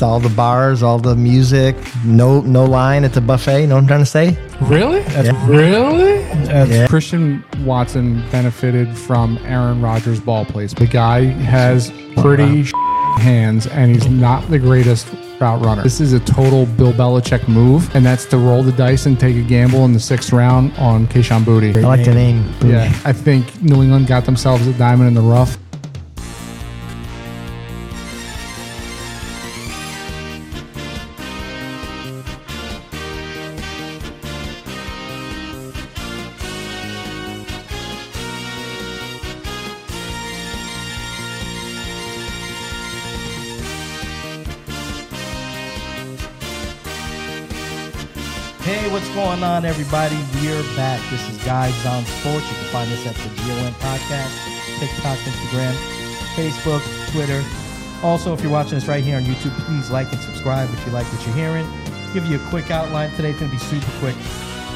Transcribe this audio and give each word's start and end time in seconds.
nice. 0.00 0.08
All 0.08 0.20
the 0.20 0.34
bars, 0.34 0.82
all 0.82 0.98
the 0.98 1.16
music. 1.16 1.76
No, 2.04 2.40
no 2.40 2.64
line 2.64 3.04
at 3.04 3.12
the 3.12 3.20
buffet. 3.20 3.66
Know 3.66 3.74
what 3.76 3.82
I'm 3.82 3.86
trying 3.86 4.00
to 4.00 4.06
say? 4.06 4.38
Really? 4.62 5.00
Yeah. 5.00 5.48
Really? 5.48 6.20
Yeah. 6.50 6.86
Christian 6.88 7.44
Watson 7.64 8.22
benefited 8.30 8.96
from 8.96 9.38
Aaron 9.44 9.80
Rodgers' 9.80 10.20
ball 10.20 10.44
placement. 10.44 10.78
The 10.78 10.92
guy 10.92 11.24
has 11.24 11.90
pretty 12.16 12.64
hands, 13.18 13.66
and 13.66 13.94
he's 13.94 14.08
not 14.08 14.48
the 14.50 14.58
greatest 14.58 15.06
route 15.40 15.64
runner. 15.64 15.82
This 15.82 16.00
is 16.00 16.12
a 16.12 16.20
total 16.20 16.66
Bill 16.66 16.92
Belichick 16.92 17.48
move, 17.48 17.94
and 17.94 18.04
that's 18.04 18.26
to 18.26 18.36
roll 18.38 18.62
the 18.62 18.72
dice 18.72 19.06
and 19.06 19.18
take 19.18 19.36
a 19.36 19.42
gamble 19.42 19.84
in 19.84 19.92
the 19.92 20.00
sixth 20.00 20.32
round 20.32 20.72
on 20.76 21.06
Kayshon 21.06 21.44
Boutte. 21.44 21.76
I 21.76 21.80
like 21.80 22.04
the 22.04 22.14
name. 22.14 22.52
Yeah, 22.64 22.92
I 23.04 23.12
think 23.12 23.62
New 23.62 23.82
England 23.82 24.06
got 24.06 24.24
themselves 24.24 24.66
a 24.66 24.72
diamond 24.74 25.08
in 25.08 25.14
the 25.14 25.22
rough. 25.22 25.58
Everybody? 49.70 50.18
We're 50.42 50.66
back. 50.74 50.98
This 51.14 51.22
is 51.30 51.38
Guys 51.44 51.86
on 51.86 52.04
Sports. 52.04 52.42
You 52.50 52.56
can 52.58 52.70
find 52.74 52.90
us 52.90 53.06
at 53.06 53.14
the 53.14 53.30
GON 53.46 53.70
Podcast, 53.78 54.34
TikTok, 54.82 55.16
Instagram, 55.22 55.70
Facebook, 56.34 56.82
Twitter. 57.12 57.38
Also, 58.02 58.34
if 58.34 58.42
you're 58.42 58.50
watching 58.50 58.74
us 58.74 58.88
right 58.88 59.04
here 59.04 59.16
on 59.16 59.22
YouTube, 59.22 59.56
please 59.70 59.88
like 59.88 60.10
and 60.10 60.20
subscribe 60.22 60.68
if 60.74 60.84
you 60.84 60.90
like 60.90 61.06
what 61.12 61.24
you're 61.24 61.36
hearing. 61.36 61.70
Give 62.12 62.26
you 62.26 62.42
a 62.42 62.50
quick 62.50 62.72
outline 62.72 63.14
today. 63.14 63.30
It's 63.30 63.38
going 63.38 63.52
to 63.52 63.56
be 63.56 63.62
super 63.62 63.86
quick. 64.00 64.16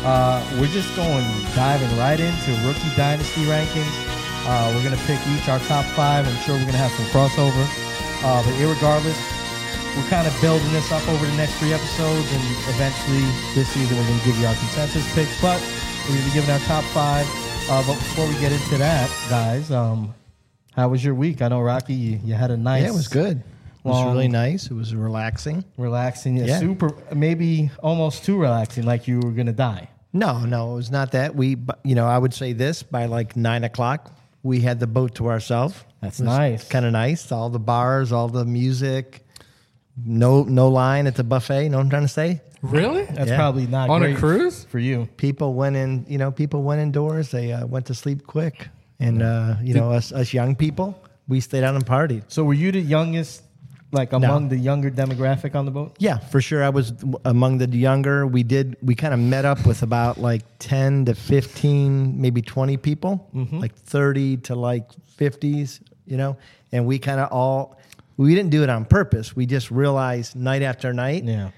Uh, 0.06 0.38
we're 0.60 0.70
just 0.70 0.94
going 0.94 1.26
diving 1.58 1.90
right 1.98 2.20
into 2.20 2.54
rookie 2.62 2.94
dynasty 2.94 3.42
rankings. 3.50 3.98
Uh, 4.46 4.70
we're 4.76 4.84
going 4.84 4.94
to 4.94 5.04
pick 5.10 5.18
each 5.34 5.48
our 5.48 5.58
top 5.66 5.84
five. 5.98 6.24
I'm 6.24 6.38
sure 6.46 6.54
we're 6.54 6.70
going 6.70 6.78
to 6.78 6.86
have 6.86 6.94
some 6.94 7.06
crossover. 7.10 7.66
Uh, 8.22 8.46
but 8.46 8.54
irregardless, 8.62 9.18
we're 9.96 10.08
kind 10.10 10.26
of 10.26 10.34
building 10.40 10.70
this 10.72 10.90
up 10.92 11.06
over 11.08 11.24
the 11.24 11.36
next 11.36 11.54
three 11.58 11.72
episodes, 11.72 12.26
and 12.32 12.42
eventually 12.74 13.22
this 13.54 13.68
season 13.68 13.96
we're 13.96 14.06
going 14.06 14.18
to 14.18 14.24
give 14.26 14.36
you 14.38 14.46
our 14.46 14.54
consensus 14.54 15.06
picks. 15.14 15.40
But 15.40 15.60
we're 16.08 16.16
going 16.16 16.20
to 16.20 16.26
be 16.26 16.34
giving 16.34 16.50
our 16.50 16.58
top 16.60 16.84
five. 16.92 17.26
Uh, 17.70 17.82
but 17.86 17.94
before 17.94 18.26
we 18.26 18.34
get 18.40 18.52
into 18.52 18.76
that, 18.78 19.08
guys, 19.30 19.70
um, 19.70 20.14
how 20.72 20.88
was 20.88 21.02
your 21.04 21.14
week? 21.14 21.40
I 21.40 21.48
know 21.48 21.60
Rocky, 21.60 21.94
you, 21.94 22.20
you 22.24 22.34
had 22.34 22.50
a 22.50 22.56
nice, 22.56 22.82
Yeah, 22.82 22.88
it 22.90 22.94
was 22.94 23.08
good. 23.08 23.38
It 23.38 23.44
was 23.88 23.94
Long- 23.96 24.12
really 24.14 24.28
nice. 24.28 24.66
It 24.66 24.74
was 24.74 24.94
relaxing. 24.94 25.64
relaxing, 25.78 26.36
yeah, 26.36 26.44
Yeah. 26.46 26.58
super, 26.58 26.90
maybe 27.14 27.70
almost 27.82 28.24
too 28.24 28.38
relaxing, 28.38 28.84
like 28.84 29.06
you 29.08 29.20
were 29.20 29.30
going 29.30 29.46
to 29.46 29.52
die. 29.52 29.88
No, 30.12 30.40
no, 30.44 30.72
it 30.72 30.74
was 30.76 30.90
not 30.90 31.12
that. 31.12 31.34
We, 31.34 31.56
you 31.84 31.94
know, 31.94 32.06
I 32.06 32.18
would 32.18 32.34
say 32.34 32.52
this 32.52 32.82
by 32.82 33.06
like 33.06 33.34
nine 33.36 33.64
o'clock, 33.64 34.12
we 34.42 34.60
had 34.60 34.78
the 34.78 34.86
boat 34.86 35.14
to 35.16 35.28
ourselves. 35.30 35.82
That's 36.02 36.20
nice. 36.20 36.68
Kind 36.68 36.84
of 36.84 36.92
nice. 36.92 37.32
All 37.32 37.48
the 37.48 37.58
bars, 37.58 38.12
all 38.12 38.28
the 38.28 38.44
music. 38.44 39.23
No, 39.96 40.42
no 40.42 40.68
line 40.68 41.06
at 41.06 41.14
the 41.14 41.24
buffet. 41.24 41.64
You 41.64 41.70
Know 41.70 41.78
what 41.78 41.84
I'm 41.84 41.90
trying 41.90 42.02
to 42.02 42.08
say? 42.08 42.40
Really? 42.62 43.04
That's 43.04 43.30
Yeah. 43.30 43.36
probably 43.36 43.66
not 43.66 43.90
On 43.90 44.02
a 44.02 44.14
cruise? 44.14 44.64
for 44.64 44.78
you. 44.78 45.08
People 45.16 45.54
went 45.54 45.76
in. 45.76 46.04
You 46.08 46.18
know, 46.18 46.30
people 46.32 46.62
went 46.62 46.80
indoors. 46.80 47.30
They 47.30 47.52
uh, 47.52 47.66
went 47.66 47.86
to 47.86 47.94
sleep 47.94 48.26
quick, 48.26 48.68
and 48.98 49.22
uh, 49.22 49.56
you 49.62 49.74
know, 49.74 49.92
us, 49.92 50.12
us 50.12 50.32
young 50.32 50.56
people, 50.56 50.98
we 51.28 51.40
stayed 51.40 51.62
out 51.62 51.74
and 51.74 51.84
partied. 51.86 52.22
So 52.28 52.42
were 52.42 52.54
you 52.54 52.72
the 52.72 52.80
youngest, 52.80 53.42
like 53.92 54.14
among 54.14 54.48
the 54.48 54.56
younger 54.56 54.90
demographic 54.90 55.54
on 55.54 55.66
the 55.66 55.70
boat? 55.70 55.94
Yeah, 55.98 56.16
for 56.18 56.40
sure. 56.40 56.64
I 56.64 56.70
was 56.70 56.92
among 57.26 57.58
the 57.58 57.68
younger. 57.68 58.26
We 58.26 58.42
did. 58.42 58.76
We 58.82 58.94
kind 58.94 59.12
of 59.12 59.20
met 59.20 59.44
up 59.44 59.66
with 59.66 59.82
about 59.82 60.16
like 60.18 60.42
ten 60.58 61.04
to 61.04 61.14
fifteen, 61.14 62.18
maybe 62.20 62.40
twenty 62.42 62.78
people, 62.78 63.28
like 63.52 63.74
thirty 63.76 64.38
to 64.38 64.54
like 64.54 64.90
fifties. 65.04 65.80
You 66.06 66.16
know, 66.16 66.36
and 66.72 66.86
we 66.86 66.98
kind 66.98 67.20
of 67.20 67.30
all. 67.30 67.76
We 68.16 68.34
didn't 68.34 68.50
do 68.50 68.62
it 68.62 68.70
on 68.70 68.84
purpose. 68.84 69.34
We 69.34 69.46
just 69.46 69.70
realized 69.70 70.36
night 70.36 70.62
after 70.62 70.92
night 70.92 71.24
Yeah. 71.24 71.50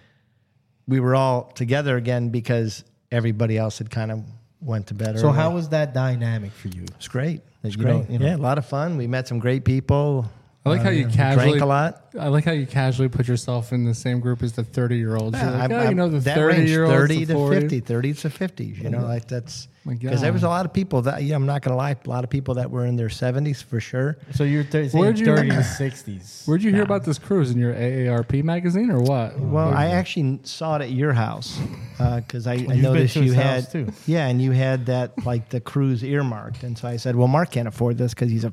we 0.88 1.00
were 1.00 1.14
all 1.14 1.44
together 1.54 1.96
again 1.96 2.30
because 2.30 2.84
everybody 3.12 3.58
else 3.58 3.78
had 3.78 3.90
kind 3.90 4.10
of 4.10 4.22
went 4.60 4.86
to 4.88 4.94
bed. 4.94 5.18
So 5.18 5.28
early. 5.28 5.36
how 5.36 5.50
was 5.54 5.68
that 5.70 5.92
dynamic 5.94 6.52
for 6.52 6.68
you? 6.68 6.84
It's 6.96 7.08
great. 7.08 7.42
It's 7.62 7.76
you 7.76 7.82
great. 7.82 7.92
don't- 7.92 8.10
you 8.10 8.18
know- 8.18 8.26
Yeah, 8.26 8.36
a 8.36 8.38
lot 8.38 8.58
of 8.58 8.66
fun. 8.66 8.96
We 8.96 9.06
met 9.06 9.28
some 9.28 9.38
great 9.38 9.64
people. 9.64 10.30
I 10.64 10.70
like 10.70 10.82
how 10.82 10.90
you 10.90 11.06
Uh, 11.06 11.10
casually 11.10 11.50
drank 11.50 11.62
a 11.62 11.66
lot. 11.66 12.06
I 12.18 12.26
like 12.28 12.44
how 12.44 12.50
you 12.52 12.66
casually 12.66 13.08
put 13.08 13.28
yourself 13.28 13.72
in 13.72 13.84
the 13.84 13.94
same 13.94 14.18
group 14.18 14.42
as 14.42 14.52
the 14.54 14.64
30 14.64 14.96
year 14.96 15.14
olds. 15.14 15.40
You're 15.40 15.50
like, 15.52 15.70
oh, 15.70 15.74
you 15.74 15.80
I'm- 15.88 15.96
know, 15.96 16.08
the 16.08 16.18
that 16.20 16.34
30 16.34 16.64
year 16.68 16.82
olds, 16.84 16.94
30 16.96 17.26
to 17.26 17.32
40. 17.34 17.60
50, 17.60 17.80
30 17.80 18.14
to 18.14 18.30
50. 18.30 18.64
You 18.64 18.90
know, 18.90 19.02
like 19.04 19.28
that's 19.28 19.68
My 19.68 19.75
because 19.86 20.20
there 20.20 20.32
was 20.32 20.42
a 20.42 20.48
lot 20.48 20.66
of 20.66 20.72
people 20.72 21.02
that, 21.02 21.22
yeah, 21.22 21.36
I'm 21.36 21.46
not 21.46 21.62
going 21.62 21.72
to 21.72 21.76
lie, 21.76 21.92
a 22.04 22.08
lot 22.08 22.24
of 22.24 22.30
people 22.30 22.54
that 22.54 22.70
were 22.70 22.86
in 22.86 22.96
their 22.96 23.08
70s 23.08 23.62
for 23.62 23.80
sure. 23.80 24.16
So 24.34 24.44
you're 24.44 24.64
thir- 24.64 24.88
saying 24.88 25.00
Where'd 25.02 25.18
you- 25.18 25.26
30 25.26 25.50
60s. 25.50 26.46
Where'd 26.48 26.62
you 26.62 26.72
hear 26.72 26.82
about 26.82 27.04
this 27.04 27.18
cruise 27.18 27.50
in 27.50 27.58
your 27.58 27.72
AARP 27.74 28.42
magazine 28.42 28.90
or 28.90 29.00
what? 29.00 29.38
Well, 29.38 29.72
I 29.72 29.86
actually 29.86 30.40
saw 30.44 30.76
it 30.76 30.82
at 30.82 30.90
your 30.90 31.12
house 31.12 31.58
uh, 31.98 32.20
because 32.20 32.46
I, 32.46 32.52
I 32.52 32.56
You've 32.56 32.68
been 32.68 32.82
noticed 32.82 33.14
to 33.14 33.20
you 33.20 33.26
his 33.26 33.34
had, 33.34 33.62
house, 33.62 33.72
too. 33.72 33.88
yeah, 34.06 34.26
and 34.26 34.40
you 34.42 34.52
had 34.52 34.86
that 34.86 35.24
like 35.24 35.48
the 35.50 35.60
cruise 35.60 36.02
earmarked, 36.02 36.62
and 36.62 36.76
so 36.76 36.88
I 36.88 36.96
said, 36.96 37.14
well, 37.16 37.28
Mark 37.28 37.50
can't 37.50 37.68
afford 37.68 37.98
this 37.98 38.12
because 38.14 38.30
he's 38.30 38.44
a 38.44 38.52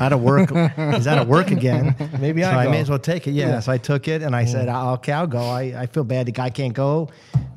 out 0.00 0.12
of 0.12 0.22
work. 0.22 0.50
he's 0.50 1.06
out 1.06 1.18
of 1.18 1.28
work 1.28 1.50
again. 1.50 1.94
Maybe 2.20 2.42
so 2.42 2.48
I 2.48 2.66
I 2.66 2.68
may 2.68 2.80
as 2.80 2.90
well 2.90 2.98
take 2.98 3.26
it. 3.26 3.32
Yeah, 3.32 3.60
so 3.60 3.72
I 3.72 3.78
took 3.78 4.08
it, 4.08 4.22
and 4.22 4.34
I 4.34 4.44
said, 4.44 4.68
"Ah, 4.68 4.92
okay, 4.94 5.12
I'll 5.12 5.26
go. 5.26 5.40
I, 5.40 5.74
I 5.76 5.86
feel 5.86 6.04
bad 6.04 6.26
the 6.26 6.32
guy 6.32 6.50
can't 6.50 6.74
go. 6.74 7.10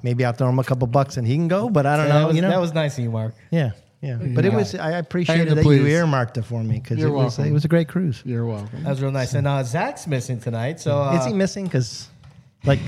Maybe 0.03 0.23
I'll 0.23 0.33
throw 0.33 0.49
him 0.49 0.59
a 0.59 0.63
couple 0.63 0.85
bucks 0.87 1.17
and 1.17 1.25
he 1.25 1.35
can 1.35 1.47
go, 1.47 1.69
but 1.69 1.85
I 1.85 1.97
don't 1.97 2.09
that, 2.09 2.19
know. 2.19 2.27
was, 2.27 2.35
you 2.35 2.41
know, 2.41 2.49
that 2.49 2.59
was 2.61 2.73
nice 2.73 2.97
of 2.97 3.03
you, 3.03 3.09
Mark. 3.09 3.33
yeah, 3.49 3.71
yeah. 4.01 4.17
But 4.21 4.45
it 4.45 4.53
was 4.53 4.75
I 4.75 4.91
appreciated 4.91 5.47
Hang 5.47 5.55
the 5.55 5.63
that 5.63 5.75
you 5.75 5.87
earmarked 5.87 6.37
it 6.37 6.43
for 6.43 6.63
me 6.63 6.79
because 6.79 7.01
it 7.01 7.07
was 7.07 7.37
welcome. 7.37 7.51
it 7.51 7.53
was 7.53 7.65
a 7.65 7.67
great 7.67 7.87
cruise. 7.87 8.21
You're 8.25 8.45
welcome. 8.45 8.83
That 8.83 8.89
was 8.91 9.01
real 9.01 9.11
nice. 9.11 9.33
And 9.33 9.47
uh, 9.47 9.63
Zach's 9.63 10.05
missing 10.05 10.39
tonight, 10.39 10.79
so 10.79 11.01
uh, 11.01 11.17
Is 11.17 11.25
he 11.25 11.33
missing? 11.33 11.65
Because, 11.65 12.07
like, 12.65 12.79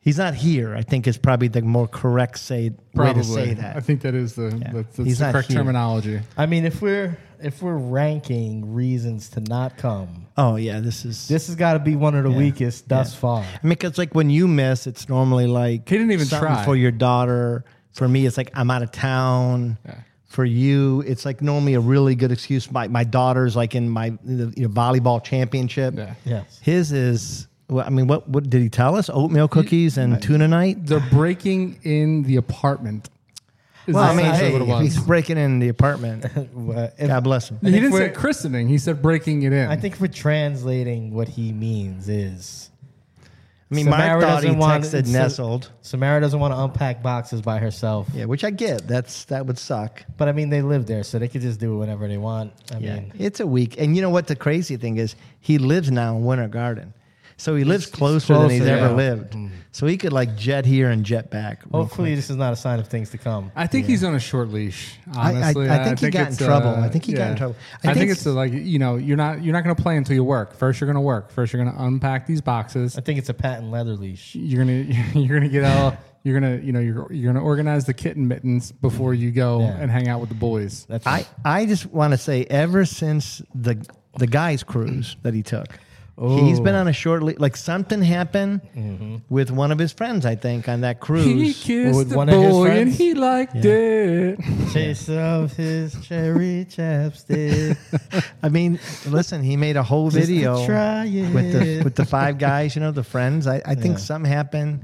he's 0.00 0.18
not 0.18 0.34
here. 0.34 0.74
I 0.74 0.82
think 0.82 1.06
is 1.06 1.18
probably 1.18 1.48
the 1.48 1.62
more 1.62 1.86
correct 1.88 2.38
say 2.38 2.72
way 2.94 3.12
to 3.12 3.22
say 3.24 3.54
that. 3.54 3.76
I 3.76 3.80
think 3.80 4.00
that 4.02 4.14
is 4.14 4.34
the, 4.34 4.48
that's, 4.50 4.96
that's 4.96 4.96
He's 4.96 5.18
the 5.18 5.26
not 5.26 5.32
correct 5.32 5.48
here. 5.48 5.58
terminology. 5.58 6.20
I 6.36 6.46
mean, 6.46 6.64
if 6.64 6.82
we're 6.82 7.16
if 7.42 7.62
we're 7.62 7.76
ranking 7.78 8.74
reasons 8.74 9.30
to 9.30 9.40
not 9.40 9.76
come, 9.78 10.26
oh 10.36 10.56
yeah, 10.56 10.80
this 10.80 11.04
is 11.04 11.28
this 11.28 11.46
has 11.46 11.56
got 11.56 11.72
to 11.74 11.78
be 11.78 11.96
one 11.96 12.14
of 12.14 12.24
the 12.24 12.30
Yeah. 12.30 12.36
weakest 12.38 12.88
thus 12.88 13.12
Yeah. 13.14 13.20
far. 13.20 13.42
I 13.42 13.58
mean, 13.62 13.70
because 13.70 13.96
like 13.98 14.14
when 14.14 14.30
you 14.30 14.46
miss, 14.48 14.86
it's 14.86 15.08
normally 15.08 15.46
like 15.46 15.88
He 15.88 15.96
didn't 15.96 16.12
even 16.12 16.26
something 16.26 16.48
try. 16.48 16.64
for 16.64 16.76
your 16.76 16.90
daughter. 16.90 17.64
For 17.92 18.06
me, 18.06 18.24
it's 18.26 18.36
like 18.36 18.50
I'm 18.54 18.70
out 18.70 18.82
of 18.82 18.92
town. 18.92 19.78
Yeah. 19.86 19.94
For 20.26 20.44
you, 20.44 21.02
it's 21.08 21.24
like 21.24 21.42
normally 21.42 21.74
a 21.74 21.80
really 21.80 22.14
good 22.14 22.30
excuse. 22.30 22.70
My 22.70 22.86
my 22.86 23.02
daughter's 23.02 23.56
like 23.56 23.74
in 23.74 23.88
my 23.88 24.06
you 24.24 24.52
know, 24.56 24.68
volleyball 24.68 25.22
championship. 25.24 25.94
Yeah. 25.96 26.14
Yes. 26.24 26.60
His 26.62 26.92
is. 26.92 27.48
Well, 27.70 27.86
I 27.86 27.90
mean, 27.90 28.06
what 28.06 28.28
what 28.28 28.50
did 28.50 28.60
he 28.60 28.68
tell 28.68 28.96
us? 28.96 29.08
Oatmeal 29.08 29.48
cookies 29.48 29.96
and 29.96 30.20
tuna 30.22 30.48
night. 30.48 30.84
They're 30.86 31.00
breaking 31.10 31.78
in 31.82 32.24
the 32.24 32.36
apartment. 32.36 33.08
Is 33.86 33.94
Well, 33.94 34.04
I 34.04 34.14
mean, 34.14 34.26
essentially 34.26 34.46
hey, 34.48 34.52
what 34.52 34.62
it 34.62 34.68
was. 34.68 34.82
he's 34.94 35.02
breaking 35.04 35.38
in 35.38 35.58
the 35.58 35.68
apartment. 35.68 36.24
If- 36.36 37.08
God 37.08 37.24
bless 37.24 37.48
him. 37.50 37.58
he 37.62 37.70
didn't 37.70 37.92
say 37.92 37.98
we're- 38.00 38.14
christening. 38.14 38.68
He 38.68 38.76
said 38.78 39.00
breaking 39.00 39.42
it 39.44 39.52
in. 39.52 39.68
I 39.70 39.76
think 39.76 39.98
we're 40.00 40.08
translating 40.08 41.14
what 41.14 41.28
he 41.28 41.52
means 41.52 42.08
is 42.08 42.70
I 43.72 43.76
mean, 43.76 43.84
Samara 43.84 44.08
Mark 44.08 44.20
thought 44.22 44.42
he 44.42 44.48
doesn't 44.48 44.58
want- 44.60 44.84
texted 44.84 45.06
so- 45.06 45.12
nestled. 45.12 45.70
Samara 45.80 46.20
doesn't 46.20 46.38
want 46.40 46.52
to 46.52 46.58
unpack 46.60 47.02
boxes 47.02 47.40
by 47.40 47.58
herself. 47.58 48.08
Yeah, 48.12 48.24
which 48.26 48.44
I 48.44 48.50
get. 48.50 48.86
That's 48.86 49.24
that 49.26 49.46
would 49.46 49.58
suck. 49.58 50.04
But 50.18 50.28
I 50.28 50.32
mean, 50.32 50.50
they 50.50 50.60
live 50.60 50.86
there, 50.86 51.02
so 51.04 51.18
they 51.18 51.28
could 51.28 51.40
just 51.40 51.58
do 51.60 51.74
it 51.74 51.76
whenever 51.78 52.06
they 52.08 52.18
want. 52.18 52.52
I 52.74 52.78
Yeah, 52.78 52.94
mean, 52.96 53.12
it's 53.18 53.40
a 53.40 53.46
week. 53.46 53.80
And 53.80 53.96
you 53.96 54.02
know 54.02 54.10
what? 54.10 54.26
The 54.26 54.36
crazy 54.36 54.76
thing 54.76 54.98
is, 54.98 55.14
he 55.40 55.56
lives 55.58 55.90
now 55.90 56.16
in 56.16 56.24
Winter 56.24 56.48
Garden, 56.48 56.92
so 57.40 57.56
he 57.56 57.64
lives 57.64 57.86
he's 57.86 57.92
closer, 57.94 58.34
than 58.34 58.50
he's 58.50 58.60
closer, 58.60 58.74
ever 58.74 58.80
yeah. 58.82 58.88
Mm-hmm. 58.88 59.42
lived. 59.44 59.52
So 59.72 59.86
he 59.86 59.96
could 59.96 60.12
like 60.12 60.36
jet 60.36 60.66
here 60.66 60.90
and 60.90 61.04
jet 61.04 61.30
back. 61.30 61.62
hopefully, 61.70 62.14
this 62.14 62.28
is 62.28 62.36
not 62.36 62.52
a 62.52 62.56
sign 62.56 62.78
of 62.80 62.88
things 62.88 63.10
to 63.10 63.18
come. 63.18 63.50
I 63.56 63.66
think 63.66 63.86
he's 63.86 64.02
on 64.04 64.14
a 64.14 64.20
short 64.20 64.48
leash. 64.48 64.98
I- 65.14 65.18
I- 65.20 65.34
Honestly, 65.36 65.70
I 65.70 65.84
think 65.84 65.98
he 66.00 66.10
got 66.10 66.20
in 66.22 66.26
it's, 66.28 66.36
trouble. 66.38 66.70
I 66.70 66.88
think 66.88 67.04
he 67.04 67.12
got 67.12 67.30
in 67.30 67.36
trouble. 67.36 67.56
I 67.72 67.76
I, 67.90 67.94
think, 67.94 67.96
think 67.98 68.10
it's 68.10 68.26
uh, 68.26 68.32
like 68.32 68.52
you 68.52 68.78
know 68.78 68.96
you're 68.96 69.16
not 69.16 69.42
you're 69.42 69.52
not 69.52 69.64
going 69.64 69.74
to 69.74 69.82
play 69.82 69.96
until 69.96 70.14
you 70.14 70.24
work. 70.24 70.54
First, 70.54 70.80
you're 70.80 70.86
going 70.86 70.96
to 70.96 71.00
work. 71.00 71.30
First, 71.30 71.52
you're 71.52 71.64
going 71.64 71.74
to 71.74 71.82
unpack 71.82 72.26
these 72.26 72.40
boxes. 72.40 72.98
I 72.98 73.00
think 73.00 73.18
it's 73.18 73.28
a 73.28 73.34
patent 73.34 73.70
leather 73.70 73.94
leash. 73.94 74.34
You're 74.34 74.64
gonna 74.64 74.72
you're 75.14 75.38
gonna 75.38 75.48
get 75.48 75.64
all 75.64 75.96
you're 76.24 76.38
gonna 76.38 76.56
you 76.56 76.72
know 76.72 76.80
you're 76.80 77.10
you're 77.12 77.32
gonna 77.32 77.44
organize 77.44 77.84
the 77.86 77.94
kitten 77.94 78.28
mittens 78.28 78.72
before 78.72 79.14
you 79.14 79.30
go 79.30 79.60
Yeah. 79.60 79.78
and 79.80 79.90
hang 79.90 80.08
out 80.08 80.20
with 80.20 80.28
the 80.28 80.34
boys. 80.34 80.84
That's 80.88 81.06
I 81.06 81.26
I 81.44 81.64
just 81.66 81.86
want 81.86 82.12
to 82.12 82.18
say, 82.18 82.44
ever 82.50 82.84
since 82.84 83.40
the 83.54 83.82
the 84.18 84.26
guys 84.26 84.62
cruise 84.62 85.16
that 85.22 85.32
he 85.32 85.42
took, 85.42 85.78
He's 86.20 86.60
been 86.60 86.74
oh. 86.74 86.80
on 86.80 86.88
a 86.88 86.92
short 86.92 87.22
leash. 87.22 87.38
Like 87.38 87.56
something 87.56 88.02
happened 88.02 88.60
mm-hmm. 88.76 89.16
with 89.30 89.50
one 89.50 89.72
of 89.72 89.78
his 89.78 89.90
friends, 89.90 90.26
I 90.26 90.34
think, 90.34 90.68
on 90.68 90.82
that 90.82 91.00
cruise. 91.00 91.24
He 91.24 91.34
cruise. 91.34 91.62
kissed 91.64 91.96
With 91.96 92.10
the 92.10 92.16
one 92.18 92.28
of 92.28 92.42
his 92.42 92.52
boy 92.52 92.68
and 92.68 92.92
he 92.92 93.14
liked 93.14 93.56
it. 93.56 94.38
Chase 94.72 95.08
of 95.08 95.54
his 95.54 95.96
cherry 96.06 96.66
chapstick. 96.68 97.78
I 98.42 98.48
mean, 98.50 98.78
listen, 99.06 99.42
he 99.42 99.56
made 99.56 99.76
a 99.76 99.82
whole 99.82 100.10
Just 100.10 100.28
video 100.28 100.66
try 100.66 101.04
with 101.04 101.52
the 101.52 101.82
with 101.84 101.94
the 101.94 102.04
five 102.04 102.36
guys, 102.36 102.76
you 102.76 102.82
know, 102.82 102.92
the 102.92 103.04
friends. 103.04 103.46
I, 103.46 103.62
I 103.64 103.74
think 103.74 103.96
Yeah. 103.96 104.04
something 104.04 104.30
happened, 104.30 104.80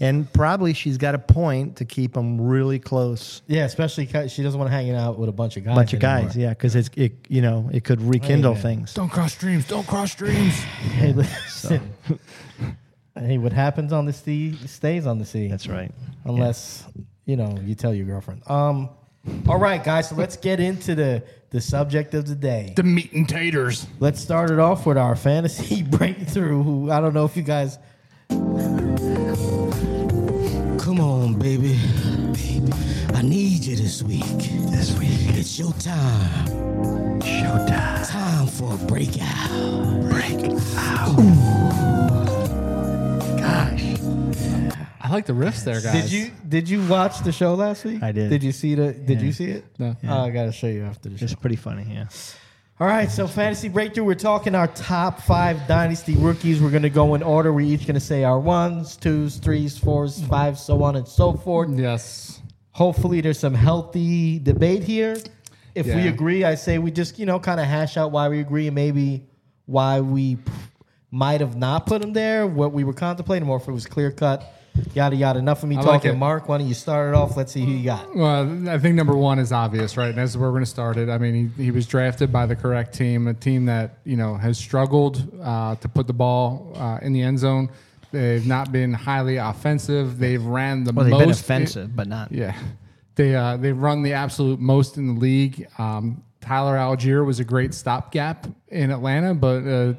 and 0.00 0.32
probably 0.32 0.72
she's 0.74 0.98
got 0.98 1.14
a 1.14 1.18
point 1.18 1.76
to 1.76 1.84
keep 1.84 2.14
them 2.14 2.40
really 2.40 2.78
close. 2.78 3.42
Yeah, 3.46 3.64
especially 3.64 4.06
because 4.06 4.32
she 4.32 4.42
doesn't 4.42 4.58
want 4.58 4.70
to 4.70 4.76
hang 4.76 4.90
out 4.90 5.18
with 5.18 5.28
a 5.28 5.32
bunch 5.32 5.56
of 5.56 5.64
guys. 5.64 5.74
bunch 5.74 5.92
of 5.92 6.02
anymore. 6.02 6.28
guys, 6.28 6.36
yeah, 6.36 6.50
because 6.50 6.76
it's 6.76 6.90
it, 6.96 7.26
you 7.28 7.42
know, 7.42 7.68
it 7.72 7.84
could 7.84 8.00
rekindle 8.00 8.54
man. 8.54 8.62
things. 8.62 8.94
Don't 8.94 9.10
cross 9.10 9.32
streams. 9.32 9.66
Don't 9.66 9.86
cross 9.86 10.12
streams. 10.12 10.54
Hey, 10.98 11.12
listen. 11.12 11.92
hey, 13.14 13.38
what 13.38 13.52
happens 13.52 13.92
on 13.92 14.06
the 14.06 14.12
sea 14.12 14.56
stays 14.66 15.06
on 15.06 15.18
the 15.18 15.24
sea. 15.24 15.48
That's 15.48 15.68
right. 15.68 15.92
Unless 16.24 16.86
you 17.24 17.36
know 17.36 17.58
you 17.62 17.74
tell 17.74 17.94
your 17.94 18.06
girlfriend. 18.06 18.42
Um. 18.48 18.90
All 19.46 19.58
right, 19.58 19.82
guys. 19.82 20.08
So 20.08 20.14
let's 20.14 20.36
get 20.36 20.60
into 20.60 20.94
the 20.94 21.22
the 21.50 21.60
subject 21.60 22.14
of 22.14 22.26
the 22.26 22.34
day. 22.34 22.72
The 22.76 22.82
meat 22.82 23.12
and 23.12 23.28
taters. 23.28 23.86
Let's 24.00 24.20
start 24.20 24.50
it 24.50 24.58
off 24.58 24.86
with 24.86 24.98
our 24.98 25.16
fantasy 25.16 25.82
breakthrough. 25.82 26.62
Who 26.62 26.90
I 26.90 27.00
don't 27.00 27.14
know 27.14 27.24
if 27.24 27.36
you 27.36 27.42
guys. 27.42 27.78
Come 30.98 31.10
on, 31.10 31.34
baby. 31.34 31.78
Baby, 32.32 32.72
I 33.14 33.22
need 33.22 33.62
you 33.64 33.76
this 33.76 34.02
week. 34.02 34.24
This 34.72 34.98
week. 34.98 35.38
It's 35.38 35.56
your 35.56 35.72
time. 35.74 37.20
Showtime. 37.20 38.10
Time 38.10 38.46
for 38.48 38.74
a 38.74 38.76
breakout. 38.78 39.48
Breakout. 40.10 41.16
Gosh, 43.38 43.84
I 45.00 45.08
like 45.12 45.26
the 45.26 45.34
riffs 45.34 45.62
there, 45.62 45.80
guys. 45.80 45.92
Did 46.02 46.10
you 46.10 46.32
did 46.48 46.68
you 46.68 46.84
watch 46.88 47.20
the 47.20 47.30
show 47.30 47.54
last 47.54 47.84
week? 47.84 48.02
I 48.02 48.10
did. 48.10 48.28
Did 48.30 48.42
you 48.42 48.50
see 48.50 48.74
the 48.74 48.92
Did 48.92 49.20
Yeah. 49.20 49.26
you 49.26 49.32
see 49.32 49.50
it? 49.52 49.66
No. 49.78 49.94
Oh, 50.02 50.24
I 50.24 50.30
gotta 50.30 50.50
show 50.50 50.66
you 50.66 50.82
after 50.82 51.10
the 51.10 51.18
show. 51.18 51.24
it's 51.26 51.34
pretty 51.34 51.54
funny. 51.54 51.86
Yeah. 51.88 52.08
All 52.80 52.86
right, 52.86 53.10
so 53.10 53.26
fantasy 53.26 53.68
breakthrough. 53.68 54.04
We're 54.04 54.14
talking 54.14 54.54
our 54.54 54.68
top 54.68 55.20
five 55.22 55.66
dynasty 55.66 56.14
rookies. 56.14 56.62
We're 56.62 56.70
gonna 56.70 56.88
go 56.88 57.16
in 57.16 57.24
order. 57.24 57.52
We're 57.52 57.66
each 57.66 57.88
gonna 57.88 57.98
say 57.98 58.22
our 58.22 58.38
ones, 58.38 58.94
twos, 58.94 59.38
threes, 59.38 59.76
fours, 59.76 60.22
fives, 60.26 60.62
so 60.62 60.84
on 60.84 60.94
and 60.94 61.08
so 61.08 61.32
forth. 61.32 61.70
Yes. 61.70 62.40
Hopefully, 62.70 63.20
there's 63.20 63.40
some 63.40 63.54
healthy 63.54 64.38
debate 64.38 64.84
here. 64.84 65.16
If 65.74 65.86
we 65.86 66.06
agree, 66.06 66.44
I 66.44 66.54
say 66.54 66.78
we 66.78 66.92
just 66.92 67.18
you 67.18 67.26
know 67.26 67.40
kind 67.40 67.58
of 67.58 67.66
hash 67.66 67.96
out 67.96 68.12
why 68.12 68.28
we 68.28 68.38
agree 68.38 68.68
and 68.68 68.76
maybe 68.76 69.26
why 69.66 69.98
we 70.00 70.38
might 71.10 71.40
have 71.40 71.56
not 71.56 71.84
put 71.84 72.04
him 72.04 72.12
there, 72.12 72.46
what 72.46 72.72
we 72.72 72.84
were 72.84 72.92
contemplating, 72.92 73.48
or 73.48 73.56
if 73.56 73.66
it 73.66 73.72
was 73.72 73.86
clear 73.86 74.12
cut. 74.12 74.54
Yada 74.94 75.16
yada. 75.16 75.38
Enough 75.38 75.62
of 75.62 75.68
me 75.68 75.76
I 75.76 75.80
like 75.80 75.86
talking. 76.02 76.10
it. 76.12 76.16
Mark, 76.16 76.48
why 76.48 76.58
don't 76.58 76.66
you 76.68 76.74
start 76.74 77.08
it 77.08 77.14
off? 77.16 77.36
Let's 77.36 77.52
see 77.52 77.64
who 77.64 77.70
you 77.72 77.84
got. 77.84 78.14
Well, 78.14 78.68
I 78.68 78.78
think 78.78 78.94
number 78.94 79.16
one 79.16 79.38
is 79.38 79.52
obvious, 79.52 79.96
right? 79.96 80.08
And 80.10 80.18
that's 80.18 80.36
where 80.36 80.48
we're 80.48 80.52
going 80.54 80.64
to 80.64 80.70
start 80.70 80.96
it. 80.96 81.08
I 81.08 81.18
mean, 81.18 81.52
he, 81.56 81.64
he 81.64 81.70
was 81.70 81.86
drafted 81.86 82.32
by 82.32 82.46
the 82.46 82.56
correct 82.56 82.94
team, 82.94 83.26
a 83.28 83.34
team 83.34 83.66
that 83.66 83.98
you 84.04 84.16
know 84.16 84.34
has 84.36 84.58
struggled 84.58 85.22
uh, 85.42 85.74
to 85.76 85.88
put 85.88 86.06
the 86.06 86.12
ball 86.12 86.72
uh, 86.76 86.98
in 87.02 87.12
the 87.12 87.22
end 87.22 87.38
zone. 87.38 87.70
They've 88.10 88.46
not 88.46 88.72
been 88.72 88.94
highly 88.94 89.36
offensive. 89.36 90.18
They've 90.18 90.42
ran 90.44 90.84
the 90.84 90.92
Well, 90.92 91.04
they've 91.04 91.12
most. 91.12 91.46
been 91.46 91.56
offensive, 91.62 91.94
but 91.94 92.08
not. 92.08 92.32
Yeah, 92.32 92.56
they 93.16 93.34
uh, 93.34 93.56
they 93.58 93.72
run 93.72 94.02
the 94.02 94.14
absolute 94.14 94.60
most 94.60 94.96
in 94.96 95.06
the 95.14 95.20
league. 95.20 95.66
Um, 95.78 96.22
Tyler 96.40 96.76
Allgeier 96.76 97.26
was 97.26 97.40
a 97.40 97.44
great 97.44 97.74
stopgap 97.74 98.46
in 98.68 98.90
Atlanta, 98.90 99.34
but 99.34 99.66
uh, 99.66 99.92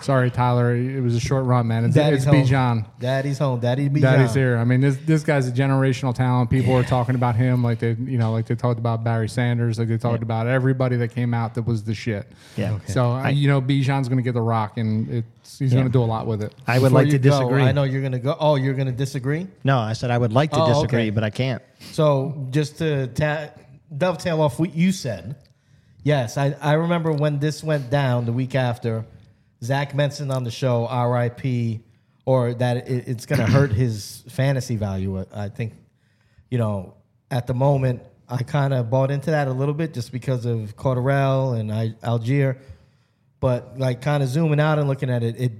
sorry, 0.00 0.30
Tyler, 0.30 0.74
it 0.76 1.00
was 1.02 1.14
a 1.14 1.20
short 1.20 1.44
run, 1.44 1.66
man. 1.68 1.84
It's, 1.84 1.94
Daddy's 1.94 2.18
it's 2.18 2.26
home. 2.26 2.44
Bijan. 2.44 2.86
Daddy's 2.98 3.38
home. 3.38 3.60
Daddy 3.60 3.88
be 3.88 4.00
Daddy's 4.00 4.34
here. 4.34 4.56
I 4.58 4.64
mean, 4.64 4.80
this 4.80 4.96
this 4.98 5.22
guy's 5.22 5.48
a 5.48 5.52
generational 5.52 6.14
talent. 6.14 6.50
People 6.50 6.74
are 6.74 6.82
talking 6.82 7.14
about 7.14 7.36
him 7.36 7.62
like 7.62 7.78
they, 7.78 7.92
you 7.92 8.18
know, 8.18 8.32
like 8.32 8.46
they 8.46 8.54
talked 8.54 8.78
about 8.78 9.04
Barry 9.04 9.28
Sanders, 9.28 9.78
like 9.78 9.88
they 9.88 9.98
talked 9.98 10.22
about 10.22 10.46
everybody 10.46 10.96
that 10.96 11.08
came 11.08 11.32
out 11.34 11.54
that 11.54 11.62
was 11.62 11.84
the 11.84 11.94
shit. 11.94 12.26
Yeah. 12.56 12.72
Okay. 12.74 12.92
So 12.92 13.12
uh, 13.12 13.28
you 13.28 13.48
know, 13.48 13.60
Bijan's 13.60 14.08
going 14.08 14.18
to 14.18 14.22
get 14.22 14.34
the 14.34 14.42
rock, 14.42 14.76
and 14.78 15.08
it's 15.10 15.58
he's 15.58 15.72
Yeah. 15.72 15.80
going 15.80 15.86
to 15.88 15.92
do 15.92 16.02
a 16.02 16.04
lot 16.04 16.26
with 16.26 16.42
it. 16.42 16.54
I 16.66 16.78
would 16.78 16.86
Before 16.88 16.98
like 17.00 17.06
to 17.08 17.12
you 17.14 17.18
go, 17.18 17.30
disagree. 17.30 17.62
I 17.62 17.72
know 17.72 17.84
you're 17.84 18.02
gonna 18.02 18.18
go. 18.18 18.36
Oh, 18.38 18.56
you're 18.56 18.74
gonna 18.74 18.92
disagree. 18.92 19.46
No, 19.64 19.78
I 19.78 19.92
said 19.94 20.10
I 20.10 20.18
would 20.18 20.32
like 20.32 20.50
to 20.52 20.60
Oh, 20.60 20.68
disagree, 20.68 21.02
okay. 21.02 21.10
but 21.10 21.24
I 21.24 21.30
can't. 21.30 21.62
So 21.92 22.46
just 22.50 22.78
to 22.78 23.06
ta- 23.08 23.50
dovetail 23.96 24.42
off 24.42 24.58
what 24.58 24.74
you 24.74 24.92
said, 24.92 25.36
yes, 26.02 26.36
I, 26.36 26.54
I 26.60 26.74
remember 26.74 27.12
when 27.12 27.38
this 27.38 27.62
went 27.64 27.90
down 27.90 28.24
the 28.26 28.32
week 28.32 28.54
after. 28.54 29.04
Zach 29.62 29.94
mentioned 29.94 30.30
on 30.32 30.44
the 30.44 30.50
show 30.50 30.86
R.I.P. 30.86 31.80
or 32.24 32.54
that 32.54 32.88
it, 32.88 33.08
it's 33.08 33.26
going 33.26 33.38
to 33.40 33.46
hurt 33.52 33.72
his 33.72 34.24
fantasy 34.28 34.76
value. 34.76 35.24
I 35.34 35.48
think, 35.48 35.74
you 36.50 36.58
know, 36.58 36.94
at 37.30 37.46
the 37.46 37.54
moment, 37.54 38.02
I 38.28 38.42
kind 38.42 38.74
of 38.74 38.90
bought 38.90 39.10
into 39.10 39.30
that 39.30 39.48
a 39.48 39.52
little 39.52 39.74
bit 39.74 39.94
just 39.94 40.12
because 40.12 40.46
of 40.46 40.76
Cordarrelle 40.76 41.58
and 41.58 41.72
I, 41.72 41.90
Allgeier. 42.02 42.58
But 43.40 43.78
like 43.78 44.00
kind 44.02 44.22
of 44.22 44.28
zooming 44.28 44.60
out 44.60 44.78
and 44.78 44.88
looking 44.88 45.10
at 45.10 45.22
it, 45.22 45.38
it 45.40 45.52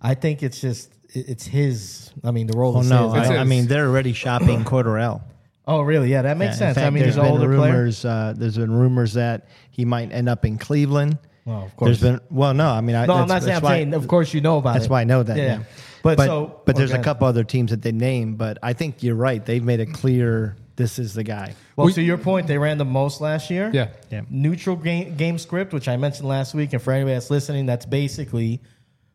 I 0.00 0.14
think 0.14 0.42
it's 0.42 0.60
just 0.60 0.92
it, 1.10 1.28
it's 1.28 1.44
his. 1.46 2.10
I 2.24 2.30
mean, 2.30 2.46
the 2.46 2.56
role 2.58 2.76
Oh 2.76 2.80
is 2.80 2.90
no, 2.90 3.04
his. 3.12 3.14
I, 3.14 3.20
It's 3.20 3.40
I 3.40 3.44
mean 3.44 3.66
they're 3.66 3.86
already 3.86 4.12
shopping 4.12 4.64
Cordarrelle. 4.64 5.22
Oh, 5.66 5.80
really? 5.80 6.10
Yeah, 6.10 6.22
that 6.22 6.36
makes 6.36 6.54
Yeah, 6.56 6.58
sense. 6.58 6.74
fact, 6.76 6.86
I 6.86 6.90
mean, 6.90 7.02
there's 7.04 7.14
he's 7.14 7.18
an 7.18 7.24
been 7.24 7.32
older 7.32 7.48
rumors. 7.48 8.04
Uh, 8.04 8.34
there's 8.36 8.56
been 8.58 8.72
rumors 8.72 9.14
that 9.14 9.48
he 9.70 9.84
might 9.86 10.12
end 10.12 10.28
up 10.28 10.44
in 10.44 10.58
Cleveland. 10.58 11.16
Well, 11.44 11.62
of 11.64 11.76
course. 11.76 12.00
There's 12.00 12.00
been 12.00 12.20
well, 12.30 12.54
no, 12.54 12.68
I 12.70 12.80
mean, 12.80 12.96
I, 12.96 13.06
No, 13.06 13.14
I'm 13.14 13.28
not 13.28 13.42
saying. 13.42 13.56
I'm 13.56 13.62
why- 13.62 13.76
saying. 13.78 13.94
Of 13.94 14.08
course, 14.08 14.32
you 14.32 14.40
know 14.40 14.58
about 14.58 14.74
That's 14.74 14.86
it. 14.86 14.90
why 14.90 15.02
I 15.02 15.04
know 15.04 15.22
that. 15.22 15.36
Yeah, 15.36 15.58
But, 16.02 16.16
but 16.16 16.26
so, 16.26 16.60
but 16.64 16.76
there's 16.76 16.92
okay. 16.92 17.00
a 17.00 17.04
couple 17.04 17.26
other 17.26 17.44
teams 17.44 17.70
that 17.70 17.82
they 17.82 17.92
name. 17.92 18.36
But 18.36 18.58
I 18.62 18.72
think 18.72 19.02
you're 19.02 19.14
right. 19.14 19.44
They've 19.44 19.62
made 19.62 19.80
it 19.80 19.92
clear 19.92 20.56
this 20.76 20.98
is 20.98 21.12
the 21.14 21.22
guy. 21.22 21.54
Well, 21.76 21.86
We- 21.86 21.92
to 21.92 22.02
your 22.02 22.18
point, 22.18 22.46
they 22.46 22.56
ran 22.58 22.78
the 22.78 22.84
most 22.84 23.20
last 23.20 23.50
year. 23.50 23.70
Yeah. 23.74 23.88
Yeah. 24.10 24.22
Neutral 24.30 24.76
game, 24.76 25.16
game 25.16 25.38
script, 25.38 25.72
which 25.72 25.86
I 25.88 25.96
mentioned 25.98 26.28
last 26.28 26.54
week, 26.54 26.72
and 26.72 26.80
for 26.82 26.92
anybody 26.92 27.14
that's 27.14 27.30
listening, 27.30 27.66
that's 27.66 27.84
basically 27.86 28.60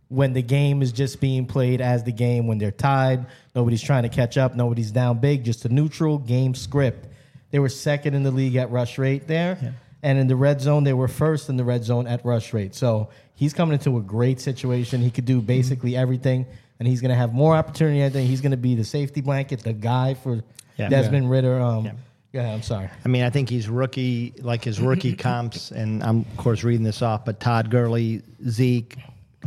when 0.09 0.33
the 0.33 0.41
game 0.41 0.81
is 0.81 0.91
just 0.91 1.19
being 1.21 1.45
played 1.45 1.81
as 1.81 2.03
the 2.03 2.11
game 2.11 2.47
when 2.47 2.57
they're 2.59 2.71
tied. 2.71 3.25
Nobody's 3.55 3.81
trying 3.81 4.03
to 4.03 4.09
catch 4.09 4.37
up. 4.37 4.55
Nobody's 4.55 4.91
down 4.91 5.19
big. 5.19 5.43
Just 5.43 5.65
a 5.65 5.69
neutral 5.69 6.17
game 6.17 6.53
script. 6.55 7.07
They 7.51 7.59
were 7.59 7.69
second 7.69 8.13
in 8.13 8.23
the 8.23 8.31
league 8.31 8.55
at 8.55 8.71
rush 8.71 8.97
rate 8.99 9.27
there. 9.27 9.75
And 10.01 10.17
in 10.17 10.27
the 10.27 10.35
red 10.35 10.61
zone, 10.61 10.83
they 10.85 10.93
were 10.93 11.07
first 11.09 11.49
in 11.49 11.57
the 11.57 11.63
red 11.65 11.83
zone 11.83 12.07
at 12.07 12.23
rush 12.25 12.53
rate. 12.53 12.73
So 12.73 13.09
he's 13.35 13.53
coming 13.53 13.73
into 13.73 13.97
a 13.97 14.01
great 14.01 14.39
situation. 14.39 15.01
He 15.01 15.11
could 15.11 15.25
do 15.25 15.41
basically 15.41 15.95
everything, 15.97 16.45
and 16.79 16.87
he's 16.87 17.01
going 17.01 17.09
to 17.09 17.15
have 17.17 17.33
more 17.33 17.55
opportunity. 17.55 18.03
I 18.05 18.09
think 18.09 18.29
he's 18.29 18.39
going 18.41 18.51
to 18.51 18.57
be 18.57 18.75
the 18.75 18.85
safety 18.85 19.19
blanket, 19.21 19.61
the 19.63 19.73
guy 19.73 20.13
for 20.13 20.41
Yeah. 20.77 20.87
Desmond 20.89 21.29
Ridder. 21.29 21.59
Um, 21.59 21.85
Yeah. 21.85 21.91
yeah, 22.31 22.53
I'm 22.53 22.61
sorry. 22.61 22.89
I 23.03 23.07
mean, 23.09 23.23
I 23.23 23.29
think 23.29 23.49
he's 23.49 23.67
rookie, 23.67 24.33
like 24.41 24.63
his 24.63 24.79
rookie 24.79 25.15
comps, 25.27 25.71
and 25.71 26.01
I'm 26.01 26.19
of 26.21 26.37
course 26.37 26.63
reading 26.63 26.83
this 26.83 27.01
off, 27.01 27.25
but 27.25 27.41
Todd 27.41 27.69
Gurley, 27.69 28.21
Zeke, 28.47 28.95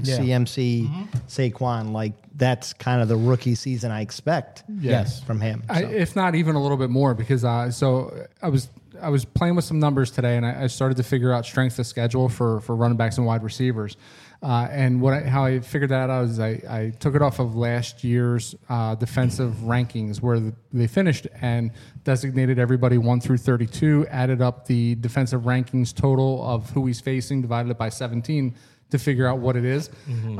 Yeah. 0.02 0.18
CMC, 0.18 0.90
Saquon, 1.28 1.92
like 1.92 2.12
that's 2.36 2.72
kind 2.74 3.00
of 3.00 3.08
the 3.08 3.16
rookie 3.16 3.54
season 3.54 3.90
I 3.90 4.00
expect 4.02 4.64
Yes. 4.80 5.22
from 5.22 5.40
him. 5.40 5.62
I, 5.70 5.84
if 5.84 6.14
not 6.16 6.34
even 6.34 6.54
a 6.56 6.62
little 6.62 6.76
bit 6.78 6.90
more, 6.90 7.14
because 7.14 7.44
uh, 7.44 7.70
so 7.70 8.26
I 8.42 8.48
was 8.48 8.68
I 9.02 9.08
was 9.08 9.24
playing 9.24 9.56
with 9.56 9.64
some 9.64 9.78
numbers 9.78 10.10
today, 10.10 10.36
and 10.36 10.46
I, 10.46 10.64
I 10.64 10.66
started 10.68 10.96
to 10.96 11.02
figure 11.02 11.32
out 11.32 11.44
strength 11.44 11.78
of 11.78 11.86
schedule 11.86 12.28
for 12.28 12.60
for 12.60 12.76
running 12.76 12.96
backs 12.96 13.18
and 13.18 13.26
wide 13.26 13.42
receivers. 13.42 13.96
Uh, 14.42 14.66
and 14.72 15.00
what 15.00 15.14
I, 15.14 15.20
how 15.20 15.44
I 15.44 15.60
figured 15.60 15.90
that 15.90 16.10
out 16.10 16.24
is 16.24 16.40
I, 16.40 16.60
I 16.68 16.92
took 16.98 17.14
it 17.14 17.22
off 17.22 17.38
of 17.38 17.54
last 17.54 18.02
year's 18.02 18.56
uh, 18.68 18.96
defensive 18.96 19.52
rankings 19.62 20.20
where 20.20 20.40
the, 20.40 20.52
they 20.72 20.88
finished 20.88 21.28
and 21.40 21.70
designated 22.02 22.58
everybody 22.58 22.98
one 22.98 23.20
through 23.20 23.36
32, 23.36 24.04
added 24.10 24.42
up 24.42 24.66
the 24.66 24.96
defensive 24.96 25.42
rankings 25.42 25.94
total 25.94 26.44
of 26.44 26.68
who 26.70 26.86
he's 26.86 27.00
facing, 27.00 27.40
divided 27.40 27.70
it 27.70 27.78
by 27.78 27.88
17 27.88 28.52
to 28.90 28.98
figure 28.98 29.28
out 29.28 29.38
what 29.38 29.56
it 29.56 29.64
is. 29.64 29.90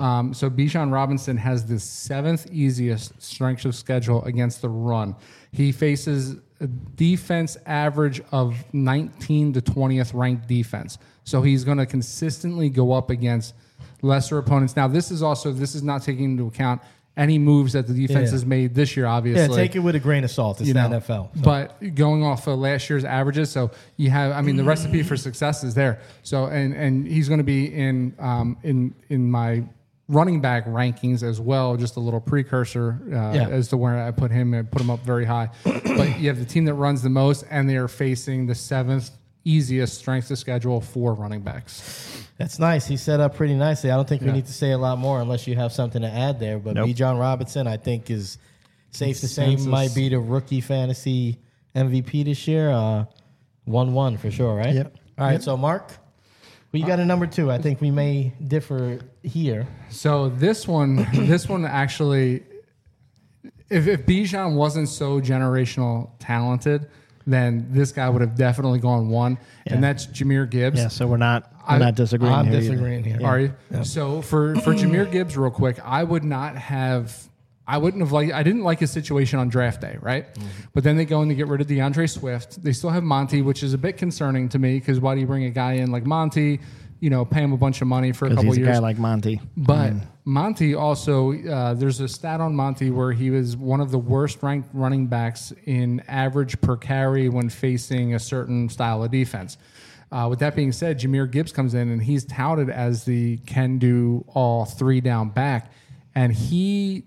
Um, 0.01 0.35
so 0.35 0.51
Bijan 0.51 0.93
Robinson 0.93 1.37
has 1.37 1.65
the 1.65 1.79
seventh 1.79 2.51
easiest 2.51 3.23
strength 3.23 3.65
of 3.65 3.75
schedule 3.77 4.25
against 4.25 4.63
the 4.63 4.69
run. 4.69 5.15
He 5.53 5.71
faces 5.71 6.37
defense 6.67 7.57
average 7.67 8.21
of 8.33 8.57
19 8.73 9.53
to 9.55 9.61
20th 9.61 10.13
ranked 10.15 10.47
defense. 10.49 10.99
So 11.25 11.43
he's 11.43 11.65
going 11.65 11.79
to 11.79 11.87
consistently 11.87 12.69
go 12.69 12.93
up 12.93 13.11
against 13.11 13.55
lesser 14.03 14.39
opponents. 14.39 14.77
Now, 14.77 14.89
this 14.89 15.11
is 15.11 15.23
also 15.23 15.53
this 15.53 15.75
is 15.75 15.83
not 15.83 16.03
taking 16.03 16.25
into 16.25 16.47
account 16.47 16.83
any 17.17 17.39
moves 17.39 17.75
that 17.75 17.87
the 17.87 17.93
defense 17.93 18.29
Yeah. 18.29 18.33
has 18.33 18.47
made 18.47 18.75
this 18.75 18.97
year. 18.97 19.05
Obviously, 19.07 19.43
Yeah, 19.55 19.63
take 19.63 19.77
it 19.77 19.81
with 19.81 19.95
a 19.95 20.01
grain 20.01 20.25
of 20.25 20.31
salt. 20.31 20.61
It's 20.61 20.69
you 20.69 20.73
the 20.75 20.89
know, 20.89 20.97
NFL. 20.99 21.31
So- 21.35 21.43
But 21.43 21.95
going 21.95 22.23
off 22.25 22.47
of 22.47 22.59
last 22.59 22.89
year's 22.89 23.05
averages, 23.05 23.51
so 23.51 23.71
you 23.99 24.09
have, 24.11 24.33
I 24.33 24.41
mean, 24.41 24.57
the 24.57 24.65
recipe 24.65 25.03
for 25.03 25.17
success 25.17 25.63
is 25.63 25.75
there. 25.75 25.99
So, 26.23 26.47
and 26.47 26.73
and 26.75 27.07
he's 27.07 27.29
going 27.29 27.39
to 27.39 27.45
be 27.45 27.67
in 27.67 28.15
um, 28.19 28.57
in 28.63 28.95
in 29.11 29.31
my 29.31 29.63
running 30.13 30.41
back 30.41 30.67
rankings 30.67 31.23
as 31.23 31.41
well. 31.41 31.77
Just 31.77 31.97
a 31.97 32.01
little 32.01 32.21
precursor 32.21 33.01
uh, 33.07 33.33
Yeah. 33.35 33.49
as 33.49 33.69
to 33.69 33.77
where 33.77 33.99
I 34.05 34.11
put 34.11 34.31
him 34.31 34.55
and 34.55 34.71
put 34.71 34.81
him 34.81 34.91
up 34.91 35.01
very 35.01 35.25
high. 35.25 35.51
but 35.65 36.21
you 36.21 36.29
have 36.29 36.39
the 36.39 36.45
team 36.45 36.67
that 36.67 36.75
runs 36.75 37.03
the 37.03 37.09
most, 37.11 37.45
and 37.51 37.69
they 37.69 37.77
are 37.77 37.89
facing 37.89 38.47
the 38.47 38.55
seventh 38.55 39.11
easiest 39.45 39.99
strength 39.99 40.31
of 40.31 40.39
schedule 40.39 40.81
for 40.81 41.15
running 41.15 41.41
backs. 41.41 42.27
That's 42.39 42.61
nice. 42.61 42.87
He 42.87 42.97
set 42.97 43.19
up 43.19 43.35
pretty 43.35 43.55
nicely. 43.55 43.91
I 43.91 43.97
don't 43.97 44.09
think 44.09 44.23
we 44.23 44.31
need 44.31 44.47
to 44.47 44.53
say 44.53 44.71
a 44.71 44.79
lot 44.79 44.99
more 44.99 45.21
unless 45.21 45.47
you 45.49 45.57
have 45.57 45.73
something 45.73 46.03
to 46.03 46.09
add 46.09 46.39
there. 46.39 46.59
But 46.61 46.75
Nope. 46.75 46.89
Bijan 46.91 47.19
Robinson, 47.19 47.67
I 47.67 47.77
think, 47.77 48.09
is 48.11 48.39
safe 48.91 49.19
to 49.21 49.27
say 49.29 49.45
Consensus. 49.47 49.67
might 49.67 49.95
be 49.95 50.09
the 50.11 50.19
rookie 50.21 50.61
fantasy 50.61 51.39
MVP 51.75 52.25
this 52.25 52.47
year. 52.47 52.71
Uh, 52.71 53.07
one 53.65 53.95
one 53.95 54.17
for 54.17 54.31
sure, 54.31 54.55
right? 54.55 54.75
Yep. 54.75 54.97
All 55.19 55.27
right. 55.27 55.43
So 55.43 55.57
Mark, 55.57 55.93
well, 56.73 56.81
you 56.81 56.87
got 56.87 57.01
a 57.01 57.05
number 57.05 57.27
two. 57.27 57.51
I 57.51 57.59
think 57.59 57.81
we 57.81 57.91
may 57.91 58.33
differ 58.47 59.01
here. 59.23 59.67
So 59.91 60.31
this 60.31 60.67
one, 60.67 61.07
this 61.13 61.49
one 61.49 61.65
actually, 61.65 62.45
if, 63.69 63.87
if 63.87 64.07
Bijan 64.07 64.55
wasn't 64.55 64.89
so 64.89 65.21
generational 65.21 66.11
talented, 66.19 66.89
then 67.27 67.67
this 67.71 67.93
guy 67.93 68.09
would 68.09 68.21
have 68.21 68.35
definitely 68.37 68.81
gone 68.81 69.09
one, 69.09 69.39
and 69.67 69.83
that's 69.85 70.07
Jahmyr 70.07 70.51
Gibbs. 70.51 70.79
Yeah, 70.79 70.89
so 70.89 71.07
we're 71.07 71.19
not 71.19 71.53
we're 71.69 71.77
I- 71.77 71.79
not 71.79 71.95
disagreeing. 71.95 72.35
I'm 72.35 72.47
here 72.47 72.55
either. 72.57 72.71
disagreeing 72.71 73.05
here. 73.05 73.21
Are 73.25 73.39
you? 73.41 73.55
So 73.85 74.23
for 74.23 74.57
for 74.57 74.73
Jahmyr 74.75 75.11
Gibbs, 75.11 75.37
real 75.37 75.51
quick, 75.51 75.79
I 75.85 76.03
would 76.05 76.25
not 76.25 76.57
have. 76.57 77.29
I 77.67 77.79
wouldn't 77.79 78.03
have 78.03 78.13
liked. 78.13 78.33
I 78.33 78.43
didn't 78.43 78.63
like 78.65 78.81
his 78.81 78.91
situation 78.91 79.39
on 79.39 79.49
draft 79.49 79.81
day, 79.81 79.97
right? 80.01 80.27
But 80.75 80.83
then 80.85 80.97
they 80.97 81.05
go 81.05 81.23
in 81.23 81.29
to 81.29 81.35
get 81.35 81.47
rid 81.47 81.61
of 81.61 81.69
D'Andre 81.69 82.07
Swift. 82.07 82.63
They 82.63 82.73
still 82.73 82.91
have 82.91 83.05
Monty, 83.05 83.41
which 83.43 83.63
is 83.63 83.73
a 83.73 83.79
bit 83.79 83.97
concerning 83.97 84.49
to 84.51 84.59
me 84.59 84.79
because 84.79 84.99
why 85.01 85.15
do 85.15 85.21
you 85.21 85.27
bring 85.27 85.45
a 85.45 85.51
guy 85.51 85.75
in 85.75 85.93
like 85.93 86.05
Monty? 86.05 86.61
You 86.99 87.11
know, 87.11 87.25
pay 87.25 87.43
him 87.43 87.53
a 87.53 87.57
bunch 87.57 87.81
of 87.81 87.89
money 87.89 88.13
for 88.13 88.27
a 88.27 88.31
couple 88.31 88.45
he's 88.45 88.57
a 88.59 88.61
years. 88.61 88.77
guy 88.77 88.79
like 88.79 88.99
Monty. 88.99 89.41
But 89.57 89.93
Monty 90.25 90.75
also, 90.75 91.33
uh, 91.33 91.75
there's 91.75 91.99
a 92.01 92.07
stat 92.09 92.41
on 92.41 92.55
Monty 92.55 92.91
where 92.91 93.13
he 93.13 93.31
was 93.31 93.57
one 93.57 93.81
of 93.81 93.91
the 93.91 93.99
worst 93.99 94.41
ranked 94.43 94.69
running 94.73 95.09
backs 95.09 95.53
in 95.65 96.01
average 96.07 96.61
per 96.61 96.77
carry 96.77 97.29
when 97.29 97.49
facing 97.49 98.15
a 98.15 98.21
certain 98.21 98.69
style 98.69 99.03
of 99.03 99.11
defense. 99.11 99.57
Uh, 100.13 100.27
with 100.29 100.39
that 100.41 100.55
being 100.55 100.71
said, 100.73 101.01
Jahmyr 101.01 101.29
Gibbs 101.31 101.53
comes 101.53 101.75
in 101.75 101.91
and 101.91 102.03
he's 102.03 102.25
touted 102.25 102.71
as 102.71 103.05
the 103.05 103.39
can 103.47 103.79
do 103.79 104.25
all 104.29 104.65
three 104.65 105.01
down 105.01 105.31
back. 105.31 105.73
And 106.15 106.33
he, 106.33 107.05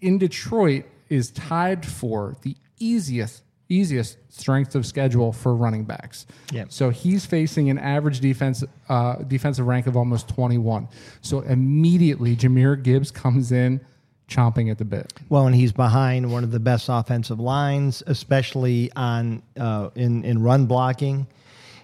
in 0.00 0.18
Detroit, 0.18 0.84
is 1.08 1.30
tied 1.32 1.84
for 1.84 2.36
the 2.42 2.56
easiest 2.78 3.42
easiest 3.70 4.18
strength 4.28 4.74
of 4.74 4.84
schedule 4.84 5.32
for 5.32 5.54
running 5.54 5.84
backs. 5.84 6.26
Yep. 6.52 6.72
So 6.72 6.90
he's 6.90 7.24
facing 7.24 7.70
an 7.70 7.78
average 7.78 8.20
defense 8.20 8.64
uh, 8.88 9.16
defensive 9.16 9.66
rank 9.66 9.86
of 9.86 9.96
almost 9.96 10.28
21. 10.28 10.88
So 11.22 11.40
immediately 11.40 12.36
Jahmyr 12.36 12.82
Gibbs 12.82 13.10
comes 13.10 13.52
in 13.52 13.80
chomping 14.28 14.70
at 14.70 14.78
the 14.78 14.84
bit. 14.84 15.12
Well, 15.28 15.46
and 15.46 15.54
he's 15.54 15.72
behind 15.72 16.30
one 16.30 16.44
of 16.44 16.50
the 16.50 16.60
best 16.60 16.88
offensive 16.88 17.40
lines, 17.40 18.02
especially 18.06 18.90
on 18.96 19.42
uh, 19.58 19.90
in 19.94 20.24
in 20.24 20.42
run 20.42 20.66
blocking. 20.66 21.26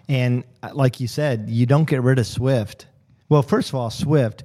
And 0.09 0.45
uh, 0.63 0.71
like 0.73 1.01
you 1.01 1.09
said, 1.09 1.49
you 1.49 1.67
don't 1.67 1.89
get 1.89 2.03
rid 2.03 2.19
of 2.19 2.27
Swift. 2.27 2.87
Well, 3.29 3.43
first 3.43 3.71
of 3.71 3.75
all, 3.75 3.91
Swift, 3.91 4.45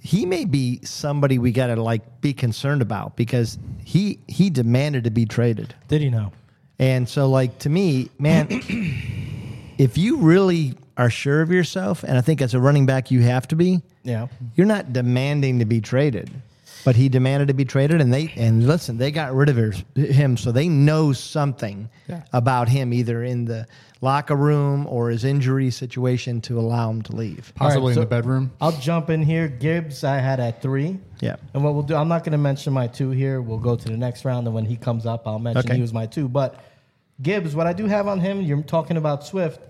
he 0.00 0.24
may 0.26 0.44
be 0.44 0.80
somebody 0.84 1.38
we 1.38 1.52
got 1.52 1.66
to 1.68 1.82
like 1.82 2.20
be 2.20 2.32
concerned 2.32 2.82
about 2.82 3.16
because 3.16 3.58
he 3.84 4.20
he 4.28 4.50
demanded 4.50 5.04
to 5.04 5.10
be 5.10 5.26
traded. 5.26 5.74
Did 5.88 6.00
he 6.02 6.10
know? 6.10 6.32
And 6.78 7.08
so, 7.08 7.28
like 7.28 7.58
to 7.60 7.68
me, 7.68 8.08
man, 8.18 8.46
if 9.78 9.98
you 9.98 10.18
really 10.18 10.74
are 10.96 11.10
sure 11.10 11.42
of 11.42 11.50
yourself, 11.50 12.02
and 12.04 12.16
I 12.18 12.20
think 12.20 12.40
as 12.42 12.54
a 12.54 12.60
running 12.60 12.86
back 12.86 13.10
you 13.10 13.20
have 13.22 13.46
to 13.48 13.56
be, 13.56 13.82
Yeah. 14.02 14.26
you're 14.56 14.66
not 14.66 14.92
demanding 14.92 15.58
to 15.60 15.64
be 15.64 15.80
traded. 15.80 16.30
But 16.84 16.96
he 16.96 17.08
demanded 17.08 17.48
to 17.48 17.54
be 17.54 17.64
traded, 17.64 18.00
and 18.00 18.12
they 18.12 18.32
and 18.36 18.66
listen, 18.66 18.98
they 18.98 19.10
got 19.10 19.34
rid 19.34 19.48
of 19.48 19.56
him, 19.96 20.36
so 20.36 20.52
they 20.52 20.68
know 20.68 21.12
something 21.12 21.88
Yeah. 22.08 22.22
about 22.32 22.68
him, 22.68 22.92
either 22.92 23.22
in 23.24 23.44
the 23.44 23.66
locker 24.00 24.36
room 24.36 24.86
or 24.86 25.10
his 25.10 25.24
injury 25.24 25.70
situation, 25.70 26.40
to 26.42 26.58
allow 26.58 26.88
him 26.90 27.02
to 27.02 27.16
leave. 27.16 27.52
Possibly 27.56 27.80
All 27.82 27.88
right, 27.88 27.94
in 27.96 28.00
the 28.00 28.06
bedroom. 28.06 28.52
I'll 28.60 28.72
jump 28.78 29.10
in 29.10 29.22
here. 29.22 29.48
Gibbs, 29.48 30.04
I 30.04 30.18
had 30.18 30.38
at 30.40 30.62
three. 30.62 30.98
Yeah. 31.20 31.36
And 31.52 31.64
what 31.64 31.74
we'll 31.74 31.82
do, 31.82 31.96
I'm 31.96 32.08
not 32.08 32.22
going 32.22 32.32
to 32.32 32.38
mention 32.38 32.72
my 32.72 32.86
two 32.86 33.10
here. 33.10 33.42
We'll 33.42 33.58
go 33.58 33.74
to 33.76 33.88
the 33.88 33.96
next 33.96 34.24
round, 34.24 34.46
and 34.46 34.54
when 34.54 34.64
he 34.64 34.76
comes 34.76 35.04
up, 35.04 35.26
I'll 35.26 35.38
mention 35.40 35.64
Okay. 35.66 35.74
he 35.74 35.80
was 35.82 35.92
my 35.92 36.06
two. 36.06 36.28
But 36.28 36.60
Gibbs, 37.20 37.56
what 37.56 37.66
I 37.66 37.72
do 37.72 37.86
have 37.86 38.06
on 38.06 38.20
him, 38.20 38.40
you're 38.40 38.62
talking 38.62 38.96
about 38.96 39.24
Swift. 39.24 39.60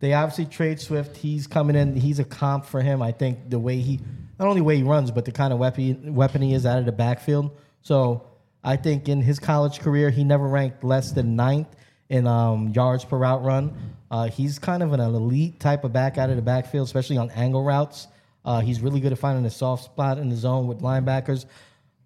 They 0.00 0.12
obviously 0.12 0.44
trade 0.46 0.78
Swift. 0.80 1.16
He's 1.16 1.46
coming 1.46 1.76
in. 1.76 1.96
He's 1.96 2.18
a 2.18 2.24
comp 2.24 2.66
for 2.66 2.82
him. 2.82 3.00
I 3.00 3.12
think 3.12 3.48
the 3.48 3.58
way 3.58 3.78
he, 3.78 4.00
not 4.38 4.48
only 4.48 4.60
the 4.60 4.64
way 4.64 4.76
he 4.76 4.82
runs, 4.82 5.10
but 5.10 5.24
the 5.24 5.32
kind 5.32 5.52
of 5.52 5.58
weapon 5.58 6.14
weapon 6.14 6.42
he 6.42 6.54
is 6.54 6.66
out 6.66 6.78
of 6.78 6.86
the 6.86 6.92
backfield. 6.92 7.50
So 7.82 8.24
I 8.64 8.76
think 8.76 9.08
in 9.08 9.20
his 9.22 9.38
college 9.38 9.80
career, 9.80 10.10
he 10.10 10.24
never 10.24 10.46
ranked 10.46 10.84
less 10.84 11.12
than 11.12 11.36
ninth 11.36 11.68
in 12.08 12.26
um, 12.26 12.68
yards 12.74 13.04
per 13.04 13.16
route 13.18 13.42
run. 13.42 13.72
Uh, 14.10 14.28
he's 14.28 14.58
kind 14.58 14.82
of 14.82 14.92
an 14.92 15.00
elite 15.00 15.58
type 15.60 15.84
of 15.84 15.92
back 15.92 16.18
out 16.18 16.28
of 16.30 16.36
the 16.36 16.42
backfield, 16.42 16.86
especially 16.86 17.16
on 17.16 17.30
angle 17.30 17.64
routes. 17.64 18.06
Uh, 18.44 18.60
he's 18.60 18.80
really 18.80 19.00
good 19.00 19.12
at 19.12 19.18
finding 19.18 19.44
a 19.46 19.50
soft 19.50 19.84
spot 19.84 20.18
in 20.18 20.28
the 20.28 20.36
zone 20.36 20.66
with 20.66 20.80
linebackers. 20.80 21.46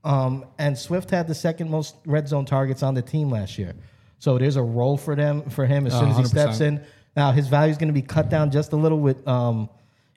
Um, 0.05 0.45
and 0.59 0.79
Swift 0.79 1.11
had 1.11 1.27
the 1.27 1.35
second 1.35 1.69
most 1.71 1.97
red 2.07 2.29
zone 2.29 2.45
targets 2.45 2.83
on 2.83 2.95
the 2.95 3.03
team 3.03 3.31
last 3.31 3.59
year. 3.59 3.75
So 4.19 4.39
there's 4.39 4.57
a 4.57 4.63
role 4.63 4.97
for 4.97 5.17
them 5.17 5.43
for 5.51 5.67
him 5.67 5.87
as 5.87 5.95
Oh, 5.95 6.01
soon 6.01 6.11
as 6.11 6.17
he 6.19 6.23
100%. 6.23 6.29
steps 6.29 6.61
in. 6.61 6.81
Now 7.17 7.33
his 7.33 7.49
value 7.49 7.73
is 7.73 7.77
going 7.79 7.89
to 7.89 7.95
be 7.95 8.03
cut 8.03 8.29
down 8.31 8.51
just 8.51 8.73
a 8.73 8.77
little 8.77 9.01
with, 9.01 9.27
um, 9.27 9.69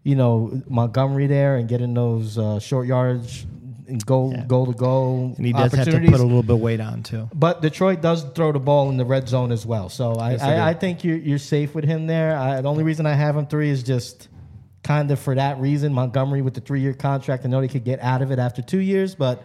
you 0.04 0.16
know, 0.16 0.62
Montgomery 0.68 1.28
there 1.28 1.58
and 1.58 1.68
getting 1.68 1.94
those 1.94 2.38
uh, 2.38 2.60
short 2.60 2.88
yards, 2.88 3.46
and 3.88 4.06
goal 4.06 4.36
goal 4.48 4.68
to 4.68 4.74
goal 4.74 5.34
And 5.38 5.46
he 5.46 5.52
does 5.52 5.74
have 5.74 5.86
to 5.86 6.00
put 6.00 6.20
a 6.20 6.24
little 6.24 6.44
bit 6.44 6.54
of 6.54 6.62
weight 6.62 6.80
on 6.80 7.04
too. 7.04 7.28
But 7.34 7.62
Detroit 7.62 8.02
does 8.02 8.24
throw 8.36 8.52
the 8.52 8.60
ball 8.60 8.90
in 8.90 8.98
the 8.98 9.06
red 9.06 9.28
zone 9.28 9.52
as 9.52 9.66
well. 9.66 9.90
So 9.90 10.14
I, 10.14 10.32
Yes. 10.32 10.42
I, 10.42 10.70
I 10.70 10.74
think 10.74 11.04
you're, 11.04 11.18
you're 11.18 11.40
safe 11.40 11.74
with 11.74 11.86
him 11.86 12.08
there. 12.08 12.38
I, 12.38 12.62
the 12.62 12.70
only 12.70 12.84
reason 12.84 13.06
I 13.06 13.14
have 13.14 13.36
him 13.36 13.48
three 13.48 13.70
is 13.70 13.84
just 13.84 14.28
kind 14.84 15.10
of 15.12 15.20
for 15.20 15.36
that 15.36 15.60
reason. 15.60 15.94
Montgomery 15.94 16.42
with 16.42 16.54
the 16.54 16.62
three 16.62 16.82
year 16.82 16.94
contract, 16.94 17.46
I 17.46 17.50
know 17.50 17.62
they 17.62 17.68
could 17.68 17.84
get 17.84 18.00
out 18.00 18.22
of 18.22 18.32
it 18.32 18.40
after 18.40 18.62
two 18.62 18.80
years, 18.80 19.16
but 19.16 19.44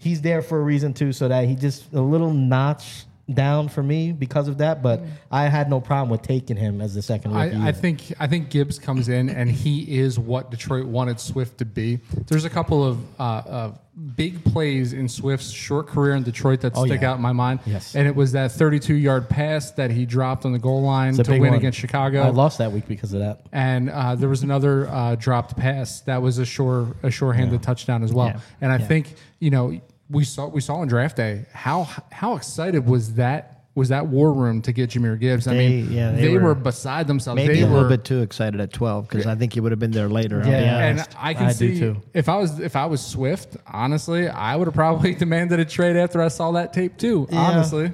he's 0.00 0.22
there 0.22 0.42
for 0.42 0.58
a 0.58 0.62
reason 0.62 0.94
too, 0.94 1.12
so 1.12 1.28
that 1.28 1.46
he 1.46 1.54
just 1.54 1.92
a 1.92 2.00
little 2.00 2.32
notch 2.32 3.04
down 3.32 3.68
for 3.68 3.82
me 3.82 4.12
because 4.12 4.48
of 4.48 4.58
that. 4.58 4.82
But 4.82 5.02
I 5.30 5.44
had 5.44 5.70
no 5.70 5.80
problem 5.80 6.10
with 6.10 6.22
taking 6.22 6.56
him 6.56 6.80
as 6.80 6.94
the 6.94 7.02
second 7.02 7.32
rookie. 7.32 7.56
I, 7.56 7.68
I 7.68 7.72
think 7.72 8.12
I 8.20 8.26
think 8.26 8.50
Gibbs 8.50 8.78
comes 8.78 9.08
in 9.08 9.28
and 9.30 9.50
he 9.50 9.98
is 9.98 10.18
what 10.18 10.50
Detroit 10.50 10.86
wanted 10.86 11.18
Swift 11.20 11.58
to 11.58 11.64
be. 11.64 12.00
There's 12.26 12.44
a 12.44 12.50
couple 12.50 12.84
of 12.84 12.98
uh, 13.18 13.70
big 14.16 14.44
plays 14.44 14.92
in 14.92 15.08
Swift's 15.08 15.50
short 15.50 15.86
career 15.86 16.14
in 16.16 16.22
Detroit 16.24 16.60
that 16.62 16.72
Oh, 16.76 16.84
stick 16.84 17.00
yeah. 17.00 17.12
out 17.12 17.16
in 17.16 17.22
my 17.22 17.32
mind. 17.32 17.60
Yes. 17.64 17.94
and 17.94 18.06
it 18.08 18.14
was 18.16 18.32
that 18.32 18.50
32 18.52 18.94
yard 18.94 19.28
pass 19.28 19.70
that 19.72 19.90
he 19.92 20.04
dropped 20.04 20.44
on 20.44 20.52
the 20.52 20.58
goal 20.58 20.82
line 20.82 21.14
to 21.14 21.30
win 21.30 21.40
one. 21.50 21.54
against 21.54 21.78
Chicago. 21.78 22.22
I 22.22 22.30
lost 22.30 22.58
that 22.58 22.72
week 22.72 22.86
because 22.88 23.12
of 23.12 23.20
that. 23.20 23.46
and 23.52 23.88
uh, 23.88 24.16
there 24.16 24.28
was 24.28 24.42
another 24.42 24.88
uh, 24.88 25.14
dropped 25.14 25.56
pass 25.56 26.00
that 26.02 26.20
was 26.20 26.38
a 26.38 26.44
sure 26.44 26.88
a 27.02 27.10
sure-handed 27.10 27.62
touchdown 27.62 28.02
as 28.02 28.12
well. 28.12 28.26
Yeah. 28.26 28.40
And 28.60 28.72
I 28.72 28.78
Yeah. 28.78 28.86
think 28.86 29.14
you 29.38 29.50
know 29.50 29.80
we 30.14 30.24
saw 30.24 30.46
we 30.46 30.60
saw 30.60 30.76
on 30.76 30.88
draft 30.88 31.16
day 31.16 31.44
how 31.52 31.84
how 32.12 32.36
excited 32.36 32.86
was 32.86 33.14
that 33.14 33.50
was 33.74 33.88
that 33.88 34.06
war 34.06 34.32
room 34.32 34.62
to 34.62 34.72
get 34.72 34.90
Jahmyr 34.90 35.18
Gibbs. 35.18 35.48
I 35.48 35.54
They- 35.54 35.68
mean, 35.68 35.92
yeah, 35.92 36.12
they, 36.12 36.28
they 36.28 36.28
were, 36.38 36.40
were 36.44 36.54
beside 36.54 37.08
themselves. 37.08 37.34
Maybe 37.36 37.54
they 37.54 37.62
a 37.62 37.66
were, 37.66 37.72
little 37.72 37.88
bit 37.88 38.04
too 38.04 38.20
excited 38.22 38.60
at 38.60 38.72
twelve 38.72 39.08
because 39.08 39.26
I 39.26 39.34
think 39.34 39.52
he 39.52 39.58
would 39.60 39.72
have 39.72 39.80
been 39.80 39.90
there 39.90 40.08
later. 40.08 40.38
Yeah. 40.46 40.84
and. 40.86 41.08
I 41.18 41.34
can 41.34 41.46
I 41.46 41.52
do 41.52 41.74
see 41.74 41.78
too. 41.80 42.00
if 42.12 42.28
I 42.28 42.36
was 42.36 42.60
if 42.60 42.76
I 42.76 42.86
was 42.86 43.04
Swift, 43.04 43.56
honestly, 43.66 44.28
I 44.28 44.54
would 44.54 44.68
have 44.68 44.74
probably 44.74 45.14
demanded 45.24 45.58
a 45.58 45.64
trade 45.64 45.96
after 45.96 46.22
I 46.22 46.28
saw 46.28 46.52
that 46.52 46.72
tape 46.72 46.96
too. 46.98 47.26
Yeah. 47.30 47.38
Honestly, 47.40 47.92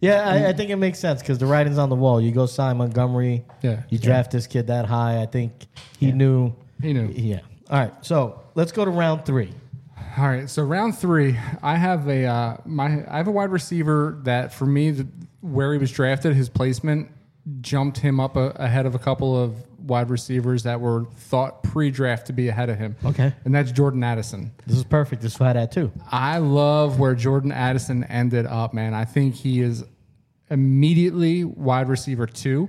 Yeah, 0.00 0.30
I, 0.30 0.38
mm. 0.38 0.46
I 0.46 0.52
think 0.54 0.70
it 0.70 0.76
makes 0.76 0.98
sense 0.98 1.20
because 1.20 1.36
the 1.38 1.46
writing's 1.46 1.76
on 1.76 1.90
the 1.90 1.96
wall. 1.96 2.22
You 2.22 2.32
go 2.32 2.46
sign 2.46 2.78
Montgomery. 2.78 3.44
Yeah. 3.60 3.82
You 3.90 3.98
draft 3.98 4.30
this 4.30 4.46
kid 4.46 4.68
that 4.68 4.86
high. 4.86 5.20
I 5.20 5.26
think 5.26 5.52
he 5.98 6.10
knew. 6.12 6.54
He 6.80 6.94
knew. 6.94 7.08
Yeah. 7.14 7.40
All 7.68 7.78
right. 7.80 7.92
So 8.00 8.40
let's 8.54 8.72
go 8.72 8.84
to 8.86 8.90
round 8.90 9.26
three. 9.26 9.52
All 10.18 10.28
right, 10.28 10.50
so 10.50 10.64
round 10.64 10.98
three, 10.98 11.38
I 11.62 11.76
have 11.76 12.08
a 12.08 12.24
uh, 12.24 12.56
my 12.64 13.04
I 13.08 13.18
have 13.18 13.28
a 13.28 13.30
wide 13.30 13.50
receiver 13.50 14.18
that 14.24 14.52
for 14.52 14.66
me, 14.66 14.90
the, 14.90 15.06
where 15.42 15.72
he 15.72 15.78
was 15.78 15.92
drafted, 15.92 16.34
his 16.34 16.48
placement 16.48 17.10
jumped 17.60 17.98
him 17.98 18.18
up 18.18 18.36
a, 18.36 18.48
ahead 18.56 18.84
of 18.84 18.96
a 18.96 18.98
couple 18.98 19.40
of 19.40 19.54
wide 19.80 20.10
receivers 20.10 20.64
that 20.64 20.80
were 20.80 21.04
thought 21.16 21.62
pre-draft 21.62 22.26
to 22.26 22.32
be 22.32 22.48
ahead 22.48 22.68
of 22.68 22.78
him. 22.78 22.96
Okay. 23.04 23.32
and 23.44 23.54
that's 23.54 23.70
Jordan 23.70 24.02
Addison. 24.02 24.52
This 24.66 24.76
is 24.76 24.84
perfect. 24.84 25.22
This 25.22 25.34
is 25.34 25.40
what 25.40 25.56
I 25.56 25.60
had 25.60 25.72
too. 25.72 25.92
I 26.10 26.38
love 26.38 26.98
where 26.98 27.14
Jordan 27.14 27.52
Addison 27.52 28.04
ended 28.04 28.44
up, 28.44 28.74
man. 28.74 28.94
I 28.94 29.04
think 29.04 29.34
he 29.34 29.60
is 29.60 29.84
immediately 30.50 31.44
wide 31.44 31.88
receiver 31.88 32.26
2 32.26 32.68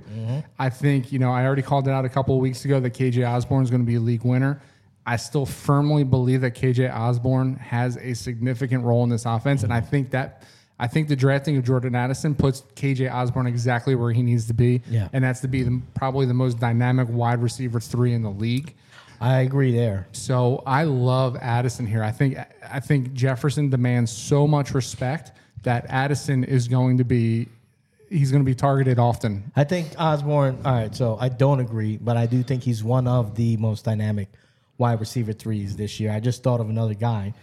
I 0.58 0.68
think, 0.70 1.12
you 1.12 1.18
know, 1.18 1.32
I 1.32 1.44
already 1.46 1.62
called 1.62 1.88
it 1.88 1.90
out 1.90 2.04
a 2.04 2.08
couple 2.08 2.34
of 2.34 2.40
weeks 2.40 2.64
ago 2.64 2.78
that 2.80 2.94
KJ 2.94 3.28
Osborn 3.28 3.64
is 3.64 3.70
going 3.70 3.82
to 3.82 3.86
be 3.86 3.96
a 3.96 4.00
league 4.00 4.22
winner. 4.22 4.62
I 5.10 5.16
still 5.16 5.44
firmly 5.44 6.04
believe 6.04 6.42
that 6.42 6.54
KJ 6.54 6.94
Osborn 6.94 7.56
has 7.56 7.96
a 7.96 8.14
significant 8.14 8.84
role 8.84 9.02
in 9.02 9.10
this 9.10 9.26
offense. 9.26 9.64
And 9.64 9.72
I 9.72 9.80
think 9.80 10.12
that 10.12 10.44
I 10.78 10.86
think 10.86 11.08
the 11.08 11.16
drafting 11.16 11.56
of 11.56 11.64
Jordan 11.64 11.96
Addison 11.96 12.32
puts 12.32 12.60
KJ 12.76 13.12
Osborn 13.12 13.48
exactly 13.48 13.96
where 13.96 14.12
he 14.12 14.22
needs 14.22 14.46
to 14.46 14.54
be. 14.54 14.82
Yeah. 14.88 15.08
And 15.12 15.24
that's 15.24 15.40
to 15.40 15.48
be 15.48 15.64
the, 15.64 15.82
probably 15.96 16.26
the 16.26 16.34
most 16.34 16.60
dynamic 16.60 17.08
wide 17.10 17.42
receiver 17.42 17.80
three 17.80 18.14
in 18.14 18.22
the 18.22 18.30
league. 18.30 18.72
I 19.20 19.40
agree 19.40 19.72
there. 19.72 20.06
So 20.12 20.62
I 20.64 20.84
love 20.84 21.36
Addison 21.40 21.88
here. 21.88 22.04
I 22.04 22.12
think 22.12 22.38
I 22.70 22.78
think 22.78 23.12
Jefferson 23.12 23.68
demands 23.68 24.12
so 24.12 24.46
much 24.46 24.74
respect 24.74 25.32
that 25.64 25.86
Addison 25.88 26.44
is 26.44 26.68
going 26.68 26.98
to 26.98 27.04
be 27.04 27.48
he's 28.10 28.30
going 28.30 28.44
to 28.44 28.48
be 28.48 28.54
targeted 28.54 29.00
often. 29.00 29.50
I 29.56 29.64
think 29.64 29.88
Osborn. 29.98 30.60
All 30.64 30.72
right, 30.72 30.94
so 30.94 31.18
I 31.20 31.30
don't 31.30 31.58
agree, 31.58 31.96
but 31.96 32.16
I 32.16 32.26
do 32.26 32.44
think 32.44 32.62
he's 32.62 32.84
one 32.84 33.08
of 33.08 33.34
the 33.34 33.56
most 33.56 33.84
dynamic 33.84 34.28
wide 34.80 34.98
receiver 34.98 35.32
threes 35.32 35.76
this 35.76 36.00
year. 36.00 36.10
I 36.10 36.18
just 36.18 36.42
thought 36.42 36.60
of 36.60 36.68
another 36.68 36.94
guy, 36.94 37.34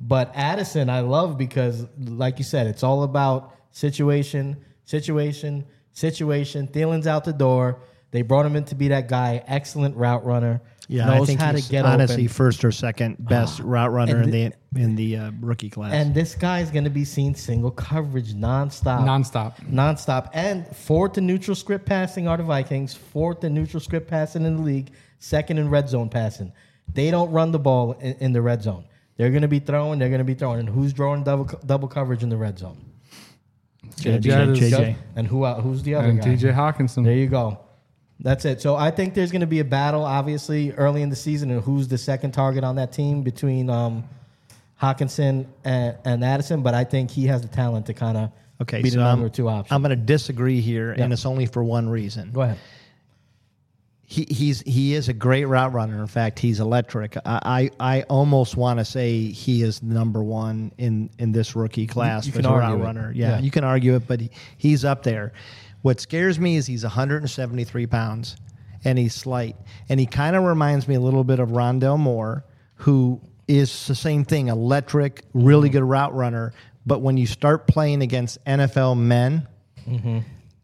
but 0.00 0.32
Addison 0.34 0.90
I 0.90 1.00
love 1.00 1.38
because, 1.38 1.86
like 1.98 2.38
you 2.38 2.44
said, 2.44 2.66
it's 2.66 2.82
all 2.82 3.04
about 3.04 3.54
situation, 3.70 4.56
situation, 4.84 5.64
situation. 5.92 6.66
Thielen's 6.66 7.06
out 7.06 7.24
the 7.24 7.32
door. 7.32 7.80
They 8.10 8.22
brought 8.22 8.46
him 8.46 8.56
in 8.56 8.64
to 8.64 8.74
be 8.74 8.88
that 8.88 9.08
guy. 9.08 9.44
Excellent 9.46 9.94
route 9.96 10.24
runner. 10.24 10.62
Yeah, 10.90 11.10
I 11.10 11.18
knows 11.18 11.26
think 11.26 11.38
how 11.38 11.52
to 11.52 11.58
he's 11.58 11.68
get 11.68 11.84
honestly 11.84 12.24
open. 12.24 12.28
first 12.28 12.64
or 12.64 12.72
second 12.72 13.16
best 13.18 13.60
route 13.60 13.92
runner 13.92 14.22
in 14.22 14.30
the 14.30 14.52
in 14.74 14.96
the 14.96 15.18
uh, 15.18 15.30
rookie 15.40 15.68
class. 15.68 15.92
And 15.92 16.14
this 16.14 16.34
guy's 16.34 16.70
going 16.70 16.84
to 16.84 16.90
be 16.90 17.04
seen 17.04 17.34
single 17.34 17.70
coverage 17.70 18.32
nonstop. 18.32 19.00
Nonstop. 19.00 19.56
Nonstop. 19.70 20.30
And 20.32 20.66
fourth 20.74 21.12
to 21.14 21.20
neutral 21.20 21.54
script 21.54 21.84
passing 21.84 22.26
are 22.26 22.38
the 22.38 22.42
Vikings. 22.42 22.94
Fourth 22.94 23.40
to 23.40 23.50
neutral 23.50 23.80
script 23.80 24.08
passing 24.08 24.46
in 24.46 24.56
the 24.56 24.62
league. 24.62 24.90
Second 25.18 25.58
in 25.58 25.68
red 25.68 25.90
zone 25.90 26.08
passing. 26.08 26.52
They 26.92 27.10
don't 27.10 27.30
run 27.30 27.52
the 27.52 27.58
ball 27.58 27.92
in, 27.92 28.14
in 28.20 28.32
the 28.32 28.42
red 28.42 28.62
zone. 28.62 28.84
They're 29.16 29.30
going 29.30 29.42
to 29.42 29.48
be 29.48 29.58
throwing. 29.58 29.98
They're 29.98 30.08
going 30.08 30.20
to 30.20 30.24
be 30.24 30.34
throwing. 30.34 30.60
And 30.60 30.68
who's 30.68 30.92
drawing 30.92 31.24
double 31.24 31.44
double 31.66 31.88
coverage 31.88 32.22
in 32.22 32.28
the 32.28 32.36
red 32.36 32.58
zone? 32.58 32.78
It's 33.84 34.02
gonna 34.02 34.18
be 34.18 34.28
Jed 34.28 34.48
is- 34.50 34.60
JJ. 34.72 34.96
And 35.16 35.26
who? 35.26 35.44
el- 35.44 35.60
Who's 35.60 35.82
the 35.82 35.94
other 35.94 36.08
And 36.08 36.20
guy? 36.20 36.28
TJ 36.36 36.54
Hockenson. 36.54 37.04
There 37.04 37.14
you 37.14 37.26
go. 37.26 37.58
That's 38.20 38.44
it. 38.44 38.60
So 38.60 38.74
I 38.74 38.90
think 38.90 39.14
there's 39.14 39.30
going 39.30 39.42
to 39.42 39.46
be 39.46 39.60
a 39.60 39.64
battle, 39.64 40.02
obviously, 40.04 40.72
early 40.72 41.02
in 41.02 41.08
the 41.08 41.16
season, 41.16 41.50
and 41.52 41.62
who's 41.62 41.86
the 41.88 41.98
second 41.98 42.32
target 42.32 42.64
on 42.64 42.74
that 42.76 42.92
team 42.92 43.22
between 43.22 43.70
um, 43.70 44.04
Hockenson 44.80 45.46
and, 45.64 45.96
and 46.04 46.24
Addison. 46.24 46.62
But 46.62 46.74
I 46.74 46.84
think 46.84 47.10
he 47.10 47.26
has 47.26 47.42
the 47.42 47.48
talent 47.48 47.86
to 47.86 47.94
kind 47.94 48.16
of 48.16 48.32
okay, 48.62 48.82
be 48.82 48.90
so 48.90 48.98
the 48.98 49.04
I'm, 49.04 49.18
number 49.20 49.28
two 49.28 49.48
option. 49.48 49.72
I'm 49.74 49.82
going 49.82 49.90
to 49.90 49.96
disagree 50.04 50.60
here, 50.60 50.94
Yeah. 50.96 51.04
and 51.04 51.12
it's 51.12 51.26
only 51.26 51.46
for 51.46 51.62
one 51.62 51.88
reason. 51.88 52.30
Go 52.32 52.42
ahead. 52.42 52.58
He, 54.10 54.26
he's 54.30 54.62
he 54.62 54.94
is 54.94 55.10
a 55.10 55.12
great 55.12 55.44
route 55.44 55.74
runner. 55.74 56.00
In 56.00 56.06
fact, 56.06 56.38
he's 56.38 56.60
electric. 56.60 57.18
I 57.26 57.70
I, 57.78 57.98
I 57.98 58.02
almost 58.04 58.56
want 58.56 58.78
to 58.78 58.84
say 58.84 59.26
he 59.26 59.62
is 59.62 59.82
number 59.82 60.22
one 60.22 60.72
in 60.78 61.10
in 61.18 61.32
this 61.32 61.54
rookie 61.54 61.86
class 61.86 62.26
you 62.26 62.32
as 62.32 62.36
can 62.38 62.46
a 62.46 62.56
route 62.56 62.80
it. 62.80 62.82
runner. 62.82 63.12
Yeah, 63.14 63.32
Yeah. 63.32 63.40
you 63.40 63.50
can 63.50 63.64
argue 63.64 63.96
it, 63.96 64.08
but 64.08 64.22
he, 64.22 64.30
he's 64.56 64.82
up 64.82 65.02
there. 65.02 65.34
What 65.82 66.00
scares 66.00 66.40
me 66.40 66.56
is 66.56 66.66
he's 66.66 66.84
173 66.84 67.86
pounds, 67.86 68.36
and 68.82 68.98
he's 68.98 69.14
slight, 69.14 69.56
and 69.90 70.00
he 70.00 70.06
kind 70.06 70.36
of 70.36 70.42
reminds 70.42 70.88
me 70.88 70.94
a 70.94 71.00
little 71.00 71.22
bit 71.22 71.38
of 71.38 71.50
Rondale 71.50 71.98
Moore, 71.98 72.44
who 72.76 73.20
is 73.46 73.86
the 73.88 73.94
same 73.94 74.24
thing, 74.24 74.48
electric, 74.48 75.22
really 75.34 75.68
mm-hmm. 75.68 75.80
good 75.80 75.84
route 75.84 76.14
runner. 76.14 76.54
But 76.86 77.02
when 77.02 77.18
you 77.18 77.26
start 77.26 77.66
playing 77.66 78.00
against 78.00 78.42
NFL 78.46 78.98
men, 78.98 79.46
mm-hmm. 79.86 80.20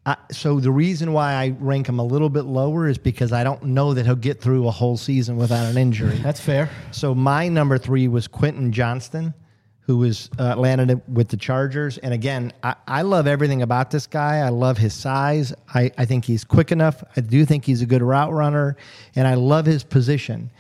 I, 0.07 0.17
so 0.31 0.61
the 0.61 0.71
reason 0.71 1.13
why 1.13 1.33
I 1.33 1.55
rank 1.59 1.89
him 1.89 1.99
a 1.99 2.05
little 2.05 2.29
bit 2.29 2.43
lower 2.43 2.89
is 2.89 2.99
because 2.99 3.33
I 3.33 3.43
don't 3.43 3.63
know 3.65 3.95
that 3.95 4.05
he'll 4.05 4.17
get 4.17 4.41
through 4.41 4.69
a 4.69 4.71
whole 4.71 4.99
season 4.99 5.37
without 5.37 5.65
an 5.65 5.79
injury. 5.79 6.17
That's 6.17 6.41
fair. 6.41 6.69
so 6.91 7.15
my 7.15 7.49
number 7.49 7.79
three 7.79 8.07
was 8.09 8.29
Quentin 8.29 8.71
Johnston, 8.71 9.33
who 9.81 9.99
was 9.99 10.29
uh, 10.39 10.57
landed 10.57 11.01
with 11.09 11.29
the 11.29 11.37
Chargers. 11.39 11.97
And 11.99 12.13
again, 12.13 12.53
I, 12.63 12.75
I 12.87 13.03
love 13.03 13.27
everything 13.27 13.63
about 13.63 13.91
this 13.91 14.07
guy. 14.07 14.39
I 14.39 14.51
love 14.51 14.77
his 14.77 14.93
size. 14.93 15.55
I, 15.75 15.91
I 15.97 16.05
think 16.05 16.25
he's 16.27 16.45
quick 16.45 16.71
enough. 16.71 17.03
I 17.17 17.21
do 17.21 17.47
think 17.47 17.65
he's 17.65 17.81
a 17.81 17.87
good 17.87 18.03
route 18.03 18.33
runner, 18.33 18.77
and 19.15 19.27
I 19.27 19.35
love 19.35 19.65
his 19.67 19.85
position. 19.85 20.51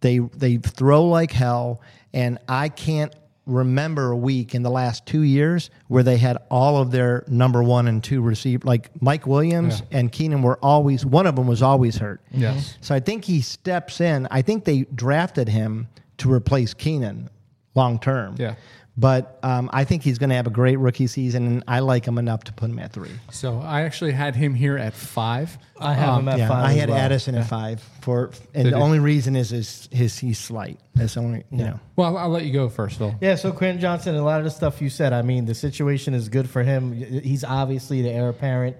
They 0.00 0.18
they 0.18 0.58
throw 0.58 1.04
like 1.04 1.32
hell, 1.32 1.80
and 2.12 2.38
I 2.48 2.68
can't 2.68 3.14
remember 3.46 4.10
a 4.10 4.16
week 4.16 4.54
in 4.54 4.62
the 4.62 4.70
last 4.70 5.04
two 5.06 5.22
years 5.22 5.70
where 5.88 6.02
they 6.02 6.16
had 6.16 6.38
all 6.50 6.78
of 6.80 6.90
their 6.90 7.24
number 7.28 7.62
one 7.62 7.86
and 7.88 8.02
two 8.02 8.22
receive 8.22 8.64
like 8.64 8.90
Mike 9.02 9.26
Williams 9.26 9.82
and 9.90 10.10
Keenan 10.10 10.42
were 10.42 10.58
always 10.62 11.04
one 11.04 11.26
of 11.26 11.36
them 11.36 11.46
was 11.46 11.62
always 11.62 11.96
hurt. 11.96 12.22
Yes. 12.30 12.78
So 12.80 12.94
I 12.94 13.00
think 13.00 13.24
he 13.24 13.40
steps 13.40 14.00
in. 14.00 14.26
I 14.30 14.42
think 14.42 14.64
they 14.64 14.82
drafted 14.94 15.48
him 15.48 15.88
to 16.18 16.32
replace 16.32 16.72
Keenan 16.74 17.28
long 17.74 17.98
term. 17.98 18.36
Yeah. 18.38 18.54
But 18.96 19.40
um, 19.42 19.70
I 19.72 19.82
think 19.82 20.04
he's 20.04 20.18
going 20.18 20.30
to 20.30 20.36
have 20.36 20.46
a 20.46 20.50
great 20.50 20.76
rookie 20.78 21.08
season, 21.08 21.46
and 21.46 21.64
I 21.66 21.80
like 21.80 22.04
him 22.04 22.16
enough 22.16 22.44
to 22.44 22.52
put 22.52 22.70
him 22.70 22.78
at 22.78 22.92
three. 22.92 23.10
So 23.32 23.58
I 23.58 23.82
actually 23.82 24.12
had 24.12 24.36
him 24.36 24.54
here 24.54 24.78
at 24.78 24.94
five. 24.94 25.58
I 25.80 25.94
have 25.94 26.20
him 26.20 26.28
at 26.28 26.38
yeah, 26.38 26.48
five. 26.48 26.64
I 26.64 26.72
as 26.72 26.78
had 26.78 26.88
well. 26.90 26.98
Addison 26.98 27.34
at 27.34 27.48
five 27.48 27.82
for, 28.02 28.30
and 28.54 28.64
Did 28.64 28.72
the 28.72 28.78
you? 28.78 28.82
only 28.84 29.00
reason 29.00 29.34
is 29.34 29.50
his, 29.50 29.88
his 29.90 30.16
he's 30.16 30.38
slight. 30.38 30.78
That's 30.94 31.14
the 31.14 31.20
only 31.20 31.44
you 31.50 31.58
know. 31.58 31.80
Well, 31.96 32.16
I'll 32.16 32.28
let 32.28 32.44
you 32.44 32.52
go 32.52 32.68
first, 32.68 32.98
Phil. 32.98 33.12
Yeah, 33.20 33.34
so 33.34 33.50
Quentin 33.50 33.80
Johnston, 33.80 34.14
a 34.14 34.22
lot 34.22 34.38
of 34.38 34.44
the 34.44 34.50
stuff 34.50 34.80
you 34.80 34.88
said, 34.88 35.12
I 35.12 35.22
mean, 35.22 35.44
the 35.44 35.56
situation 35.56 36.14
is 36.14 36.28
good 36.28 36.48
for 36.48 36.62
him. 36.62 36.92
He's 36.92 37.42
obviously 37.42 38.00
the 38.00 38.10
heir 38.10 38.28
apparent 38.28 38.76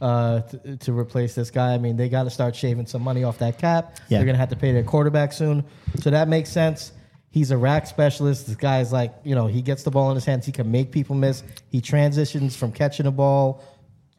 uh, 0.00 0.42
to, 0.42 0.76
to 0.76 0.96
replace 0.96 1.34
this 1.34 1.50
guy. 1.50 1.74
I 1.74 1.78
mean, 1.78 1.96
they 1.96 2.08
got 2.08 2.22
to 2.22 2.30
start 2.30 2.54
shaving 2.54 2.86
some 2.86 3.02
money 3.02 3.24
off 3.24 3.38
that 3.38 3.58
cap. 3.58 3.96
Yeah. 4.08 4.18
They're 4.18 4.26
going 4.26 4.34
to 4.34 4.40
have 4.40 4.50
to 4.50 4.56
pay 4.56 4.70
their 4.70 4.84
quarterback 4.84 5.32
soon. 5.32 5.64
So 5.98 6.10
that 6.10 6.28
makes 6.28 6.50
sense. 6.52 6.92
He's 7.36 7.50
a 7.50 7.58
rack 7.58 7.86
specialist. 7.86 8.46
This 8.46 8.56
guy's 8.56 8.94
like, 8.94 9.12
you 9.22 9.34
know, 9.34 9.46
he 9.46 9.60
gets 9.60 9.82
the 9.82 9.90
ball 9.90 10.08
in 10.08 10.14
his 10.14 10.24
hands. 10.24 10.46
He 10.46 10.52
can 10.52 10.70
make 10.70 10.90
people 10.90 11.14
miss. 11.14 11.42
He 11.68 11.82
transitions 11.82 12.56
from 12.56 12.72
catching 12.72 13.04
the 13.04 13.10
ball 13.10 13.62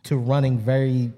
to 0.04 0.18
running 0.18 0.60
very, 0.60 1.12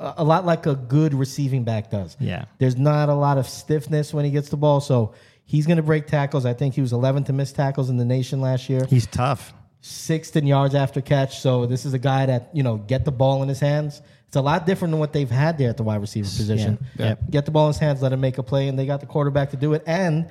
a 0.00 0.14
a 0.16 0.24
lot 0.24 0.46
like 0.46 0.64
a 0.64 0.74
good 0.74 1.12
receiving 1.12 1.62
back 1.62 1.90
does. 1.90 2.16
Yeah. 2.18 2.46
There's 2.56 2.76
not 2.78 3.10
a 3.10 3.14
lot 3.14 3.36
of 3.36 3.46
stiffness 3.46 4.14
when 4.14 4.24
he 4.24 4.30
gets 4.30 4.48
the 4.48 4.56
ball. 4.56 4.80
So 4.80 5.12
he's 5.44 5.66
going 5.66 5.76
to 5.76 5.82
break 5.82 6.06
tackles. 6.06 6.46
I 6.46 6.54
think 6.54 6.74
he 6.74 6.80
was 6.80 6.90
11th 6.94 7.26
to 7.26 7.34
miss 7.34 7.52
tackles 7.52 7.90
in 7.90 7.98
the 7.98 8.06
nation 8.06 8.40
last 8.40 8.70
year 8.70 8.86
He's 8.86 9.06
tough. 9.06 9.52
sixth 9.82 10.34
in 10.36 10.46
yards 10.46 10.74
after 10.74 11.02
catch. 11.02 11.40
So 11.40 11.66
this 11.66 11.84
is 11.84 11.92
a 11.92 11.98
guy 11.98 12.24
that 12.24 12.48
you 12.54 12.62
know 12.62 12.78
get 12.78 13.04
the 13.04 13.12
ball 13.12 13.42
in 13.42 13.50
his 13.50 13.60
hands. 13.60 14.00
It's 14.26 14.36
a 14.36 14.40
lot 14.40 14.64
different 14.64 14.92
than 14.92 15.00
what 15.00 15.12
they've 15.12 15.30
had 15.30 15.58
there 15.58 15.68
at 15.68 15.76
the 15.76 15.82
wide 15.82 16.00
receiver 16.00 16.24
position. 16.24 16.78
Yeah. 16.98 17.08
Yep. 17.08 17.18
Get 17.30 17.44
the 17.44 17.50
ball 17.50 17.66
in 17.66 17.74
his 17.74 17.78
hands, 17.78 18.00
let 18.00 18.14
him 18.14 18.20
make 18.22 18.38
a 18.38 18.42
play, 18.42 18.68
and 18.68 18.78
they 18.78 18.86
got 18.86 19.00
the 19.00 19.06
quarterback 19.06 19.50
to 19.50 19.58
do 19.58 19.74
it. 19.74 19.82
And 19.86 20.30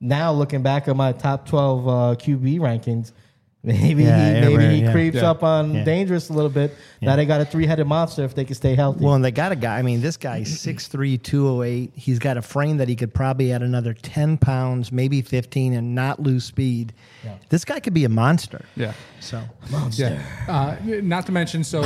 now 0.00 0.32
looking 0.32 0.62
back 0.62 0.88
at 0.88 0.96
my 0.96 1.12
top 1.12 1.46
twelve 1.46 1.86
uh, 1.88 1.92
QB 2.16 2.58
rankings, 2.60 3.12
maybe 3.64 4.04
Yeah, 4.04 4.34
he, 4.34 4.40
maybe 4.40 4.56
right, 4.56 4.70
he 4.72 4.82
yeah. 4.82 4.92
creeps 4.92 5.16
Yeah. 5.16 5.30
up 5.30 5.42
on 5.42 5.74
Yeah. 5.74 5.84
dangerous 5.84 6.28
a 6.30 6.32
little 6.32 6.48
bit. 6.50 6.74
Now 7.02 7.16
they 7.16 7.26
got 7.26 7.40
a 7.40 7.44
three 7.44 7.66
headed 7.66 7.86
monster 7.88 8.24
if 8.24 8.34
they 8.34 8.44
can 8.44 8.54
stay 8.54 8.74
healthy. 8.76 9.04
Well, 9.04 9.14
and 9.14 9.24
they 9.24 9.32
got 9.32 9.50
a 9.50 9.56
guy. 9.56 9.78
I 9.78 9.82
mean, 9.82 10.00
this 10.00 10.16
guy's 10.16 10.48
6'3", 10.48 11.20
208. 11.22 11.92
He's 11.96 12.18
got 12.20 12.36
a 12.36 12.42
frame 12.42 12.76
that 12.76 12.88
he 12.88 12.94
could 12.94 13.12
probably 13.12 13.52
add 13.52 13.62
another 13.62 13.92
10 13.94 14.38
pounds, 14.38 14.92
maybe 14.92 15.22
15, 15.22 15.72
and 15.72 15.94
not 15.94 16.20
lose 16.22 16.44
speed. 16.44 16.92
This 17.50 17.64
guy 17.64 17.80
could 17.80 17.94
be 17.94 18.04
a 18.04 18.08
monster. 18.08 18.64
Yeah. 18.76 18.92
So 19.20 19.42
Yeah. 19.92 20.22
Uh, 20.48 20.76
not 21.02 21.26
to 21.26 21.32
mention, 21.32 21.64
so 21.64 21.82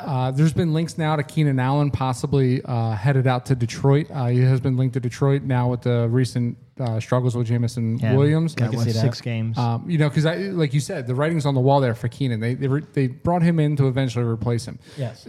uh, 0.00 0.30
there's 0.30 0.54
been 0.54 0.72
links 0.72 0.96
now 0.98 1.14
to 1.16 1.22
Keenan 1.22 1.60
Allen 1.60 1.90
possibly 1.90 2.62
uh, 2.64 2.92
headed 2.92 3.26
out 3.26 3.46
to 3.46 3.54
Detroit. 3.54 4.06
Uh, 4.10 4.26
he 4.26 4.40
has 4.40 4.60
been 4.60 4.76
linked 4.76 4.94
to 4.94 5.00
Detroit 5.00 5.42
now 5.42 5.68
with 5.68 5.82
the 5.82 6.08
recent 6.08 6.56
uh, 6.78 7.00
struggles 7.00 7.36
with 7.36 7.46
Jameson 7.46 7.98
yeah, 7.98 8.14
Williams. 8.14 8.54
got 8.54 8.70
can 8.70 8.78
what, 8.78 8.86
see 8.86 8.92
that. 8.92 9.00
six 9.00 9.20
games. 9.20 9.56
Um, 9.58 9.88
you 9.88 9.98
know, 9.98 10.08
because 10.08 10.26
I 10.26 10.36
like 10.36 10.74
you 10.74 10.80
said, 10.80 11.06
the 11.06 11.14
writing's 11.14 11.46
on 11.46 11.54
the 11.54 11.60
wall 11.60 11.80
there 11.80 11.94
for 11.94 12.08
Keenan. 12.08 12.40
They 12.40 12.54
they, 12.54 12.68
re- 12.68 12.86
they 12.92 13.06
brought 13.08 13.42
him 13.42 13.58
in 13.58 13.76
to 13.76 13.88
eventually 13.88 14.24
replace 14.24 14.66
him. 14.66 14.78
yes, 14.96 15.26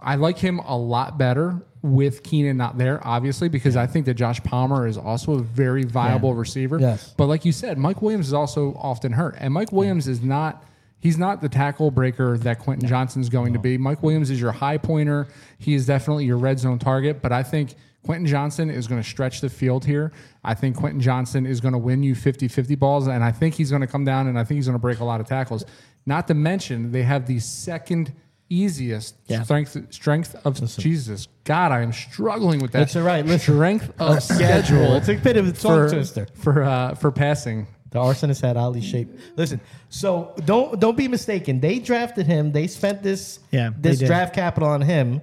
I 0.00 0.16
like 0.16 0.38
him 0.38 0.58
a 0.60 0.76
lot 0.76 1.18
better 1.18 1.64
with 1.82 2.22
Keenan 2.22 2.56
not 2.56 2.78
there, 2.78 3.00
obviously, 3.06 3.48
because 3.48 3.76
I 3.76 3.86
think 3.86 4.06
that 4.06 4.14
Josh 4.14 4.42
Palmer 4.42 4.86
is 4.86 4.98
also 4.98 5.32
a 5.32 5.42
very 5.42 5.84
viable 5.84 6.34
receiver. 6.34 6.78
Yes. 6.78 7.14
But 7.16 7.26
like 7.26 7.44
you 7.44 7.52
said, 7.52 7.78
Mike 7.78 8.02
Williams 8.02 8.26
is 8.26 8.32
also 8.32 8.74
often 8.74 9.12
hurt. 9.12 9.36
And 9.38 9.52
Mike 9.52 9.72
Williams 9.72 10.08
is 10.08 10.22
not 10.22 10.64
he's 11.00 11.18
not 11.18 11.42
the 11.42 11.48
tackle 11.48 11.90
breaker 11.90 12.38
that 12.38 12.58
Quentin 12.58 12.88
Johnston's 12.88 13.28
going 13.28 13.52
to 13.52 13.58
be. 13.58 13.76
Mike 13.76 14.02
Williams 14.02 14.30
is 14.30 14.40
your 14.40 14.52
high 14.52 14.78
pointer. 14.78 15.28
He 15.58 15.74
is 15.74 15.86
definitely 15.86 16.24
your 16.24 16.38
red 16.38 16.58
zone 16.58 16.78
target, 16.78 17.20
but 17.20 17.32
I 17.32 17.42
think 17.42 17.74
Quentin 18.04 18.26
Johnston 18.26 18.70
is 18.70 18.86
going 18.86 19.02
to 19.02 19.08
stretch 19.08 19.40
the 19.40 19.48
field 19.48 19.84
here. 19.84 20.12
I 20.44 20.54
think 20.54 20.76
Quentin 20.76 21.00
Johnston 21.00 21.46
is 21.46 21.60
going 21.60 21.72
to 21.72 21.78
win 21.78 22.02
you 22.02 22.14
50-50 22.14 22.78
balls 22.78 23.06
and 23.06 23.24
I 23.24 23.32
think 23.32 23.54
he's 23.54 23.70
going 23.70 23.80
to 23.80 23.86
come 23.88 24.04
down 24.04 24.26
and 24.28 24.38
I 24.38 24.44
think 24.44 24.56
he's 24.58 24.66
going 24.66 24.74
to 24.74 24.78
break 24.80 25.00
a 25.00 25.04
lot 25.04 25.20
of 25.20 25.26
tackles. 25.26 25.64
Not 26.06 26.28
to 26.28 26.34
mention 26.34 26.92
they 26.92 27.02
have 27.02 27.26
the 27.26 27.38
second 27.40 28.12
easiest 28.50 29.16
Yeah. 29.26 29.42
strength 29.42 29.76
strength 29.90 30.36
of 30.44 30.76
Jesus. 30.78 31.28
God, 31.44 31.72
I 31.72 31.80
am 31.80 31.92
struggling 31.92 32.60
with 32.60 32.72
that. 32.72 32.80
That's 32.80 32.96
all 32.96 33.02
right. 33.02 33.24
Listen. 33.24 33.54
Strength 33.54 33.92
of 34.00 34.22
schedule. 34.22 34.94
It's 34.96 35.08
a 35.08 35.14
bit 35.14 35.36
of 35.38 35.48
a 35.48 35.52
tongue 35.52 35.88
for 35.88 35.94
twister. 35.94 36.26
for 36.34 36.62
uh, 36.62 36.94
for 36.94 37.10
passing. 37.10 37.66
The 37.90 38.00
arsonist 38.00 38.42
had 38.42 38.56
Ali 38.56 38.80
shape. 38.82 39.08
Listen, 39.36 39.60
so 39.88 40.34
don't 40.44 40.78
don't 40.78 40.96
be 40.96 41.08
mistaken. 41.08 41.60
They 41.60 41.78
drafted 41.78 42.26
him. 42.26 42.52
They 42.52 42.66
spent 42.66 43.02
this 43.02 43.38
Yeah, 43.50 43.70
this 43.78 43.98
draft 44.00 44.34
capital 44.34 44.68
on 44.68 44.82
him, 44.82 45.22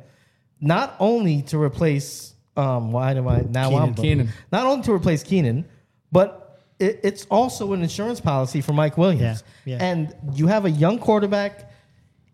not 0.59 0.95
only 0.99 1.41
to 1.43 1.61
replace 1.61 2.30
um 2.57 2.91
why 2.91 3.13
do 3.13 3.27
I 3.27 3.41
now 3.49 3.69
Keenan. 3.69 3.83
I'm 3.83 3.93
Keenan. 3.95 4.29
not 4.51 4.65
only 4.65 4.83
to 4.83 4.91
replace 4.93 5.23
Keenan, 5.23 5.65
but 6.11 6.59
it, 6.79 6.99
it's 7.03 7.25
also 7.31 7.73
an 7.73 7.81
insurance 7.81 8.19
policy 8.19 8.59
for 8.61 8.73
Mike 8.73 8.97
Williams. 8.97 9.43
Yeah, 9.65 9.77
yeah. 9.77 9.83
And 9.85 10.15
you 10.33 10.47
have 10.47 10.65
a 10.65 10.71
young 10.71 10.99
quarterback. 10.99 11.69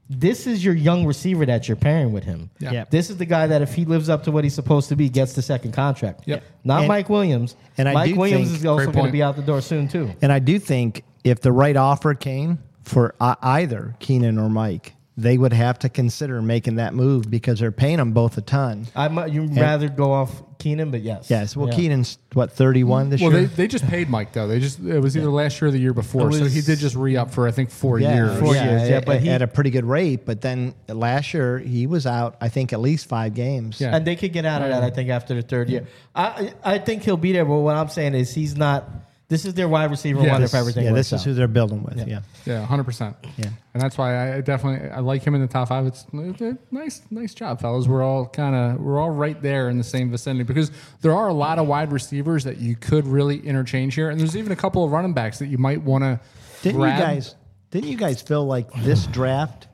This 0.10 0.48
is 0.48 0.64
your 0.64 0.74
young 0.74 1.06
receiver 1.06 1.46
that 1.46 1.68
you're 1.68 1.76
pairing 1.76 2.14
with 2.14 2.24
him. 2.24 2.50
Yeah. 2.60 2.72
Yeah. 2.72 2.86
This 2.90 3.10
is 3.10 3.18
the 3.18 3.26
guy 3.26 3.46
that 3.48 3.62
if 3.62 3.74
he 3.74 3.84
lives 3.84 4.08
up 4.08 4.24
to 4.24 4.32
what 4.32 4.46
he's 4.46 4.54
supposed 4.56 4.88
to 4.88 4.96
be, 4.96 5.10
gets 5.10 5.34
the 5.34 5.42
second 5.42 5.74
contract. 5.74 6.22
Yep. 6.26 6.44
Not 6.64 6.80
And- 6.80 6.88
Mike 6.88 7.10
Williams. 7.10 7.58
and 7.78 7.90
I 7.90 7.94
Mike 7.94 8.14
do 8.14 8.20
Williams 8.22 8.48
think- 8.48 8.60
is 8.60 8.66
also 8.66 8.90
going 8.90 9.08
to 9.08 9.12
be 9.12 9.22
out 9.22 9.36
the 9.36 9.42
door 9.42 9.60
soon 9.60 9.90
too. 9.90 10.10
And 10.22 10.32
I 10.32 10.40
do 10.40 10.60
think 10.60 11.04
if 11.26 11.42
the 11.42 11.52
right 11.52 11.76
offer 11.76 12.14
came 12.14 12.60
for 12.84 13.16
uh, 13.20 13.36
either 13.42 13.96
Keenan 14.00 14.38
or 14.40 14.48
Mike, 14.50 14.94
they 15.20 15.36
would 15.38 15.54
have 15.54 15.80
to 15.80 15.90
consider 15.90 16.42
making 16.44 16.76
that 16.76 16.94
move 16.94 17.30
because 17.30 17.60
they're 17.60 17.72
paying 17.72 17.98
them 17.98 18.12
both 18.12 18.38
a 18.38 18.42
ton. 18.42 18.86
I 18.96 19.08
might 19.08 19.32
you'd 19.34 19.58
rather 19.58 19.90
go 19.90 20.12
off 20.14 20.44
Keenan, 20.60 20.92
but 20.92 21.02
yes. 21.02 21.30
Yes. 21.30 21.56
Well, 21.56 21.70
Yeah. 21.70 21.76
Keenan's 21.76 22.20
what 22.34 22.52
thirty 22.52 22.84
one 22.84 23.10
this 23.10 23.22
year. 23.22 23.30
Well, 23.32 23.40
they, 23.40 23.46
they 23.46 23.68
just 23.68 23.88
paid 23.88 24.10
Mike 24.10 24.34
though. 24.34 24.48
They 24.48 24.60
just 24.60 24.80
it 24.80 25.00
was 25.00 25.18
either 25.18 25.30
last 25.30 25.60
year 25.60 25.70
or 25.70 25.72
the 25.72 25.80
year 25.80 25.94
before, 25.94 26.30
It 26.30 26.34
so 26.34 26.46
he 26.46 26.62
did 26.62 26.78
just 26.80 26.96
re 26.96 27.18
up 27.18 27.32
for 27.32 27.48
I 27.48 27.52
think 27.52 27.72
four 27.72 28.00
yeah, 28.00 28.14
years. 28.16 28.40
Four 28.40 28.54
yeah, 28.56 28.70
years, 28.70 28.90
yeah, 28.90 28.98
at, 28.98 29.06
but 29.06 29.22
he- 29.22 29.30
at 29.30 29.42
a 29.42 29.48
pretty 29.48 29.72
good 29.72 29.86
rate. 29.86 30.26
But 30.26 30.42
then 30.42 30.76
last 30.88 31.34
year 31.34 31.58
he 31.60 31.88
was 31.88 32.06
out. 32.06 32.36
I 32.40 32.50
think 32.50 32.72
at 32.72 32.80
least 32.80 33.08
five 33.08 33.34
games. 33.34 33.82
Yeah. 33.82 33.96
and 33.96 34.06
they 34.06 34.16
could 34.16 34.34
get 34.34 34.46
out 34.46 34.62
of 34.62 34.70
that. 34.70 34.84
I 34.84 34.90
think 34.92 35.10
after 35.10 35.34
the 35.34 35.42
third 35.42 35.70
year, 35.70 35.88
I 36.16 36.54
I 36.64 36.78
think 36.78 37.04
he'll 37.04 37.18
be 37.18 37.32
there. 37.32 37.46
But 37.46 37.58
what 37.60 37.76
I'm 37.76 37.90
saying 37.90 38.14
is 38.14 38.34
he's 38.34 38.56
not. 38.56 38.88
This 39.30 39.44
is 39.44 39.56
their 39.56 39.68
wide 39.68 39.92
receiver 39.92 40.22
Yeah, 40.24 40.32
one 40.34 40.42
this- 40.42 40.54
if 40.54 40.60
everything 40.60 40.86
yeah, 40.86 40.94
this 40.94 41.12
is 41.12 41.20
out. 41.20 41.26
who 41.26 41.34
they're 41.34 41.50
building 41.50 41.84
with. 41.84 42.08
Yeah. 42.08 42.22
Yeah, 42.46 42.66
hundred 42.66 42.86
percent. 42.86 43.18
Yeah. 43.36 43.50
and 43.74 43.84
that's 43.84 43.98
why 43.98 44.36
I 44.36 44.40
definitely 44.42 44.90
I 44.90 45.00
like 45.02 45.22
him 45.22 45.36
in 45.36 45.42
the 45.42 45.48
top 45.48 45.68
five. 45.68 45.86
It's 45.86 46.06
a 46.14 46.58
nice, 46.72 47.02
nice 47.12 47.34
job, 47.34 47.60
fellas. 47.60 47.88
We're 47.88 48.04
all 48.04 48.26
kind 48.28 48.56
of 48.56 48.80
we're 48.80 48.98
all 49.00 49.10
right 49.12 49.40
there 49.42 49.68
in 49.70 49.78
the 49.78 49.84
same 49.84 50.10
vicinity 50.12 50.44
because 50.46 50.72
there 51.02 51.14
are 51.14 51.28
a 51.28 51.34
lot 51.34 51.60
of 51.60 51.68
wide 51.68 51.92
receivers 51.92 52.46
that 52.46 52.58
you 52.58 52.78
could 52.78 53.06
really 53.06 53.40
interchange 53.46 53.96
here, 53.96 54.10
and 54.10 54.18
there's 54.20 54.38
even 54.38 54.54
a 54.54 54.56
couple 54.56 54.86
of 54.86 54.92
running 54.94 55.14
backs 55.14 55.40
that 55.40 55.48
you 55.48 55.58
might 55.58 55.82
want 55.82 56.04
to. 56.06 56.20
Didn't 56.64 56.80
you 56.80 56.88
guys? 56.88 57.36
Didn't 57.72 57.90
you 57.90 57.98
guys 57.98 58.22
feel 58.22 58.46
like 58.46 58.72
this 58.84 59.06
draft, 59.08 59.68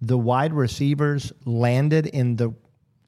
the 0.00 0.16
wide 0.16 0.52
receivers 0.52 1.32
landed 1.44 2.06
in 2.06 2.36
the 2.36 2.54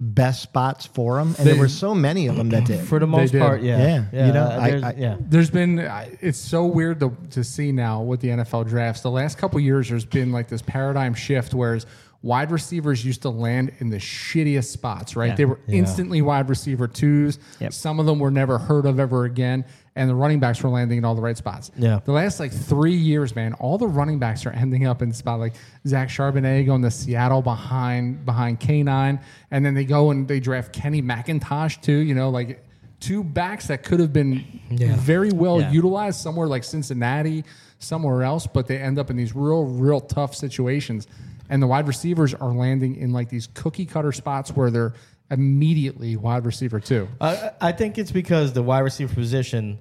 best 0.03 0.43
spots 0.43 0.85
for 0.87 1.17
them, 1.19 1.29
and 1.29 1.47
They- 1.47 1.53
there 1.53 1.61
were 1.61 1.69
so 1.69 1.95
many 1.95 2.27
of 2.27 2.37
them 2.37 2.51
that 2.51 2.65
did. 2.65 2.81
For 2.81 2.99
the 2.99 3.07
most 3.07 3.31
did. 3.31 3.41
part, 3.41 3.63
yeah, 3.63 4.05
Yeah, 4.13 4.27
you 4.27 4.33
know, 4.33 4.43
uh, 4.43 4.59
I- 4.61 4.71
there's- 4.71 4.83
I- 4.83 4.95
yeah. 4.99 5.17
There's 5.21 5.51
been 5.51 5.79
I- 5.79 6.09
it's 6.21 6.39
so 6.39 6.67
weird 6.67 6.99
to, 7.01 7.13
to 7.31 7.45
see 7.45 7.71
now 7.71 8.03
with 8.03 8.21
the 8.21 8.31
NFL 8.31 8.65
drafts. 8.65 9.03
The 9.03 9.11
last 9.13 9.39
couple 9.39 9.61
years, 9.61 9.89
there's 9.89 10.05
been 10.05 10.33
like 10.33 10.49
this 10.49 10.61
paradigm 10.63 11.15
shift, 11.15 11.55
whereas 11.55 11.87
wide 12.23 12.51
receivers 12.53 13.05
used 13.05 13.23
to 13.23 13.29
land 13.31 13.73
in 13.81 13.91
the 13.91 13.97
shittiest 13.99 14.67
spots. 14.67 15.17
Right, 15.17 15.31
Yeah. 15.31 15.35
they 15.35 15.45
were 15.45 15.59
instantly 15.69 16.23
wide 16.23 16.49
receiver 16.49 16.87
twos. 16.87 17.39
Yep. 17.61 17.73
Some 17.73 17.99
of 17.99 18.07
them 18.07 18.19
were 18.21 18.31
never 18.31 18.59
heard 18.59 18.87
of 18.87 19.01
ever 19.01 19.25
again, 19.25 19.65
and 19.97 20.09
the 20.09 20.15
running 20.15 20.39
backs 20.39 20.63
were 20.63 20.71
landing 20.71 20.99
in 20.99 21.05
all 21.05 21.15
the 21.17 21.21
right 21.23 21.37
spots. 21.37 21.71
Yeah. 21.77 21.99
the 22.05 22.13
last 22.13 22.39
like 22.39 22.53
three 22.53 22.95
years, 22.95 23.35
man, 23.35 23.55
all 23.55 23.77
the 23.77 23.89
running 23.89 24.19
backs 24.21 24.47
are 24.47 24.51
ending 24.53 24.87
up 24.87 25.03
in 25.03 25.13
spot 25.13 25.41
like 25.41 25.55
Zach 25.87 26.09
Charbonnet 26.09 26.65
going 26.67 26.83
to 26.83 26.91
Seattle 26.93 27.43
behind 27.43 28.25
behind 28.25 28.61
K9, 28.61 29.21
and 29.51 29.67
then 29.67 29.75
they 29.75 29.85
go 29.85 30.11
and 30.13 30.29
they 30.29 30.39
draft 30.39 30.73
Kenny 30.73 31.03
McIntosh 31.03 31.81
too. 31.83 31.99
You 31.99 32.15
know, 32.15 32.31
like 32.31 32.65
two 33.01 33.25
backs 33.25 33.67
that 33.67 33.83
could 33.83 33.99
have 33.99 34.13
been 34.13 34.45
Yeah. 34.71 34.95
very 34.95 35.33
well 35.33 35.61
Yeah. 35.61 35.73
utilized 35.73 36.21
somewhere 36.21 36.47
like 36.47 36.63
Cincinnati, 36.63 37.43
somewhere 37.81 38.23
else, 38.23 38.47
but 38.47 38.69
they 38.69 38.79
end 38.79 38.97
up 38.97 39.11
in 39.11 39.17
these 39.17 39.35
real, 39.35 39.65
real 39.65 40.01
tough 40.01 40.37
situations. 40.37 41.09
And 41.53 41.63
the 41.63 41.67
wide 41.67 41.87
receivers 41.87 42.33
are 42.33 42.51
landing 42.51 42.97
in 42.97 43.13
like 43.13 43.29
these 43.29 43.47
cookie 43.47 43.85
cutter 43.85 44.11
spots 44.11 44.51
where 44.53 44.71
they're 44.71 44.95
immediately 45.31 46.17
wide 46.17 46.47
receiver 46.47 46.81
too. 46.81 47.09
I, 47.21 47.35
uh, 47.35 47.51
I 47.61 47.73
think 47.73 47.99
it's 47.99 48.11
because 48.11 48.55
the 48.55 48.63
wide 48.63 48.81
receiver 48.81 49.15
position 49.15 49.79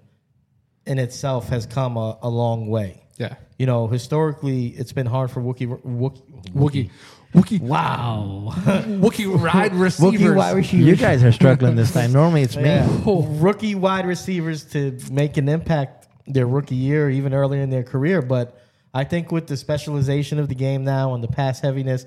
in 0.86 0.99
itself 0.99 1.47
has 1.47 1.65
come 1.65 1.95
a, 1.95 2.17
a 2.23 2.27
long 2.27 2.67
way. 2.67 3.05
Yeah. 3.15 3.36
You 3.57 3.67
know, 3.67 3.88
historically, 3.88 4.67
it's 4.67 4.91
been 4.91 5.05
hard 5.05 5.31
for 5.31 5.39
Wookie. 5.39 5.79
Wookie, 5.86 6.21
Wookie. 6.53 6.89
Wookie. 7.34 7.62
wow. 7.62 8.49
Wookie 8.55 9.41
ride 9.41 9.73
receivers. 9.73 10.73
You 10.73 10.97
guys 10.97 11.23
are 11.23 11.31
struggling 11.31 11.77
this 11.77 11.93
time. 11.93 12.12
Normally 12.12 12.41
it's 12.41 12.57
me. 12.57 12.63
Yeah. 12.63 13.01
Oh. 13.05 13.23
Rookie 13.23 13.75
wide 13.75 14.05
receivers 14.05 14.65
to 14.71 14.99
make 15.10 15.38
an 15.38 15.47
impact 15.47 16.10
their 16.27 16.47
rookie 16.47 16.75
year, 16.75 17.10
even 17.10 17.34
earlier 17.34 17.62
in 17.62 17.69
their 17.69 17.84
career. 17.84 18.21
But 18.21 18.61
I 18.93 19.04
think 19.04 19.32
with 19.32 19.47
the 19.47 19.58
specialization 19.58 20.39
of 20.39 20.49
the 20.49 20.56
game 20.56 20.84
now 20.84 21.13
and 21.13 21.23
the 21.23 21.27
pass 21.27 21.60
heaviness, 21.60 22.06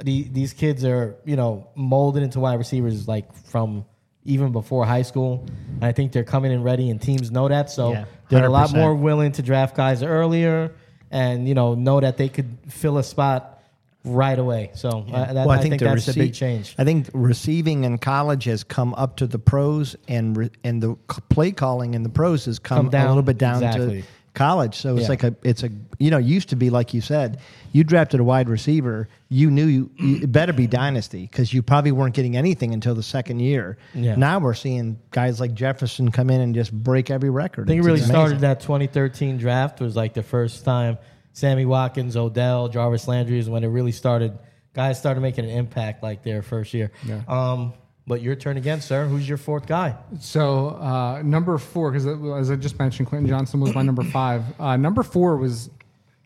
the, 0.00 0.22
these 0.24 0.52
kids 0.52 0.84
are 0.84 1.16
you 1.24 1.36
know 1.36 1.68
molded 1.74 2.22
into 2.22 2.40
wide 2.40 2.58
receivers 2.58 3.08
like 3.08 3.32
from 3.34 3.84
even 4.24 4.52
before 4.52 4.84
high 4.84 5.02
school. 5.02 5.46
And 5.76 5.84
I 5.84 5.92
think 5.92 6.12
they're 6.12 6.24
coming 6.24 6.52
in 6.52 6.62
ready, 6.62 6.90
and 6.90 7.00
teams 7.00 7.30
know 7.30 7.48
that. 7.48 7.70
So 7.70 7.92
Yeah, 7.92 8.04
they're 8.28 8.44
a 8.44 8.50
lot 8.50 8.72
more 8.72 8.94
willing 8.94 9.32
to 9.32 9.42
draft 9.42 9.76
guys 9.76 10.02
earlier, 10.02 10.72
and 11.10 11.48
you 11.48 11.54
know 11.54 11.74
know 11.74 12.00
that 12.00 12.16
they 12.16 12.28
could 12.28 12.58
fill 12.68 12.98
a 12.98 13.02
spot 13.02 13.62
right 14.04 14.38
away. 14.38 14.70
So 14.74 15.06
uh, 15.12 15.32
that, 15.32 15.46
Well, 15.46 15.50
I, 15.50 15.58
think, 15.58 15.78
the 15.78 15.84
that's 15.84 16.06
the 16.06 16.14
big 16.14 16.34
change. 16.34 16.74
I 16.78 16.84
think 16.84 17.08
receiving 17.12 17.84
in 17.84 17.98
college 17.98 18.44
has 18.44 18.64
come 18.64 18.94
up 18.94 19.16
to 19.16 19.26
the 19.26 19.38
pros, 19.38 19.96
and 20.08 20.36
re, 20.36 20.50
and 20.64 20.82
the 20.82 20.94
play 21.28 21.52
calling 21.52 21.94
in 21.94 22.02
the 22.02 22.08
pros 22.08 22.44
has 22.46 22.58
come, 22.58 22.84
Come 22.84 22.90
down, 22.90 23.06
a 23.06 23.08
little 23.10 23.22
bit 23.22 23.38
down 23.38 23.62
exactly. 23.62 24.02
to 24.02 24.08
college. 24.34 24.76
So 24.76 24.94
it's 24.96 25.02
Yeah. 25.04 25.08
like 25.08 25.24
a 25.24 25.34
it's 25.42 25.62
a 25.62 25.70
you 25.98 26.10
know 26.10 26.18
used 26.18 26.48
to 26.50 26.56
be 26.56 26.70
like 26.70 26.94
you 26.94 27.00
said, 27.00 27.40
you 27.72 27.84
drafted 27.84 28.20
a 28.20 28.24
wide 28.24 28.48
receiver, 28.48 29.08
you 29.28 29.50
knew 29.50 29.66
you, 29.66 29.90
you 29.96 30.16
it 30.22 30.32
better 30.32 30.52
be 30.52 30.66
dynasty 30.66 31.22
because 31.22 31.52
you 31.52 31.62
probably 31.62 31.92
weren't 31.92 32.14
getting 32.14 32.36
anything 32.36 32.72
until 32.72 32.94
the 32.94 33.02
second 33.02 33.40
year. 33.40 33.76
Yeah. 33.94 34.14
Now 34.16 34.38
we're 34.38 34.54
seeing 34.54 34.98
guys 35.10 35.40
like 35.40 35.54
Jefferson 35.54 36.10
come 36.10 36.30
in 36.30 36.40
and 36.40 36.54
just 36.54 36.72
break 36.72 37.10
every 37.10 37.30
record. 37.30 37.64
I 37.68 37.72
think 37.72 37.82
it 37.82 37.86
really 37.86 37.98
amazing. 37.98 38.14
started 38.14 38.40
that 38.40 38.60
2013 38.60 39.36
draft 39.38 39.80
was 39.80 39.96
like 39.96 40.14
the 40.14 40.22
first 40.22 40.64
time 40.64 40.98
Sammy 41.32 41.64
Watkins, 41.64 42.16
Odell, 42.16 42.68
Jarvis 42.68 43.06
Landry 43.08 43.38
is 43.38 43.48
when 43.48 43.62
it 43.64 43.68
really 43.68 43.92
started. 43.92 44.38
Guys 44.74 44.98
started 44.98 45.20
making 45.20 45.44
an 45.44 45.50
impact 45.50 46.02
like 46.02 46.22
their 46.22 46.42
first 46.42 46.72
year. 46.74 46.92
Yeah. 47.04 47.22
Um, 47.28 47.72
but 48.06 48.22
your 48.22 48.34
turn 48.34 48.56
again, 48.56 48.80
sir. 48.80 49.06
Who's 49.06 49.28
your 49.28 49.38
fourth 49.38 49.66
guy? 49.66 49.96
So 50.20 50.70
uh, 50.70 51.22
number 51.24 51.58
four, 51.58 51.92
because 51.92 52.06
as 52.40 52.50
I 52.50 52.56
just 52.56 52.78
mentioned, 52.78 53.08
Quentin 53.08 53.28
Johnston 53.28 53.60
was 53.60 53.74
my 53.74 53.82
number 53.82 54.02
five. 54.04 54.42
Uh, 54.58 54.76
number 54.76 55.02
four 55.02 55.36
was 55.36 55.70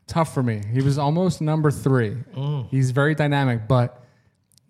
tough 0.07 0.33
for 0.35 0.43
me. 0.43 0.63
He 0.73 0.83
was 0.83 0.99
almost 0.99 1.41
number 1.41 1.71
three. 1.71 2.17
He's 2.71 2.91
very 2.91 3.15
dynamic, 3.15 3.67
but 3.69 4.01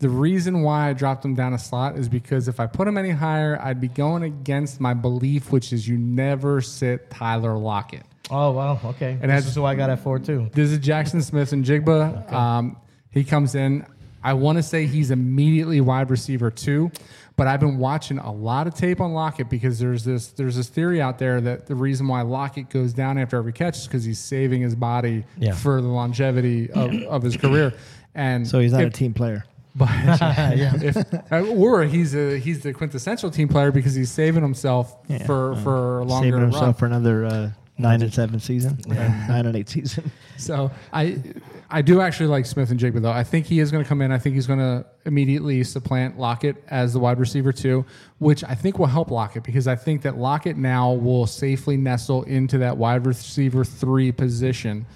the 0.01 0.09
reason 0.09 0.63
why 0.63 0.91
I 0.91 0.93
dropped 0.93 1.25
him 1.25 1.35
down 1.35 1.55
a 1.55 1.59
slot 1.59 1.97
is 1.97 2.09
because 2.09 2.49
if 2.49 2.59
I 2.61 2.67
put 2.67 2.89
him 2.89 2.99
any 2.99 3.11
higher, 3.11 3.59
I'd 3.63 3.81
be 3.81 3.89
going 3.89 4.23
against 4.25 4.81
my 4.81 4.93
belief, 4.93 5.53
which 5.53 5.73
is 5.73 5.87
you 5.89 5.97
never 5.97 6.61
sit 6.61 7.11
Tyler 7.11 7.57
Lockett. 7.57 8.03
Oh 8.31 8.51
wow, 8.53 8.81
okay. 8.85 9.13
And 9.13 9.23
that's- 9.23 9.43
this 9.45 9.51
is 9.51 9.55
who 9.55 9.65
I 9.65 9.75
got 9.77 9.91
at 9.91 10.01
four 10.01 10.19
too. 10.19 10.51
This 10.53 10.71
is 10.73 10.79
Jaxon 10.81 11.23
Smith-Njigba. 11.23 12.33
Um, 12.33 12.77
he 13.11 13.23
comes 13.23 13.55
in. 13.55 13.87
I 14.25 14.33
want 14.33 14.57
to 14.57 14.63
say 14.63 14.87
he's 14.87 15.11
immediately 15.13 15.81
wide 15.81 16.11
receiver 16.11 16.51
two, 16.51 16.91
but 17.37 17.47
I've 17.47 17.61
been 17.61 17.79
watching 17.79 18.19
a 18.19 18.33
lot 18.33 18.67
of 18.67 18.75
tape 18.75 19.01
on 19.01 19.13
Lockett 19.13 19.51
because 19.51 19.79
there's 19.79 20.03
this 20.05 20.29
there's 20.29 20.57
this 20.57 20.69
theory 20.69 21.01
out 21.01 21.19
there 21.19 21.41
that 21.43 21.67
the 21.67 21.75
reason 21.75 22.09
why 22.09 22.23
Lockett 22.23 22.71
goes 22.71 22.93
down 22.95 23.19
after 23.19 23.37
every 23.37 23.53
catch 23.53 23.77
is 23.77 23.87
because 23.87 24.03
he's 24.05 24.19
saving 24.19 24.63
his 24.63 24.75
body 24.75 25.25
Yeah. 25.39 25.53
for 25.53 25.81
the 25.83 25.89
longevity 25.89 26.71
of, 26.71 26.93
of 27.05 27.23
his 27.23 27.37
career. 27.37 27.75
And 28.15 28.47
So 28.49 28.61
he's 28.61 28.73
not 28.73 28.83
if- 28.83 28.89
a 28.89 28.93
team 28.97 29.13
player. 29.15 29.45
but 29.77 29.89
if, 29.93 30.97
uh, 31.33 31.41
or 31.57 31.83
he's 31.83 32.15
a 32.15 32.39
he's 32.39 32.61
the 32.61 32.73
quintessential 32.73 33.29
team 33.31 33.49
player 33.49 33.73
because 33.73 33.93
he's 33.95 34.11
saving 34.11 34.43
himself 34.43 34.97
Yeah. 35.09 35.27
for 35.27 35.57
for 35.57 35.99
a 35.99 36.05
longer 36.05 36.27
Saving 36.27 36.33
run. 36.41 36.43
himself 36.53 36.79
for 36.79 36.87
another 36.87 37.27
uh, 37.27 37.51
nine 37.79 38.03
and 38.03 38.13
seven 38.13 38.39
season, 38.41 38.79
or 38.89 38.95
nine 38.95 39.47
and 39.47 39.57
eight 39.57 39.69
season. 39.69 40.11
So 40.37 40.69
I 40.93 41.23
I 41.71 41.81
do 41.81 42.01
actually 42.01 42.27
like 42.27 42.45
Smith-Njigba 42.45 43.01
though. 43.01 43.11
I 43.11 43.23
think 43.23 43.47
he 43.47 43.61
is 43.61 43.71
going 43.71 43.85
to 43.85 43.89
come 43.89 44.03
in. 44.03 44.11
I 44.11 44.19
think 44.19 44.35
he's 44.35 44.49
going 44.49 44.59
to 44.59 44.85
immediately 45.07 45.63
supplant 45.63 46.19
Lockett 46.19 46.63
as 46.69 46.93
the 46.93 46.99
wide 46.99 47.21
receiver 47.21 47.53
too, 47.53 47.87
which 48.19 48.43
I 48.43 48.57
think 48.57 48.81
will 48.81 48.87
help 48.87 49.13
Lockett 49.13 49.45
because 49.45 49.69
I 49.69 49.77
think 49.77 50.03
that 50.03 50.19
Lockett 50.19 50.57
now 50.57 50.93
will 50.93 51.27
safely 51.27 51.77
nestle 51.77 52.25
into 52.25 52.59
that 52.59 52.77
wide 52.77 53.07
receiver 53.07 53.65
three 53.65 54.11
position 54.11 54.87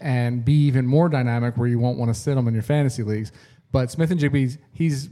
and 0.00 0.44
be 0.44 0.54
even 0.66 0.86
more 0.86 1.10
dynamic 1.10 1.58
where 1.58 1.68
you 1.68 1.78
won't 1.78 1.98
want 1.98 2.12
to 2.12 2.18
sit 2.18 2.36
him 2.36 2.48
in 2.48 2.54
your 2.54 2.62
fantasy 2.62 3.02
leagues. 3.02 3.32
But 3.70 3.90
Smith-Njigba, 3.90 4.58
he's, 4.72 5.10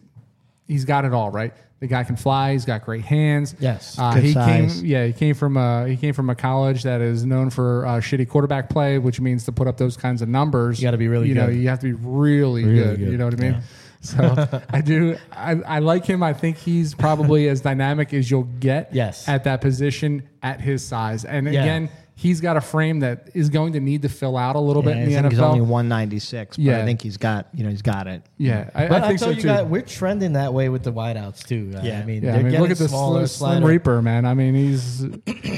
he's 0.67 0.85
got 0.85 1.05
it 1.05 1.13
all 1.13 1.31
right. 1.31 1.53
The 1.81 1.89
guy 1.89 2.05
can 2.05 2.17
fly. 2.17 2.53
He's 2.53 2.65
got 2.65 2.85
great 2.85 3.05
hands. 3.05 3.55
Yes. 3.59 3.99
uh, 3.99 4.15
Good 4.15 4.23
he 4.25 4.33
size. 4.33 4.77
came. 4.77 4.87
Yeah, 4.87 5.07
he 5.07 5.13
came 5.13 5.35
from 5.35 5.57
a 5.59 5.87
he 5.87 5.97
came 5.97 6.15
from 6.15 6.31
a 6.31 6.35
college 6.35 6.85
that 6.85 7.01
is 7.03 7.27
known 7.27 7.51
for 7.51 7.85
uh, 7.85 7.91
shitty 8.01 8.29
quarterback 8.29 8.71
play, 8.71 8.99
which 8.99 9.21
means 9.21 9.45
to 9.45 9.53
put 9.53 9.67
up 9.67 9.77
those 9.77 9.97
kinds 9.97 10.23
of 10.23 10.29
numbers, 10.29 10.81
You 10.81 10.87
gotta 10.87 10.97
be 10.97 11.09
really 11.09 11.29
You 11.29 11.35
know, 11.35 11.49
you 11.49 11.69
have 11.69 11.81
to 11.81 11.87
be 11.87 11.93
really, 11.93 12.65
Really 12.65 12.79
good, 12.79 12.99
good. 13.01 13.11
You 13.13 13.19
know 13.19 13.27
what 13.27 13.35
I 13.35 13.37
mean? 13.37 13.63
So 14.01 14.61
I 14.71 14.81
do. 14.83 15.17
I, 15.33 15.53
I 15.67 15.79
like 15.79 16.05
him. 16.05 16.23
I 16.23 16.33
think 16.35 16.59
he's 16.59 16.95
probably 16.95 17.49
as 17.49 17.63
dynamic 17.63 18.13
as 18.15 18.31
you'll 18.31 18.43
get. 18.45 18.91
Yes. 18.95 19.27
At 19.29 19.45
that 19.45 19.61
position, 19.63 20.29
at 20.43 20.61
his 20.61 20.87
size, 20.87 21.25
and 21.25 21.47
Yeah. 21.53 21.63
again, 21.63 21.89
he's 22.17 22.41
got 22.41 22.57
a 22.57 22.61
frame 22.61 23.01
that 23.01 23.29
is 23.35 23.49
going 23.49 23.73
to 23.73 23.81
need 23.81 24.03
to 24.03 24.09
fill 24.09 24.37
out 24.37 24.55
a 24.57 24.61
little 24.61 24.83
bit 24.83 24.97
Yeah, 24.97 25.03
in 25.03 25.09
the 25.09 25.19
I 25.19 25.23
think 25.23 25.27
NFL. 25.27 25.31
he's 25.33 25.41
only 25.41 25.61
one 25.63 25.89
ninety 25.89 26.19
six, 26.19 26.57
but 26.57 26.63
Yeah. 26.65 26.81
I 26.81 26.85
think 26.85 27.03
he's 27.03 27.17
got 27.17 27.49
you 27.55 27.65
know 27.65 27.71
he's 27.71 27.83
got 27.83 28.07
it. 28.07 28.23
yeah, 28.39 28.71
I, 28.75 28.87
But 28.87 29.03
I 29.03 29.05
I, 29.05 29.09
think 29.09 29.19
so 29.21 29.31
you 29.31 29.37
too. 29.43 29.49
guys, 29.49 29.67
we're 29.67 29.83
trending 29.83 30.35
that 30.35 30.55
way 30.55 30.69
with 30.69 30.83
the 30.85 30.93
wideouts 30.93 31.45
too. 31.47 31.73
Uh, 31.77 31.81
Yeah. 31.83 32.01
I 32.01 32.05
mean, 32.05 32.23
Yeah, 32.23 32.37
I 32.37 32.43
mean, 32.43 32.61
look 32.61 32.71
at 32.71 32.79
the 32.79 32.89
Slim, 32.89 33.27
Slim. 33.27 33.65
Reaper, 33.65 34.01
man. 34.03 34.25
I 34.27 34.35
mean, 34.35 34.55
he's. 34.55 35.05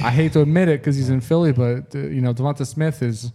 I 0.02 0.10
hate 0.10 0.32
to 0.32 0.40
admit 0.40 0.68
it 0.68 0.80
because 0.80 0.96
he's 0.96 1.10
in 1.10 1.20
Philly, 1.20 1.52
but 1.52 1.94
uh, 1.94 1.98
you 1.98 2.20
know, 2.20 2.32
Devonta 2.32 2.66
Smith 2.66 3.02
is 3.02 3.32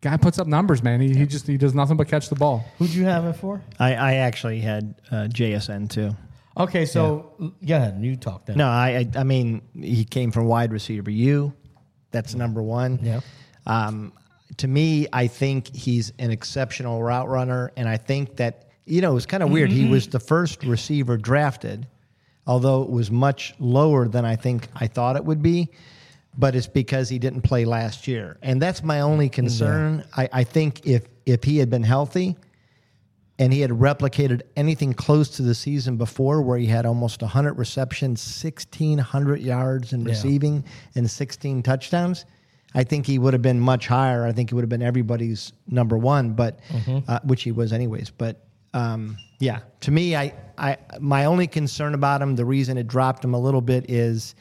guy 0.00 0.16
puts 0.16 0.38
up 0.38 0.46
numbers, 0.46 0.82
man. 0.82 1.00
He, 1.00 1.14
he 1.14 1.26
just 1.26 1.46
he 1.46 1.56
does 1.56 1.74
nothing 1.74 1.96
but 1.96 2.08
catch 2.08 2.28
the 2.28 2.34
ball. 2.36 2.64
Who'd 2.78 2.90
you 2.90 3.04
have 3.04 3.24
it 3.24 3.34
for? 3.34 3.60
I, 3.78 3.94
I 3.94 4.14
actually 4.14 4.60
had 4.60 4.94
uh, 5.10 5.28
JSN 5.28 5.88
too. 5.90 6.16
Okay, 6.56 6.84
so 6.84 7.54
yeah, 7.60 7.96
you 7.98 8.14
talk 8.16 8.44
then. 8.46 8.58
No, 8.58 8.68
I, 8.68 9.06
I 9.14 9.20
I 9.20 9.24
mean 9.24 9.62
he 9.74 10.04
came 10.04 10.30
from 10.32 10.44
wide 10.46 10.70
receiver 10.72 11.10
U. 11.10 11.54
That's 12.12 12.34
number 12.34 12.62
one. 12.62 12.98
Yeah. 13.02 13.20
Um, 13.66 14.12
to 14.58 14.68
me, 14.68 15.06
I 15.12 15.26
think 15.26 15.74
he's 15.74 16.12
an 16.18 16.30
exceptional 16.30 17.02
route 17.02 17.28
runner, 17.28 17.72
and 17.76 17.88
I 17.88 17.96
think 17.96 18.36
that 18.36 18.68
you 18.84 19.00
know 19.00 19.12
it 19.12 19.14
was 19.14 19.26
kind 19.26 19.42
of 19.42 19.50
weird. 19.50 19.70
He 19.70 19.88
was 19.88 20.06
the 20.08 20.20
first 20.20 20.62
receiver 20.64 21.16
drafted, 21.16 21.86
although 22.46 22.82
it 22.82 22.90
was 22.90 23.10
much 23.10 23.54
lower 23.58 24.08
than 24.08 24.24
I 24.24 24.36
think 24.36 24.68
I 24.74 24.86
thought 24.86 25.16
it 25.16 25.24
would 25.24 25.42
be. 25.42 25.68
But 26.36 26.54
it's 26.54 26.66
because 26.66 27.10
he 27.10 27.18
didn't 27.18 27.42
play 27.42 27.64
last 27.66 28.08
year, 28.08 28.38
and 28.42 28.60
that's 28.60 28.82
my 28.82 29.00
only 29.00 29.28
concern. 29.28 30.04
I, 30.16 30.28
I 30.32 30.44
think 30.44 30.86
if 30.86 31.06
if 31.26 31.44
he 31.44 31.58
had 31.58 31.68
been 31.68 31.82
healthy, 31.82 32.36
and 33.38 33.52
he 33.52 33.60
had 33.60 33.70
replicated 33.70 34.42
anything 34.56 34.92
close 34.92 35.28
to 35.30 35.42
the 35.42 35.54
season 35.54 35.96
before, 35.96 36.42
where 36.42 36.58
he 36.58 36.66
had 36.66 36.86
almost 36.86 37.22
100 37.22 37.54
receptions, 37.54 38.22
1,600 38.42 39.40
yards 39.40 39.92
in 39.92 40.04
receiving, 40.04 40.64
and 40.94 41.10
16 41.10 41.62
touchdowns. 41.62 42.24
I 42.74 42.84
think 42.84 43.06
he 43.06 43.18
would 43.18 43.32
have 43.32 43.42
been 43.42 43.60
much 43.60 43.86
higher. 43.86 44.26
I 44.26 44.32
think 44.32 44.50
he 44.50 44.54
would 44.54 44.62
have 44.62 44.70
been 44.70 44.82
everybody's 44.82 45.52
number 45.66 45.98
one, 45.98 46.32
but 46.32 46.60
uh, 47.08 47.20
which 47.24 47.42
he 47.42 47.52
was 47.52 47.72
anyways. 47.72 48.10
But 48.10 48.44
um, 48.74 49.18
yeah, 49.40 49.60
to 49.80 49.90
me, 49.90 50.16
I, 50.16 50.32
I 50.56 50.78
my 51.00 51.26
only 51.26 51.46
concern 51.46 51.94
about 51.94 52.22
him, 52.22 52.36
the 52.36 52.44
reason 52.44 52.78
it 52.78 52.86
dropped 52.86 53.24
him 53.24 53.34
a 53.34 53.38
little 53.38 53.60
bit 53.60 53.90
is 53.90 54.34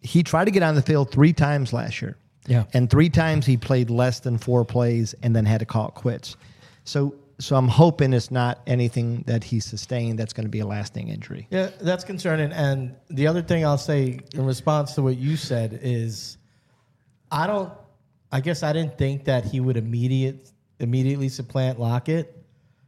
he 0.00 0.22
tried 0.22 0.44
to 0.44 0.50
get 0.50 0.62
on 0.62 0.74
the 0.74 0.82
field 0.82 1.10
three 1.10 1.32
times 1.32 1.72
last 1.72 2.00
year. 2.00 2.16
Yeah. 2.46 2.64
And 2.74 2.90
three 2.90 3.08
times 3.08 3.46
he 3.46 3.56
played 3.56 3.90
less 3.90 4.20
than 4.20 4.36
four 4.38 4.64
plays 4.64 5.14
and 5.22 5.34
then 5.34 5.46
had 5.46 5.60
to 5.60 5.66
call 5.66 5.88
it 5.88 5.94
quits. 5.94 6.36
So 6.84 7.14
so 7.38 7.56
I'm 7.56 7.68
hoping 7.68 8.12
it's 8.12 8.30
not 8.30 8.60
anything 8.66 9.22
that 9.26 9.42
he 9.44 9.60
sustained 9.60 10.18
that's 10.18 10.32
going 10.32 10.44
to 10.46 10.50
be 10.50 10.60
a 10.60 10.66
lasting 10.66 11.08
injury. 11.08 11.46
Yeah, 11.50 11.70
that's 11.80 12.04
concerning. 12.04 12.52
And 12.52 12.94
the 13.08 13.26
other 13.26 13.42
thing 13.42 13.64
I'll 13.64 13.78
say 13.78 14.20
in 14.34 14.44
response 14.46 14.94
to 14.94 15.02
what 15.02 15.16
you 15.16 15.36
said 15.36 15.78
is, 15.82 16.38
I 17.30 17.46
don't. 17.46 17.72
I 18.30 18.40
guess 18.40 18.62
I 18.62 18.72
didn't 18.72 18.98
think 18.98 19.24
that 19.24 19.44
he 19.44 19.60
would 19.60 19.76
immediate 19.76 20.50
immediately 20.80 21.28
supplant 21.28 21.78
Lockett. 21.80 22.36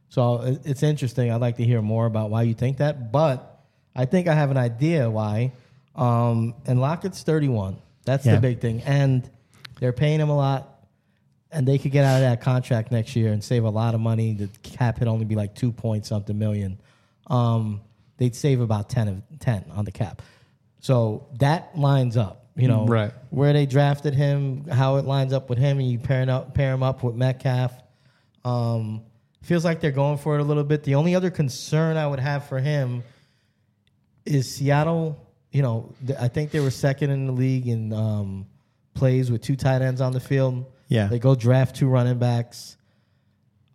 So 0.09 0.59
it's 0.65 0.83
interesting. 0.83 1.31
I'd 1.31 1.41
like 1.41 1.57
to 1.57 1.63
hear 1.65 1.81
more 1.81 2.05
about 2.05 2.29
why 2.29 2.43
you 2.43 2.53
think 2.53 2.77
that. 2.77 3.11
But 3.11 3.61
I 3.95 4.05
think 4.05 4.27
I 4.27 4.33
have 4.33 4.51
an 4.51 4.57
idea 4.57 5.09
why. 5.09 5.51
Um, 5.95 6.53
and 6.65 6.79
Lockett's 6.79 7.23
31. 7.23 7.77
That's 8.05 8.25
Yeah. 8.25 8.35
the 8.35 8.41
big 8.41 8.59
thing. 8.61 8.81
And 8.85 9.29
they're 9.79 9.93
paying 9.93 10.19
him 10.19 10.29
a 10.29 10.35
lot. 10.35 10.76
And 11.51 11.67
they 11.67 11.77
could 11.77 11.91
get 11.91 12.03
out 12.03 12.15
of 12.17 12.21
that 12.21 12.41
contract 12.41 12.91
next 12.91 13.15
year 13.15 13.31
and 13.31 13.43
save 13.43 13.63
a 13.63 13.69
lot 13.69 13.95
of 13.95 14.01
money. 14.01 14.33
The 14.33 14.49
cap 14.63 14.99
hit 14.99 15.07
only 15.07 15.25
be 15.25 15.35
like 15.35 15.55
two 15.55 15.71
point 15.71 16.05
something 16.05 16.37
million. 16.37 16.77
Um, 17.27 17.81
they'd 18.17 18.35
save 18.35 18.59
about 18.61 18.89
10 18.89 19.07
of 19.07 19.21
10 19.39 19.65
on 19.71 19.85
the 19.85 19.91
cap. 19.91 20.21
So 20.79 21.27
that 21.39 21.77
lines 21.77 22.17
up, 22.17 22.47
you 22.55 22.67
know, 22.67 22.85
Right. 22.85 23.11
where 23.29 23.53
they 23.53 23.65
drafted 23.65 24.13
him, 24.13 24.65
how 24.67 24.97
it 24.97 25.05
lines 25.05 25.33
up 25.33 25.49
with 25.49 25.57
him, 25.57 25.79
and 25.79 25.89
you 25.89 25.99
pair, 25.99 26.29
up, 26.29 26.53
pair 26.53 26.73
him 26.73 26.83
up 26.83 27.01
with 27.03 27.15
Metcalf. 27.15 27.73
Um, 28.45 29.01
feels 29.41 29.63
like 29.65 29.79
they're 29.81 29.91
going 29.91 30.17
for 30.17 30.35
it 30.37 30.41
a 30.41 30.43
little 30.43 30.63
bit. 30.63 30.83
The 30.83 30.95
only 30.95 31.15
other 31.15 31.29
concern 31.29 31.95
I 31.97 32.07
would 32.07 32.19
have 32.19 32.47
for 32.47 32.59
him 32.59 33.03
is 34.25 34.53
Seattle. 34.53 35.17
You 35.51 35.61
know, 35.61 35.93
th- 36.05 36.19
I 36.19 36.27
think 36.27 36.51
they 36.51 36.59
were 36.59 36.69
second 36.71 37.09
in 37.11 37.25
the 37.27 37.31
league 37.33 37.67
in 37.67 37.93
um, 37.93 38.45
plays 38.93 39.31
with 39.31 39.41
two 39.41 39.55
tight 39.55 39.81
ends 39.81 40.01
on 40.01 40.11
the 40.11 40.19
field. 40.19 40.65
Yeah. 40.87 41.07
they 41.07 41.19
go 41.19 41.35
draft 41.35 41.75
two 41.75 41.87
running 41.87 42.17
backs. 42.17 42.77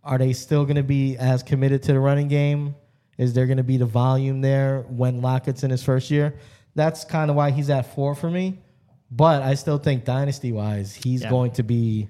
Are 0.03 0.17
they 0.17 0.33
still 0.33 0.63
going 0.65 0.75
to 0.75 0.83
be 0.83 1.15
as 1.17 1.43
committed 1.43 1.83
to 1.83 1.93
the 1.93 1.99
running 1.99 2.27
game? 2.27 2.75
Is 3.17 3.33
there 3.33 3.45
going 3.45 3.57
to 3.57 3.63
be 3.63 3.77
the 3.77 3.85
volume 3.85 4.41
there 4.41 4.81
when 4.89 5.21
Lockett's 5.21 5.63
in 5.63 5.69
his 5.71 5.83
first 5.83 6.09
year? 6.11 6.35
That's 6.75 7.05
kind 7.05 7.29
of 7.29 7.35
why 7.37 7.51
he's 7.51 7.69
at 7.69 7.93
four 7.95 8.15
for 8.15 8.29
me. 8.29 8.59
But 9.11 9.43
I 9.43 9.53
still 9.53 9.77
think 9.77 10.05
dynasty 10.05 10.51
wise, 10.51 10.93
he's 10.95 11.21
Yeah. 11.21 11.29
going 11.29 11.51
to 11.51 11.63
be 11.63 12.09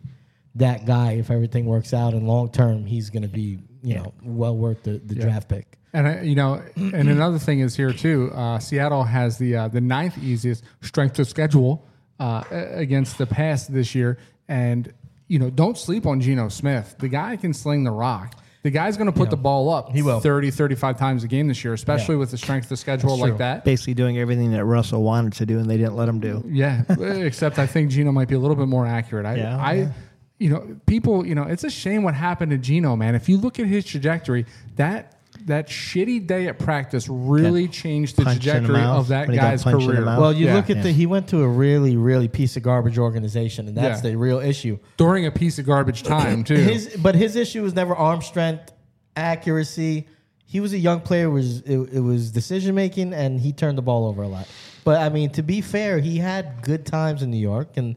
that 0.55 0.85
guy 0.85 1.13
if 1.13 1.29
everything 1.29 1.65
works 1.65 1.93
out. 1.93 2.13
And 2.13 2.27
long 2.27 2.49
term, 2.49 2.85
he's 2.85 3.09
going 3.09 3.23
to 3.23 3.29
be 3.29 3.59
you 3.83 3.95
know 3.95 4.13
well 4.23 4.55
worth 4.55 4.83
the, 4.83 4.99
the 4.99 5.15
draft 5.15 5.49
pick. 5.49 5.77
And 5.91 6.07
I, 6.07 6.21
you 6.21 6.33
know, 6.35 6.61
and 6.77 7.09
another 7.09 7.37
thing 7.37 7.59
is 7.59 7.75
here 7.75 7.91
too. 7.91 8.31
Uh, 8.33 8.57
Seattle 8.59 9.03
has 9.03 9.37
the 9.37 9.55
uh, 9.57 9.67
the 9.67 9.81
ninth 9.81 10.17
easiest 10.17 10.63
strength 10.81 11.19
of 11.19 11.27
schedule 11.27 11.85
uh, 12.19 12.43
against 12.51 13.17
the 13.17 13.25
pass 13.27 13.67
this 13.67 13.93
year, 13.93 14.17
and 14.47 14.93
you 15.27 15.39
know, 15.39 15.49
don't 15.49 15.77
sleep 15.77 16.05
on 16.05 16.21
Geno 16.21 16.49
Smith. 16.49 16.95
The 16.99 17.07
guy 17.07 17.37
can 17.37 17.53
sling 17.53 17.83
the 17.83 17.91
rock. 17.91 18.35
The 18.61 18.69
guy's 18.69 18.95
going 18.97 19.11
to 19.11 19.17
put 19.17 19.29
the 19.29 19.35
ball 19.37 19.69
up 19.69 19.91
He 19.91 20.01
will. 20.01 20.19
30, 20.21 20.51
35 20.51 20.97
times 20.97 21.23
a 21.25 21.27
game 21.27 21.47
this 21.47 21.63
year, 21.65 21.73
especially 21.73 22.15
Yeah. 22.15 22.19
with 22.19 22.31
the 22.31 22.37
strength 22.37 22.65
of 22.65 22.69
the 22.69 22.77
schedule 22.77 23.17
like 23.17 23.37
that. 23.39 23.65
Basically 23.65 23.93
doing 23.93 24.17
everything 24.17 24.51
that 24.51 24.63
Russell 24.63 25.03
wanted 25.03 25.33
to 25.33 25.45
do 25.45 25.59
and 25.59 25.69
they 25.69 25.75
didn't 25.77 25.95
let 25.97 26.07
him 26.07 26.19
do. 26.21 26.43
Yeah, 26.47 26.83
except 26.89 27.59
I 27.59 27.67
think 27.67 27.89
Geno 27.91 28.11
might 28.13 28.27
be 28.29 28.35
a 28.35 28.39
little 28.39 28.55
bit 28.55 28.67
more 28.67 28.85
accurate. 28.85 29.25
I, 29.25 29.35
Yeah, 29.35 29.57
I, 29.57 29.73
yeah. 29.73 29.91
you 30.39 30.49
know, 30.49 30.77
people, 30.85 31.25
you 31.25 31.35
know, 31.35 31.43
it's 31.43 31.63
a 31.65 31.69
shame 31.69 32.03
what 32.03 32.13
happened 32.13 32.51
to 32.51 32.57
Geno, 32.57 32.95
man. 32.95 33.15
If 33.15 33.27
you 33.27 33.37
look 33.37 33.59
at 33.59 33.65
his 33.65 33.83
trajectory, 33.85 34.45
that 34.77 35.17
that 35.47 35.67
shitty 35.67 36.25
day 36.25 36.47
at 36.47 36.59
practice 36.59 37.07
really 37.09 37.67
changed 37.67 38.15
the 38.17 38.23
Punch 38.23 38.37
in 38.37 38.39
the 38.45 38.51
trajectory 38.51 38.77
mouth, 38.77 38.99
of 38.99 39.07
that 39.09 39.27
when 39.27 39.31
he 39.31 39.35
got 39.37 39.51
guy's 39.51 39.63
punched 39.63 39.81
in 39.81 39.87
the 39.87 39.93
career. 39.93 40.05
mouth. 40.05 40.19
Well, 40.19 40.33
you 40.33 40.45
Yeah. 40.47 40.55
look 40.55 40.69
at 40.69 40.83
the 40.83 40.91
he 40.91 41.05
went 41.05 41.27
to 41.29 41.41
a 41.41 41.47
really 41.47 41.97
really 41.97 42.27
piece 42.27 42.55
of 42.57 42.63
garbage 42.63 42.97
organization, 42.97 43.67
and 43.67 43.75
that's 43.77 44.03
Yeah. 44.03 44.11
the 44.11 44.17
real 44.17 44.39
issue. 44.39 44.77
during 44.97 45.25
a 45.25 45.31
piece 45.31 45.59
of 45.59 45.65
garbage 45.65 46.03
time 46.15 46.43
too. 46.43 46.55
His 46.55 46.95
but 47.01 47.15
his 47.15 47.35
issue 47.35 47.61
was 47.63 47.73
never 47.73 47.95
arm 47.95 48.21
strength, 48.21 48.71
accuracy. 49.15 50.07
He 50.45 50.59
was 50.59 50.73
a 50.73 50.77
young 50.77 50.99
player. 51.01 51.25
It 51.25 51.29
was 51.29 51.59
it, 51.61 51.77
it 51.93 51.99
was 52.01 52.31
decision 52.31 52.75
making, 52.75 53.13
and 53.13 53.39
he 53.39 53.53
turned 53.53 53.77
the 53.77 53.81
ball 53.81 54.07
over 54.07 54.23
a 54.23 54.27
lot. 54.27 54.47
But 54.83 55.01
I 55.01 55.09
mean, 55.09 55.29
to 55.31 55.43
be 55.43 55.61
fair, 55.61 55.99
he 55.99 56.17
had 56.17 56.61
good 56.61 56.85
times 56.85 57.23
in 57.23 57.31
New 57.31 57.37
York, 57.37 57.69
and 57.77 57.95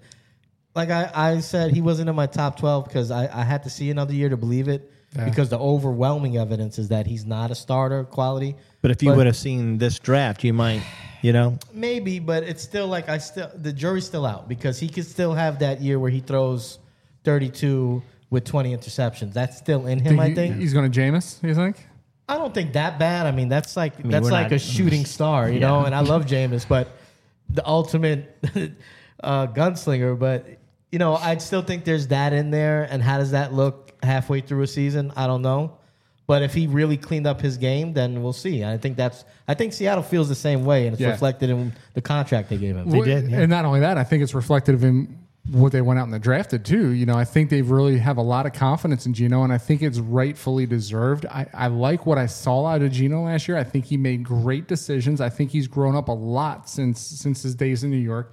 like 0.74 0.90
I, 0.90 1.11
I 1.14 1.40
said, 1.40 1.72
he 1.72 1.80
wasn't 1.80 2.09
in 2.09 2.16
my 2.16 2.26
top 2.26 2.59
twelve 2.59 2.85
because 2.85 3.11
I, 3.11 3.28
I 3.32 3.44
had 3.44 3.62
to 3.64 3.70
see 3.70 3.90
another 3.90 4.14
year 4.14 4.28
to 4.28 4.37
believe 4.37 4.68
it. 4.68 4.90
Yeah. 5.14 5.25
Because 5.25 5.49
the 5.49 5.59
overwhelming 5.59 6.37
evidence 6.37 6.79
is 6.79 6.88
that 6.88 7.07
he's 7.07 7.25
not 7.25 7.51
a 7.51 7.55
starter 7.55 8.05
quality. 8.05 8.57
But 8.83 8.90
if 8.90 9.03
you 9.03 9.12
would 9.12 9.27
have 9.27 9.37
seen 9.37 9.79
this 9.79 9.99
draft, 9.99 10.45
you 10.45 10.53
might, 10.53 10.83
you 11.23 11.33
know, 11.33 11.59
Maybe, 11.73 12.19
but 12.19 12.42
it's 12.42 12.62
still 12.62 12.87
like 12.87 13.09
I 13.09 13.19
still 13.19 13.51
the 13.55 13.73
jury's 13.73 14.05
still 14.05 14.27
out 14.27 14.49
because 14.49 14.79
he 14.79 14.88
could 14.88 15.07
still 15.07 15.33
have 15.33 15.61
that 15.61 15.81
year 15.81 15.99
where 15.99 16.11
he 16.11 16.21
throws 16.21 16.79
32 17.25 18.03
with 18.31 18.45
20 18.45 18.77
interceptions. 18.77 19.33
That's 19.33 19.57
still 19.57 19.87
in 19.87 20.01
him, 20.01 20.21
I 20.21 20.35
think. 20.35 20.57
he's 20.57 20.73
going 20.75 20.90
to 20.90 21.01
Jameis. 21.01 21.42
You 21.42 21.55
think? 21.55 21.77
I 22.29 22.38
don't 22.38 22.53
think 22.53 22.73
that 22.73 22.99
bad. 22.99 23.27
I 23.27 23.31
mean, 23.31 23.49
that's 23.49 23.77
like 23.77 23.99
mean, 24.03 24.11
that's 24.11 24.31
like 24.31 24.51
not- 24.51 24.53
a 24.53 24.59
shooting 24.59 25.05
star, 25.16 25.49
you 25.49 25.61
know. 25.61 25.85
And 25.85 25.95
I 25.95 26.01
love 26.01 26.27
Jameis, 26.27 26.66
but 26.69 26.88
the 27.49 27.66
ultimate 27.66 28.37
uh, 29.23 29.47
gunslinger. 29.47 30.19
But 30.19 30.47
you 30.90 30.99
know, 30.99 31.14
I'd 31.16 31.40
still 31.40 31.62
think 31.62 31.85
there's 31.85 32.09
that 32.09 32.33
in 32.33 32.51
there. 32.51 32.85
And 32.90 33.03
how 33.03 33.19
does 33.19 33.31
that 33.31 33.53
look 33.53 33.86
halfway 34.02 34.40
through 34.40 34.62
a 34.62 34.66
season? 34.66 35.12
I 35.16 35.26
don't 35.26 35.42
know. 35.42 35.78
But 36.26 36.42
if 36.42 36.54
he 36.54 36.66
really 36.66 36.96
cleaned 36.96 37.26
up 37.26 37.40
his 37.40 37.56
game, 37.56 37.92
then 37.92 38.20
we'll 38.22 38.32
see. 38.32 38.64
I 38.64 38.78
think 38.78 38.96
that's. 38.96 39.24
I 39.46 39.54
think 39.54 39.72
Seattle 39.72 40.02
feels 40.02 40.28
the 40.28 40.35
same 40.35 40.64
way, 40.64 40.87
and 40.87 40.94
it's 40.94 41.00
Yeah. 41.00 41.11
reflected 41.11 41.50
in 41.50 41.72
the 41.94 42.00
contract 42.00 42.48
they 42.50 42.56
gave 42.56 42.76
him. 42.76 42.90
They 42.90 43.00
did, 43.02 43.30
yeah. 43.30 43.40
And 43.42 43.50
not 43.50 43.64
only 43.64 43.78
that, 43.80 43.96
I 43.96 44.02
think 44.02 44.24
it's 44.24 44.35
reflective 44.35 44.82
in 44.82 45.18
what 45.52 45.70
they 45.70 45.80
went 45.80 46.00
out 46.00 46.02
and 46.06 46.12
they 46.12 46.18
drafted 46.18 46.64
too. 46.64 46.88
You 46.88 47.06
know, 47.06 47.14
I 47.14 47.24
think 47.24 47.50
they 47.50 47.62
really 47.62 47.98
have 47.98 48.16
a 48.16 48.22
lot 48.22 48.44
of 48.46 48.52
confidence 48.52 49.06
in 49.06 49.14
Geno, 49.14 49.44
and 49.44 49.52
I 49.52 49.59
think 49.59 49.82
it's 49.82 50.00
rightfully 50.00 50.66
deserved. 50.66 51.26
I, 51.26 51.46
I 51.54 51.68
like 51.68 52.04
what 52.06 52.18
I 52.18 52.26
saw 52.26 52.66
out 52.66 52.82
of 52.82 52.90
Geno 52.90 53.22
last 53.26 53.46
year. 53.46 53.56
I 53.56 53.62
think 53.62 53.85
he 53.85 53.96
made 53.96 54.24
great 54.24 54.66
decisions. 54.66 55.20
I 55.20 55.28
think 55.28 55.52
he's 55.52 55.68
grown 55.68 55.94
up 55.94 56.09
a 56.09 56.12
lot 56.12 56.68
since 56.68 56.98
since 57.00 57.44
his 57.44 57.54
days 57.54 57.85
in 57.85 57.92
New 57.92 57.96
York. 57.98 58.32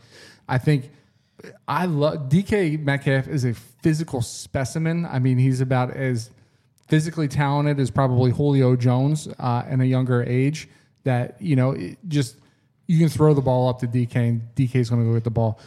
I 0.49 0.58
think 0.58 0.89
I 1.67 1.86
love 1.86 2.30
DK 2.30 2.78
Metcalf 2.84 3.28
is 3.28 3.45
a 3.45 3.54
physical 3.84 4.22
specimen. 4.22 5.06
I 5.06 5.19
mean, 5.19 5.38
he's 5.38 5.62
about 5.62 5.91
as 5.91 6.32
physically 6.88 7.28
talented 7.28 7.80
as 7.80 7.91
probably 7.91 8.32
Julio 8.32 8.76
Jones 8.76 9.28
uh, 9.39 9.63
in 9.69 9.82
a 9.82 9.86
younger 9.86 10.24
age. 10.24 10.67
That 11.04 11.39
you 11.41 11.56
know, 11.56 11.78
just 12.08 12.38
you 12.88 12.98
can 12.98 13.10
throw 13.10 13.34
the 13.34 13.41
ball 13.41 13.67
up 13.69 13.80
to 13.80 13.88
DK, 13.88 14.15
and 14.15 14.41
DK 14.56 14.76
is 14.76 14.89
going 14.89 15.02
to 15.04 15.08
go 15.08 15.13
get 15.13 15.24
the 15.26 15.30
ball. 15.32 15.60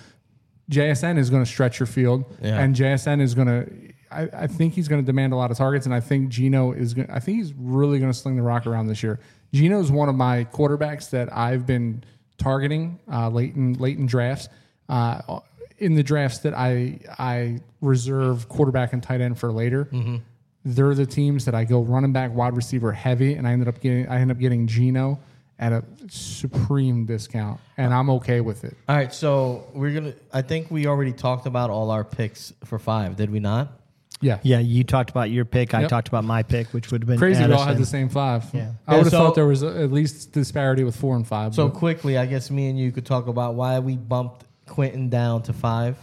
JSN 0.70 1.18
is 1.18 1.30
going 1.30 1.44
to 1.44 1.50
stretch 1.50 1.78
your 1.78 1.86
field, 1.86 2.24
Yeah. 2.42 2.58
and 2.60 2.74
JSN 2.74 3.20
is 3.20 3.34
going 3.34 3.46
to. 3.48 3.70
I, 4.10 4.28
I 4.32 4.46
think 4.46 4.74
he's 4.74 4.88
going 4.88 5.02
to 5.02 5.06
demand 5.06 5.32
a 5.32 5.36
lot 5.36 5.50
of 5.50 5.56
targets, 5.56 5.84
and 5.86 5.94
I 5.94 6.00
think 6.00 6.28
Geno 6.30 6.72
is. 6.72 6.94
Going, 6.94 7.10
I 7.10 7.20
think 7.20 7.38
he's 7.38 7.52
really 7.54 7.98
going 7.98 8.10
to 8.10 8.16
sling 8.18 8.36
the 8.36 8.42
rock 8.42 8.66
around 8.66 8.86
this 8.86 9.02
year. 9.02 9.20
Geno 9.52 9.78
is 9.80 9.92
one 9.92 10.08
of 10.08 10.14
my 10.14 10.44
quarterbacks 10.44 11.10
that 11.10 11.32
I've 11.36 11.66
been 11.66 12.02
targeting 12.38 12.98
uh, 13.12 13.28
late 13.28 13.54
in 13.54 13.74
late 13.74 13.98
in 13.98 14.06
drafts. 14.06 14.48
Uh, 14.88 15.40
in 15.78 15.94
the 15.94 16.02
drafts 16.02 16.38
that 16.38 16.54
I 16.54 16.98
I 17.18 17.60
reserve 17.80 18.48
quarterback 18.48 18.92
and 18.92 19.02
tight 19.02 19.20
end 19.20 19.38
for 19.38 19.52
later, 19.52 19.86
mm-hmm. 19.86 20.16
they're 20.64 20.94
the 20.94 21.06
teams 21.06 21.44
that 21.44 21.54
I 21.54 21.64
go 21.64 21.80
running 21.80 22.12
back, 22.12 22.34
wide 22.34 22.56
receiver 22.56 22.92
heavy, 22.92 23.34
and 23.34 23.46
I 23.46 23.52
ended 23.52 23.68
up 23.68 23.80
getting 23.80 24.08
I 24.08 24.20
ended 24.20 24.36
up 24.36 24.40
getting 24.40 24.66
Geno 24.66 25.18
at 25.58 25.72
a 25.72 25.84
supreme 26.08 27.06
discount, 27.06 27.60
and 27.76 27.94
I'm 27.94 28.10
okay 28.10 28.40
with 28.40 28.64
it. 28.64 28.76
All 28.88 28.96
right, 28.96 29.12
so 29.12 29.66
we're 29.72 29.92
gonna. 29.92 30.14
I 30.32 30.42
think 30.42 30.70
we 30.70 30.86
already 30.86 31.12
talked 31.12 31.46
about 31.46 31.70
all 31.70 31.90
our 31.90 32.04
picks 32.04 32.52
for 32.64 32.78
five, 32.78 33.16
did 33.16 33.30
we 33.30 33.40
not? 33.40 33.72
Yeah, 34.20 34.38
yeah, 34.42 34.60
you 34.60 34.82
talked 34.82 35.10
about 35.10 35.30
your 35.30 35.44
pick. 35.44 35.74
I 35.74 35.86
talked 35.86 36.08
about 36.08 36.24
my 36.24 36.42
pick, 36.42 36.68
which 36.68 36.90
would 36.90 37.02
have 37.02 37.08
been 37.08 37.18
crazy. 37.18 37.44
We 37.44 37.52
all 37.52 37.64
had 37.64 37.76
the 37.76 37.84
same 37.84 38.08
five. 38.08 38.46
Yeah. 38.54 38.72
I 38.86 38.96
would 38.96 39.04
have 39.04 39.10
so- 39.10 39.18
thought 39.18 39.34
there 39.34 39.46
was 39.46 39.62
a, 39.62 39.68
at 39.82 39.92
least 39.92 40.32
disparity 40.32 40.84
with 40.84 40.96
four 40.96 41.16
and 41.16 41.26
five. 41.26 41.54
So 41.54 41.68
but- 41.68 41.78
quickly, 41.78 42.16
I 42.16 42.24
guess 42.24 42.50
me 42.50 42.70
and 42.70 42.78
you 42.78 42.92
could 42.92 43.04
talk 43.04 43.26
about 43.26 43.54
why 43.54 43.78
we 43.78 43.96
bumped 43.96 44.45
Quentin 44.66 45.08
down 45.08 45.42
to 45.44 45.52
five. 45.52 45.96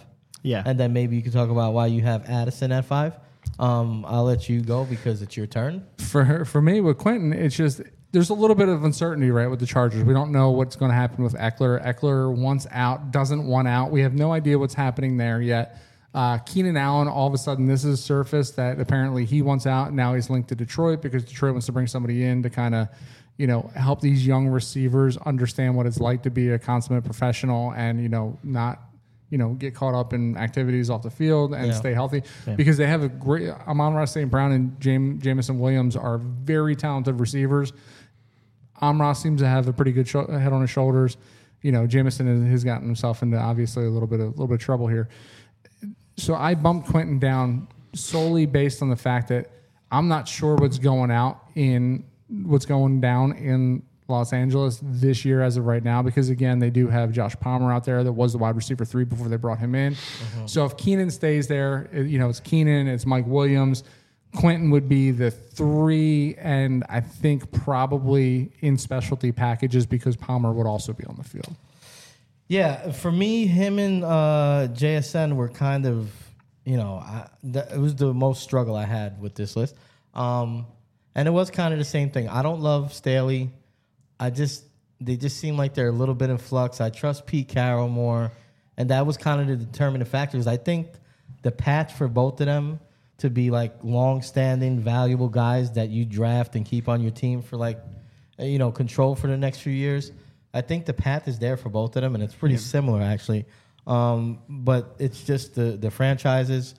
Yeah. 0.46 0.62
and 0.66 0.78
then 0.78 0.92
maybe 0.92 1.16
you 1.16 1.22
can 1.22 1.32
talk 1.32 1.50
about 1.50 1.74
why 1.74 1.86
you 1.88 2.02
have 2.02 2.30
Addison 2.30 2.74
at 2.74 2.84
five. 2.84 3.14
Um, 3.60 4.06
I'll 4.06 4.26
let 4.26 4.50
you 4.50 4.62
go 4.62 4.84
because 4.84 5.22
it's 5.22 5.38
your 5.38 5.48
turn. 5.48 5.86
for 6.00 6.44
for 6.44 6.62
me 6.62 6.82
with 6.82 6.98
Quentin, 6.98 7.32
it's 7.32 7.56
just 7.56 7.82
there's 8.12 8.30
a 8.30 8.34
little 8.34 8.56
bit 8.56 8.70
of 8.70 8.84
uncertainty 8.84 9.32
right 9.32 9.48
with 9.48 9.60
the 9.60 9.66
Chargers. 9.66 10.04
We 10.04 10.14
don't 10.14 10.32
know 10.32 10.52
what's 10.52 10.76
going 10.76 10.90
to 10.92 10.96
happen 10.96 11.24
with 11.24 11.34
Ekeler. 11.34 11.84
Ekeler 11.84 12.34
wants 12.36 12.68
out, 12.72 13.12
doesn't 13.12 13.46
want 13.46 13.68
out. 13.68 13.90
We 13.90 14.02
have 14.02 14.14
no 14.14 14.32
idea 14.32 14.60
what's 14.60 14.76
happening 14.76 15.18
there 15.18 15.42
yet. 15.42 15.80
Uh, 16.14 16.38
Keenan 16.38 16.78
Allen, 16.78 17.08
all 17.08 17.26
of 17.28 17.34
a 17.34 17.40
sudden, 17.40 17.66
this 17.66 17.84
is 17.84 18.04
surfaced 18.04 18.56
that 18.58 18.80
apparently 18.80 19.26
he 19.26 19.42
wants 19.42 19.66
out. 19.66 19.94
Now 19.94 20.14
he's 20.14 20.30
linked 20.30 20.50
to 20.50 20.56
Detroit 20.56 21.02
because 21.02 21.24
Detroit 21.24 21.54
wants 21.54 21.66
to 21.66 21.72
bring 21.72 21.88
somebody 21.88 22.24
in 22.24 22.44
to 22.44 22.52
kind 22.52 22.76
of, 22.76 22.88
you 23.38 23.48
know, 23.48 23.70
help 23.76 24.00
these 24.02 24.26
young 24.26 24.48
receivers 24.48 25.18
understand 25.18 25.76
what 25.76 25.86
it's 25.86 26.00
like 26.00 26.24
to 26.24 26.30
be 26.30 26.50
a 26.50 26.60
consummate 26.60 27.04
professional 27.04 27.72
and 27.74 28.02
you 28.02 28.10
know 28.10 28.38
not 28.44 28.80
you 29.30 29.40
know, 29.40 29.54
get 29.56 29.74
caught 29.74 29.96
up 29.96 30.14
in 30.14 30.38
activities 30.38 30.92
off 30.92 31.02
the 31.02 31.10
field 31.10 31.56
and 31.56 31.66
Yeah. 31.68 31.74
stay 31.74 31.92
healthy 31.92 32.22
because 32.56 32.78
they 32.78 32.86
have 32.86 33.02
a 33.02 33.10
great. 33.10 33.50
Amon-Ra 33.50 34.06
St. 34.06 34.30
Brown 34.30 34.52
and 34.52 34.80
James, 34.80 35.24
Jameson 35.24 35.58
Williams 35.58 35.96
are 35.96 36.20
very 36.20 36.76
talented 36.76 37.20
receivers. 37.20 37.74
Amra 38.80 39.16
seems 39.16 39.42
to 39.42 39.48
have 39.48 39.68
a 39.68 39.74
pretty 39.74 39.92
good 39.92 40.08
sho- 40.08 40.28
head 40.28 40.54
on 40.54 40.62
his 40.62 40.70
shoulders. 40.70 41.18
You 41.64 41.72
know, 41.72 41.88
Jameson 41.88 42.28
has- 42.28 42.48
has 42.52 42.64
gotten 42.64 42.86
himself 42.86 43.24
into 43.24 43.40
obviously 43.40 43.86
a 43.86 43.90
little 43.90 44.08
bit 44.08 44.20
of 44.20 44.28
a 44.28 44.30
little 44.32 44.46
bit 44.48 44.56
of 44.56 44.60
trouble 44.60 44.86
here. 44.88 45.10
So 46.18 46.36
I 46.36 46.54
bumped 46.54 46.90
Quentin 46.90 47.18
down 47.18 47.68
solely 47.96 48.46
based 48.46 48.84
on 48.84 48.90
the 48.90 48.96
fact 48.96 49.30
that 49.30 49.50
I'm 49.92 50.08
not 50.08 50.28
sure 50.28 50.56
what's 50.58 50.78
going 50.78 51.10
out 51.10 51.40
in 51.56 52.04
what's 52.44 52.66
going 52.66 53.00
down 53.02 53.34
in 53.34 53.84
Los 54.08 54.34
Angeles 54.34 54.80
this 54.82 55.24
year 55.24 55.42
as 55.42 55.56
of 55.58 55.66
right 55.66 55.84
now 55.84 56.02
because 56.02 56.30
again 56.30 56.60
they 56.60 56.70
do 56.70 56.88
have 56.88 57.12
Josh 57.12 57.36
Palmer 57.40 57.72
out 57.72 57.86
there 57.86 58.04
that 58.04 58.12
was 58.12 58.34
the 58.34 58.38
wide 58.38 58.56
receiver 58.56 58.84
three 58.86 59.06
before 59.06 59.28
they 59.28 59.38
brought 59.38 59.60
him 59.60 59.76
in. 59.76 59.96
So 60.46 60.66
if 60.66 60.76
Keenan 60.78 61.10
stays 61.10 61.48
there, 61.48 61.90
you 61.94 62.20
know 62.20 62.30
it's 62.30 62.40
Keenan, 62.40 62.88
it's 62.88 63.06
Mike 63.06 63.26
Williams. 63.28 63.84
Quentin 64.36 64.72
would 64.72 64.90
be 64.90 65.12
the 65.12 65.30
three, 65.30 66.36
and 66.40 66.84
I 66.90 67.02
think 67.02 67.52
probably 67.52 68.52
in 68.62 68.78
specialty 68.78 69.32
packages 69.32 69.86
because 69.86 70.16
Palmer 70.16 70.52
would 70.52 70.66
also 70.66 70.92
be 70.92 71.06
on 71.06 71.16
the 71.16 71.24
field. 71.24 71.56
Yeah, 72.48 72.92
for 72.92 73.12
me, 73.12 73.46
him 73.46 73.80
and 73.80 74.04
uh, 74.04 74.68
JSN 74.72 75.36
were 75.36 75.50
kind 75.50 75.86
of, 75.86 76.12
you 76.66 76.78
know, 76.78 76.96
I, 76.96 77.28
th- 77.44 77.66
it 77.74 77.80
was 77.80 77.96
the 77.96 78.14
most 78.14 78.42
struggle 78.44 78.76
I 78.76 78.86
had 78.86 79.22
with 79.22 79.36
this 79.36 79.56
list. 79.56 79.76
Um, 80.14 80.66
and 81.16 81.28
it 81.28 81.32
was 81.32 81.52
kind 81.52 81.74
of 81.74 81.80
the 81.80 81.86
same 81.86 82.10
thing. 82.10 82.30
I 82.30 82.42
don't 82.42 82.62
love 82.62 82.94
Staley. 82.94 83.52
I 84.20 84.30
just, 84.30 84.64
they 85.00 85.16
just 85.16 85.38
seem 85.38 85.58
like 85.58 85.74
they're 85.74 85.88
a 85.88 85.92
little 85.92 86.16
bit 86.16 86.30
in 86.30 86.38
flux. 86.38 86.82
I 86.82 86.90
trust 86.90 87.26
Pete 87.26 87.48
Carroll 87.48 87.90
more. 87.90 88.32
And 88.78 88.90
that 88.90 89.06
was 89.06 89.18
kind 89.18 89.40
of 89.40 89.48
the 89.48 89.66
determining 89.66 90.06
factors. 90.08 90.48
I 90.48 90.58
think 90.58 90.88
the 91.44 91.52
path 91.52 91.96
for 91.98 92.08
both 92.08 92.40
of 92.42 92.48
them 92.48 92.80
to 93.20 93.30
be 93.30 93.52
like 93.52 93.76
long-standing, 93.84 94.80
valuable 94.80 95.30
guys 95.30 95.74
that 95.74 95.90
you 95.90 96.06
draft 96.06 96.56
and 96.56 96.66
keep 96.66 96.90
on 96.90 97.02
your 97.02 97.12
team 97.12 97.42
for 97.42 97.58
like, 97.58 97.80
you 98.40 98.58
know, 98.58 98.72
control 98.72 99.16
for 99.16 99.28
the 99.28 99.38
next 99.38 99.60
few 99.60 99.72
years. 99.72 100.12
I 100.54 100.62
think 100.62 100.86
the 100.86 100.94
path 100.94 101.28
is 101.28 101.40
there 101.40 101.58
for 101.58 101.70
both 101.70 101.96
of 101.96 102.02
them, 102.02 102.16
and 102.16 102.24
it's 102.24 102.34
pretty 102.34 102.58
similar 102.58 103.02
actually. 103.02 103.46
Um, 103.86 104.40
but 104.48 104.96
it's 105.00 105.24
just 105.24 105.56
the 105.56 105.78
the 105.78 105.92
franchises. 105.92 106.76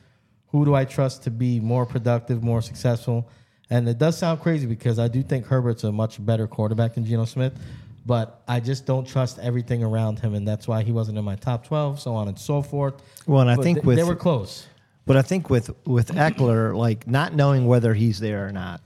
Who 0.49 0.65
do 0.65 0.75
I 0.75 0.85
trust 0.85 1.25
to 1.25 1.31
be 1.31 1.61
more 1.61 1.85
productive, 1.85 2.43
more 2.43 2.63
successful? 2.63 3.29
And 3.71 3.89
it 3.89 3.99
does 3.99 4.19
sound 4.19 4.41
crazy 4.41 4.67
because 4.67 4.99
I 4.99 5.09
do 5.09 5.23
think 5.23 5.47
Herbert's 5.47 5.85
a 5.85 5.93
much 5.93 6.25
better 6.25 6.47
quarterback 6.47 6.95
than 6.95 7.05
Geno 7.05 7.25
Smith, 7.25 7.59
but 8.07 8.43
I 8.47 8.61
just 8.61 8.85
don't 8.85 9.07
trust 9.07 9.39
everything 9.39 9.83
around 9.83 10.19
him, 10.19 10.35
and 10.35 10.47
that's 10.47 10.69
why 10.69 10.83
he 10.83 10.93
wasn't 10.93 11.17
in 11.19 11.25
my 11.25 11.37
top 11.37 11.67
twelve, 11.67 11.99
so 12.01 12.15
on 12.15 12.29
and 12.29 12.39
so 12.39 12.61
forth. 12.63 12.95
Well, 13.27 13.41
and 13.41 13.51
I 13.51 13.57
But 13.57 13.63
think 13.63 13.77
th- 13.79 13.87
with 13.87 13.97
they 13.97 14.05
were 14.05 14.17
close. 14.17 14.67
But 15.07 15.17
I 15.17 15.23
think 15.23 15.51
with 15.51 15.71
with 15.87 16.09
Ekeler, 16.13 16.77
like 16.77 17.07
not 17.07 17.35
knowing 17.35 17.67
whether 17.67 17.95
he's 17.95 18.21
there 18.21 18.47
or 18.47 18.53
not, 18.53 18.81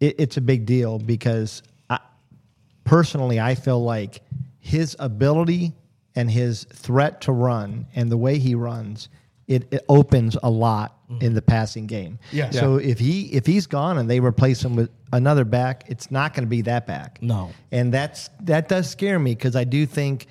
it, 0.00 0.16
it's 0.18 0.36
a 0.36 0.40
big 0.40 0.66
deal 0.66 0.98
because 0.98 1.62
I, 1.90 1.98
personally, 2.84 3.40
I 3.40 3.54
feel 3.54 3.82
like 3.82 4.20
his 4.58 4.96
ability 4.98 5.72
and 6.14 6.30
his 6.30 6.64
threat 6.64 7.22
to 7.22 7.32
run 7.32 7.86
and 7.94 8.10
the 8.10 8.16
way 8.16 8.38
he 8.38 8.54
runs, 8.54 9.08
it, 9.48 9.72
it 9.72 9.84
opens 9.88 10.36
a 10.42 10.50
lot 10.50 10.98
mm-hmm. 11.08 11.22
in 11.24 11.34
the 11.34 11.42
passing 11.42 11.86
game. 11.86 12.18
Yeah. 12.30 12.50
So 12.50 12.76
if 12.76 12.98
he 12.98 13.22
if 13.32 13.46
he's 13.46 13.66
gone 13.66 13.98
and 13.98 14.08
they 14.08 14.20
replace 14.20 14.64
him 14.64 14.76
with 14.76 14.90
another 15.12 15.44
back, 15.44 15.84
it's 15.88 16.10
not 16.10 16.34
going 16.34 16.44
to 16.44 16.50
be 16.50 16.62
that 16.62 16.86
back. 16.86 17.18
No. 17.20 17.50
And 17.70 17.92
that's 17.92 18.30
that 18.40 18.68
does 18.68 18.88
scare 18.88 19.18
me 19.18 19.34
because 19.34 19.56
I 19.56 19.64
do 19.64 19.86
think. 19.86 20.26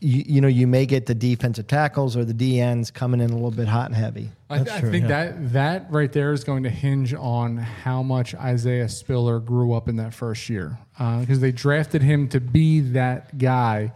You, 0.00 0.24
you 0.26 0.40
know, 0.40 0.48
you 0.48 0.66
may 0.66 0.86
get 0.86 1.04
the 1.04 1.14
defensive 1.14 1.66
tackles 1.66 2.16
or 2.16 2.24
the 2.24 2.32
DNs 2.32 2.90
coming 2.90 3.20
in 3.20 3.28
a 3.28 3.34
little 3.34 3.50
bit 3.50 3.68
hot 3.68 3.86
and 3.86 3.94
heavy. 3.94 4.30
I, 4.48 4.60
I 4.60 4.80
true, 4.80 4.90
think 4.90 5.02
yeah. 5.02 5.08
that 5.26 5.52
that 5.52 5.86
right 5.90 6.10
there 6.10 6.32
is 6.32 6.42
going 6.42 6.62
to 6.62 6.70
hinge 6.70 7.12
on 7.12 7.58
how 7.58 8.02
much 8.02 8.34
Isaiah 8.34 8.88
Spiller 8.88 9.40
grew 9.40 9.74
up 9.74 9.86
in 9.86 9.96
that 9.96 10.14
first 10.14 10.48
year, 10.48 10.78
uh, 10.98 11.20
because 11.20 11.40
they 11.40 11.52
drafted 11.52 12.00
him 12.00 12.28
to 12.28 12.40
be 12.40 12.80
that 12.80 13.36
guy 13.36 13.92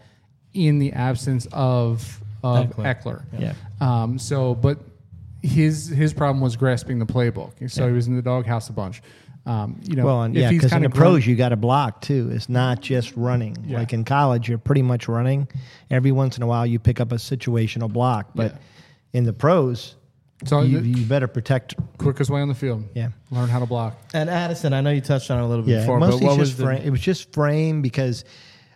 in 0.52 0.78
the 0.78 0.92
absence 0.92 1.46
of 1.52 2.20
of 2.42 2.66
Ekeler. 2.76 3.02
Ekeler. 3.02 3.22
Yeah. 3.38 3.54
Um, 3.80 4.18
so, 4.18 4.54
but 4.54 4.78
his 5.42 5.88
his 5.88 6.12
problem 6.12 6.40
was 6.40 6.56
grasping 6.56 6.98
the 6.98 7.06
playbook, 7.06 7.70
so 7.70 7.86
he 7.86 7.92
was 7.92 8.06
in 8.08 8.16
the 8.16 8.22
doghouse 8.22 8.68
a 8.68 8.72
bunch. 8.72 9.02
Um, 9.46 9.80
you 9.84 9.96
know, 9.96 10.04
Well, 10.04 10.22
and 10.24 10.36
if 10.36 10.42
yeah, 10.42 10.50
because 10.50 10.72
in 10.74 10.82
the 10.82 10.90
pros 10.90 11.22
grown- 11.24 11.30
you 11.30 11.36
got 11.36 11.50
to 11.50 11.56
block 11.56 12.02
too. 12.02 12.28
It's 12.32 12.50
not 12.50 12.82
just 12.82 13.16
running. 13.16 13.56
Yeah. 13.66 13.78
Like 13.78 13.94
in 13.94 14.04
college, 14.04 14.46
you're 14.46 14.58
pretty 14.58 14.82
much 14.82 15.08
running. 15.08 15.48
Every 15.90 16.12
once 16.12 16.36
in 16.36 16.42
a 16.42 16.46
while, 16.46 16.66
you 16.66 16.78
pick 16.78 17.00
up 17.00 17.12
a 17.12 17.14
situational 17.14 17.90
block, 17.90 18.30
but 18.34 18.52
Yeah. 18.52 18.58
in 19.14 19.24
the 19.24 19.32
pros, 19.32 19.94
So 20.44 20.60
you, 20.60 20.80
you 20.80 21.06
better 21.06 21.26
protect. 21.28 21.76
quickest 21.96 22.30
way 22.30 22.42
on 22.42 22.48
the 22.48 22.54
field. 22.54 22.84
Yeah. 22.94 23.08
learn 23.30 23.48
how 23.48 23.60
to 23.60 23.66
block. 23.66 23.96
And 24.12 24.28
Addison, 24.28 24.74
I 24.74 24.82
know 24.82 24.90
you 24.90 25.00
touched 25.00 25.30
on 25.30 25.38
it 25.38 25.42
a 25.42 25.46
little 25.46 25.64
bit 25.64 25.72
Yeah, 25.76 25.80
before, 25.80 25.98
but 26.00 26.10
mostly 26.10 26.26
what 26.26 26.38
was 26.38 26.48
just 26.50 26.58
the. 26.58 26.86
It 26.86 26.90
was 26.90 27.00
just 27.00 27.32
frame 27.32 27.80
because, 27.80 28.24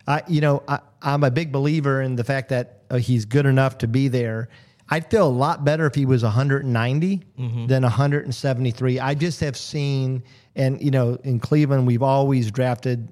I 0.07 0.23
you 0.27 0.41
know 0.41 0.63
I, 0.67 0.79
I'm 1.01 1.23
a 1.23 1.31
big 1.31 1.51
believer 1.51 2.01
in 2.01 2.15
the 2.15 2.23
fact 2.23 2.49
that 2.49 2.79
uh, 2.89 2.97
he's 2.97 3.25
good 3.25 3.45
enough 3.45 3.77
to 3.79 3.87
be 3.87 4.07
there. 4.07 4.49
I'd 4.89 5.09
feel 5.09 5.25
a 5.27 5.31
lot 5.31 5.63
better 5.63 5.85
if 5.85 5.95
he 5.95 6.05
was 6.05 6.23
190 6.23 7.21
Mm-hmm. 7.39 7.67
than 7.67 7.83
173. 7.83 8.99
I 8.99 9.13
just 9.15 9.39
have 9.39 9.55
seen, 9.57 10.23
and 10.55 10.81
you 10.81 10.91
know, 10.91 11.17
in 11.23 11.39
Cleveland, 11.39 11.87
we've 11.87 12.03
always 12.03 12.51
drafted 12.51 13.07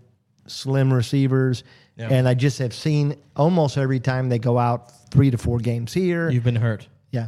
slim 0.47 0.93
receivers, 0.93 1.63
Yeah. 1.97 2.09
and 2.09 2.27
I 2.27 2.33
just 2.33 2.59
have 2.59 2.73
seen 2.73 3.15
almost 3.35 3.77
every 3.77 3.99
time 4.01 4.27
they 4.29 4.37
go 4.39 4.59
out 4.59 4.91
three 5.11 5.31
to 5.31 5.37
four 5.37 5.59
games 5.59 5.93
here. 5.93 6.29
You've 6.29 6.43
been 6.43 6.55
hurt. 6.57 6.87
yeah, 7.11 7.27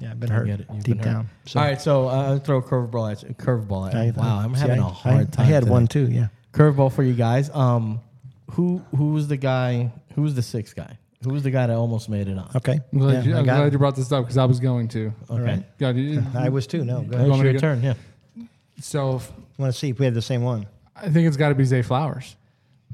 yeah, 0.00 0.10
I've 0.10 0.20
been 0.20 0.30
I 0.30 0.34
hurt. 0.34 0.46
Deep 0.46 0.66
been 0.84 0.98
hurt. 0.98 1.04
down. 1.04 1.30
So 1.46 1.60
All 1.60 1.66
right, 1.66 1.80
so 1.80 2.08
uh, 2.08 2.12
I'll 2.12 2.38
throw 2.40 2.58
a 2.58 2.62
curveball 2.62 3.12
at 3.12 3.22
you. 3.22 3.34
Curveball 3.34 3.94
at 3.94 4.06
you. 4.06 4.12
Wow, 4.14 4.40
I'm 4.40 4.52
having 4.54 4.80
I- 4.80 4.86
a 4.88 4.90
hard 4.90 5.14
I, 5.14 5.24
time. 5.24 5.46
I 5.46 5.48
had 5.48 5.60
today. 5.60 5.70
one 5.72 5.86
too. 5.86 6.08
Yeah. 6.10 6.26
curveball 6.52 6.92
for 6.92 7.02
you 7.04 7.14
guys. 7.14 7.50
Um, 7.50 8.00
who 8.52 8.78
who 8.96 9.12
was 9.12 9.28
the 9.28 9.36
guy? 9.36 9.90
Who 10.14 10.22
was 10.22 10.34
the 10.34 10.42
sixth 10.42 10.74
guy? 10.76 10.98
Who 11.22 11.30
was 11.30 11.42
the 11.42 11.50
guy 11.50 11.66
that 11.66 11.76
almost 11.76 12.08
made 12.08 12.28
it 12.28 12.38
on? 12.38 12.50
Okay. 12.56 12.80
I'm 12.92 12.98
glad, 12.98 13.12
Yeah, 13.12 13.22
you, 13.30 13.34
I 13.36 13.38
I'm 13.40 13.44
got 13.44 13.56
glad 13.56 13.66
it. 13.66 13.72
you 13.72 13.78
brought 13.78 13.94
this 13.96 14.10
up 14.10 14.24
because 14.24 14.38
I 14.38 14.46
was 14.46 14.58
going 14.58 14.88
to. 14.88 15.12
Okay, 15.28 15.62
God, 15.78 15.96
you, 15.96 16.22
I 16.34 16.48
was 16.48 16.66
too. 16.66 16.82
No, 16.84 17.02
go 17.02 17.06
it's 17.08 17.14
ahead. 17.14 17.28
want 17.28 17.42
me 17.42 17.48
to 17.48 17.52
your 17.52 17.60
go? 17.60 17.60
turn. 17.60 17.82
Yeah. 17.82 17.94
so 18.80 19.16
if- 19.16 19.32
want 19.58 19.72
to 19.72 19.78
see 19.78 19.90
if 19.90 19.98
we 19.98 20.06
have 20.06 20.14
the 20.14 20.22
same 20.22 20.42
one. 20.42 20.66
I 20.96 21.10
think 21.10 21.28
it's 21.28 21.36
got 21.36 21.50
to 21.50 21.54
be 21.54 21.64
Zay 21.64 21.82
Flowers. 21.82 22.36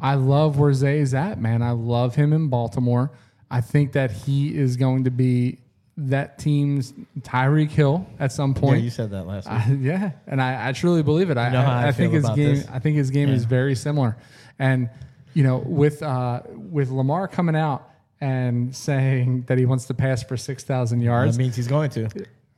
I 0.00 0.14
love 0.14 0.58
where 0.58 0.72
Zay 0.74 0.98
is 0.98 1.14
at, 1.14 1.40
man. 1.40 1.62
I 1.62 1.70
love 1.70 2.14
him 2.16 2.32
in 2.32 2.48
Baltimore. 2.48 3.12
I 3.50 3.60
think 3.60 3.92
that 3.92 4.10
he 4.10 4.56
is 4.56 4.76
going 4.76 5.04
to 5.04 5.10
be 5.12 5.58
that 5.96 6.38
team's 6.40 6.92
Tyreek 7.20 7.70
Hill 7.70 8.04
at 8.18 8.32
some 8.32 8.52
Yeah, 8.54 8.60
point. 8.60 8.82
you 8.82 8.90
said 8.90 9.10
that 9.12 9.26
last 9.28 9.48
week. 9.48 9.60
I, 9.60 9.72
yeah, 9.80 10.10
and 10.26 10.42
I, 10.42 10.68
I 10.68 10.72
truly 10.72 11.02
believe 11.04 11.30
it. 11.30 11.38
I, 11.38 11.48
know 11.50 11.62
how 11.62 11.70
I 11.70 11.84
I, 11.84 11.88
I 11.88 11.92
think 11.92 12.10
feel 12.10 12.16
his 12.16 12.24
about 12.24 12.36
game. 12.36 12.54
this. 12.56 12.66
I 12.72 12.78
think 12.80 12.96
his 12.96 13.10
game 13.10 13.28
is 13.28 13.44
very 13.44 13.74
similar, 13.76 14.16
and 14.58 14.90
you 15.36 15.42
know, 15.42 15.58
with 15.58 16.02
uh, 16.02 16.40
with 16.54 16.88
Lamar 16.88 17.28
coming 17.28 17.54
out 17.54 17.90
and 18.22 18.74
saying 18.74 19.44
that 19.48 19.58
he 19.58 19.66
wants 19.66 19.84
to 19.84 19.92
pass 19.92 20.22
for 20.22 20.34
six 20.38 20.64
thousand 20.64 21.02
yards, 21.02 21.36
that 21.36 21.42
means 21.42 21.54
he's 21.54 21.68
going 21.68 21.90
to. 21.90 22.08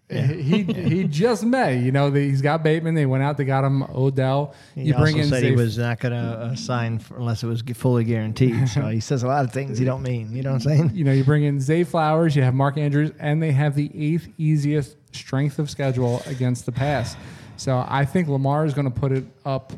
he 0.09 0.63
he 0.63 1.03
just 1.03 1.43
may. 1.43 1.81
You 1.81 1.91
know, 1.91 2.13
he's 2.13 2.41
got 2.41 2.63
Bateman. 2.63 2.95
They 2.95 3.05
went 3.05 3.25
out. 3.25 3.37
They 3.37 3.45
got 3.45 3.65
him 3.65 3.83
Odell. 3.83 4.55
He 4.77 4.85
you 4.85 4.95
bring 4.95 5.17
also 5.17 5.19
in 5.19 5.29
said 5.29 5.41
Zay 5.41 5.51
he 5.51 5.57
was 5.57 5.77
not 5.77 5.99
going 5.99 6.15
to 6.15 6.21
uh, 6.21 6.55
sign 6.55 7.01
unless 7.17 7.43
it 7.43 7.49
was 7.49 7.63
fully 7.75 8.05
guaranteed. 8.05 8.69
So 8.69 8.83
he 8.87 9.01
says 9.01 9.25
a 9.25 9.27
lot 9.27 9.45
of 9.45 9.53
things 9.53 9.77
he 9.77 9.85
don't 9.85 10.03
mean. 10.03 10.31
You 10.33 10.45
know 10.45 10.53
what 10.53 10.65
I'm 10.67 10.77
saying? 10.77 10.91
you 10.95 11.03
know, 11.03 11.11
you 11.13 11.25
bring 11.25 11.43
in 11.43 11.59
Zay 11.61 11.83
Flowers, 11.83 12.37
you 12.37 12.43
have 12.43 12.55
Mark 12.55 12.79
Andrews, 12.79 13.11
and 13.19 13.43
they 13.43 13.51
have 13.51 13.75
the 13.75 13.91
eighth 13.93 14.29
easiest 14.39 14.97
strength 15.13 15.59
of 15.59 15.69
schedule 15.69 16.23
against 16.27 16.65
the 16.65 16.71
pass. 16.71 17.17
So 17.57 17.85
I 17.89 18.05
think 18.05 18.29
Lamar 18.29 18.65
is 18.67 18.73
going 18.73 18.89
to 18.91 19.01
put 19.01 19.11
it 19.11 19.25
up 19.45 19.73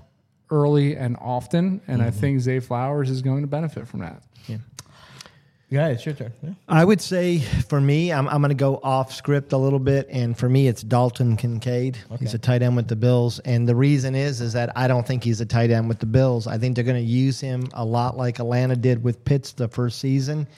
early 0.50 0.96
and 0.96 1.16
often, 1.20 1.80
and 1.86 2.02
I 2.02 2.06
mm-hmm. 2.06 2.18
think 2.18 2.40
Zay 2.40 2.60
Flowers 2.60 3.10
is 3.10 3.22
going 3.22 3.42
to 3.42 3.48
benefit 3.48 3.86
from 3.88 4.00
that. 4.00 4.22
Yeah, 5.70 5.86
it's 5.86 6.04
your 6.04 6.16
turn. 6.16 6.32
Yeah. 6.42 6.50
I 6.68 6.84
would 6.84 7.00
say 7.00 7.38
for 7.38 7.80
me, 7.80 8.12
I'm, 8.12 8.28
I'm 8.28 8.40
going 8.40 8.48
to 8.48 8.56
go 8.56 8.80
off 8.82 9.14
script 9.14 9.52
a 9.52 9.56
little 9.56 9.78
bit, 9.78 10.08
and 10.10 10.36
for 10.36 10.48
me, 10.48 10.66
it's 10.66 10.82
Dalton 10.82 11.36
Kincaid. 11.36 11.96
He's 12.18 12.34
a 12.34 12.38
tight 12.38 12.62
end 12.62 12.74
with 12.74 12.88
the 12.88 12.96
Bills, 12.96 13.38
and 13.40 13.68
the 13.68 13.76
reason 13.76 14.16
is 14.16 14.40
is 14.40 14.52
that 14.54 14.76
I 14.76 14.88
don't 14.88 15.06
think 15.06 15.22
he's 15.22 15.40
a 15.40 15.46
tight 15.46 15.70
end 15.70 15.88
with 15.88 16.00
the 16.00 16.06
Bills. 16.06 16.48
I 16.48 16.58
think 16.58 16.74
they're 16.74 16.84
going 16.84 16.96
to 16.96 17.08
use 17.08 17.38
him 17.38 17.68
a 17.72 17.84
lot 17.84 18.16
like 18.16 18.40
Atlanta 18.40 18.74
did 18.74 19.04
with 19.04 19.24
Pitts 19.24 19.52
the 19.52 19.68
first 19.68 20.00
season. 20.00 20.48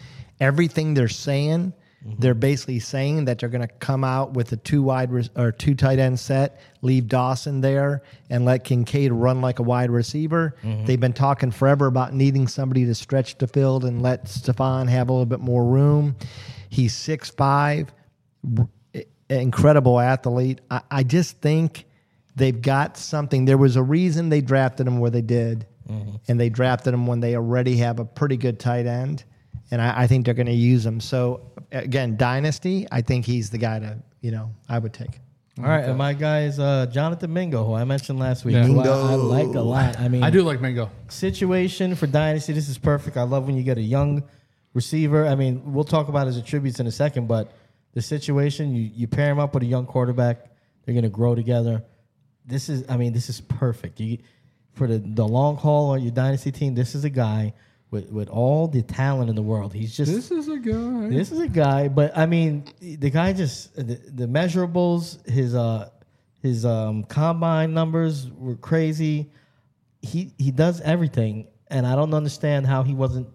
Everything 0.40 0.94
they're 0.94 1.08
saying 1.08 1.74
Mm-hmm. 2.06 2.20
They're 2.20 2.34
basically 2.34 2.80
saying 2.80 3.26
that 3.26 3.38
they're 3.38 3.48
going 3.48 3.66
to 3.66 3.74
come 3.74 4.02
out 4.02 4.32
with 4.32 4.50
a 4.52 4.56
two 4.56 4.82
wide 4.82 5.12
re- 5.12 5.28
or 5.36 5.52
two 5.52 5.74
tight 5.74 6.00
end 6.00 6.18
set, 6.18 6.60
leave 6.80 7.06
Dawson 7.06 7.60
there, 7.60 8.02
and 8.28 8.44
let 8.44 8.64
Kincaid 8.64 9.12
run 9.12 9.40
like 9.40 9.60
a 9.60 9.62
wide 9.62 9.90
receiver. 9.90 10.56
Mm-hmm. 10.64 10.86
They've 10.86 10.98
been 10.98 11.12
talking 11.12 11.52
forever 11.52 11.86
about 11.86 12.12
needing 12.12 12.48
somebody 12.48 12.84
to 12.86 12.94
stretch 12.94 13.38
the 13.38 13.46
field 13.46 13.84
and 13.84 14.02
let 14.02 14.24
Stefon 14.24 14.88
have 14.88 15.08
a 15.08 15.12
little 15.12 15.26
bit 15.26 15.40
more 15.40 15.64
room. 15.64 16.16
He's 16.68 16.92
six 16.92 17.30
five, 17.30 17.92
incredible 19.28 20.00
athlete. 20.00 20.60
I, 20.70 20.80
I 20.90 21.02
just 21.04 21.38
think 21.40 21.84
they've 22.34 22.60
got 22.60 22.96
something. 22.96 23.44
There 23.44 23.58
was 23.58 23.76
a 23.76 23.82
reason 23.82 24.28
they 24.28 24.40
drafted 24.40 24.88
him 24.88 24.98
where 24.98 25.10
they 25.10 25.22
did, 25.22 25.66
mm-hmm. 25.88 26.16
and 26.26 26.40
they 26.40 26.48
drafted 26.48 26.94
him 26.94 27.06
when 27.06 27.20
they 27.20 27.36
already 27.36 27.76
have 27.76 28.00
a 28.00 28.04
pretty 28.04 28.36
good 28.36 28.58
tight 28.58 28.86
end, 28.86 29.22
and 29.72 29.82
I, 29.82 30.02
I 30.02 30.06
think 30.06 30.24
they're 30.26 30.34
going 30.34 30.46
to 30.46 30.52
use 30.52 30.86
him. 30.86 31.00
So 31.00 31.50
again, 31.72 32.16
dynasty. 32.16 32.86
I 32.92 33.00
think 33.00 33.24
he's 33.26 33.50
the 33.50 33.58
guy 33.58 33.80
to 33.80 33.98
you 34.20 34.30
know 34.30 34.50
I 34.68 34.78
would 34.78 34.92
take. 34.92 35.18
All 35.58 35.64
right, 35.64 35.84
and 35.84 35.98
my 35.98 36.14
guy 36.14 36.44
is 36.44 36.58
uh, 36.58 36.86
Jonathan 36.86 37.30
Mingo, 37.32 37.64
who 37.66 37.74
I 37.74 37.84
mentioned 37.84 38.18
last 38.18 38.44
week, 38.44 38.54
Yeah. 38.54 38.64
who 38.64 38.80
I, 38.80 38.86
I 38.86 39.14
like 39.16 39.54
a 39.54 39.60
lot. 39.60 39.98
I 40.00 40.08
mean, 40.08 40.22
I 40.22 40.30
do 40.30 40.42
like 40.44 40.60
Mingo. 40.62 40.90
situation 41.08 41.94
for 41.94 42.06
dynasty. 42.06 42.52
This 42.54 42.68
is 42.70 42.78
perfect. 42.78 43.16
I 43.18 43.22
love 43.24 43.46
when 43.46 43.56
you 43.56 43.62
get 43.62 43.76
a 43.76 43.82
young 43.82 44.22
receiver. 44.72 45.26
I 45.26 45.34
mean, 45.34 45.74
we'll 45.74 45.84
talk 45.84 46.08
about 46.08 46.26
his 46.26 46.38
attributes 46.38 46.80
in 46.80 46.86
a 46.86 46.90
second, 46.92 47.26
but 47.28 47.52
the 47.94 48.00
situation 48.00 48.74
you 48.74 48.90
you 48.94 49.06
pair 49.06 49.30
him 49.30 49.38
up 49.38 49.52
with 49.54 49.62
a 49.62 49.66
young 49.66 49.84
quarterback, 49.86 50.46
they're 50.84 50.94
going 50.94 51.04
to 51.04 51.10
grow 51.10 51.34
together. 51.34 51.84
This 52.46 52.68
is, 52.70 52.84
I 52.88 52.96
mean, 52.96 53.12
this 53.12 53.28
is 53.28 53.40
perfect. 53.42 54.00
You 54.00 54.18
for 54.72 54.86
the 54.86 54.98
the 55.04 55.26
long 55.28 55.56
haul 55.56 55.90
on 55.90 56.02
your 56.02 56.12
dynasty 56.12 56.50
team. 56.50 56.74
This 56.74 56.94
is 56.94 57.04
a 57.04 57.10
guy 57.10 57.52
with 57.92 58.10
with 58.10 58.28
all 58.28 58.66
the 58.66 58.82
talent 58.82 59.30
in 59.30 59.36
the 59.36 59.42
world. 59.42 59.72
He's 59.72 59.96
just 59.96 60.10
This 60.12 60.32
is 60.32 60.48
a 60.48 60.56
guy. 60.58 61.08
this 61.10 61.30
is 61.30 61.38
a 61.38 61.46
guy, 61.48 61.86
but 61.86 62.16
I 62.18 62.26
mean, 62.26 62.64
the 62.80 63.10
guy 63.10 63.32
just 63.32 63.76
the, 63.76 63.94
the 64.12 64.26
measurables, 64.26 65.24
his 65.28 65.54
uh, 65.54 65.90
his 66.42 66.64
um, 66.64 67.04
combine 67.04 67.72
numbers 67.74 68.28
were 68.32 68.56
crazy. 68.56 69.30
He 70.00 70.32
he 70.38 70.50
does 70.50 70.80
everything, 70.80 71.46
and 71.68 71.86
I 71.86 71.94
don't 71.94 72.12
understand 72.14 72.66
how 72.66 72.82
he 72.82 72.94
wasn't 72.94 73.28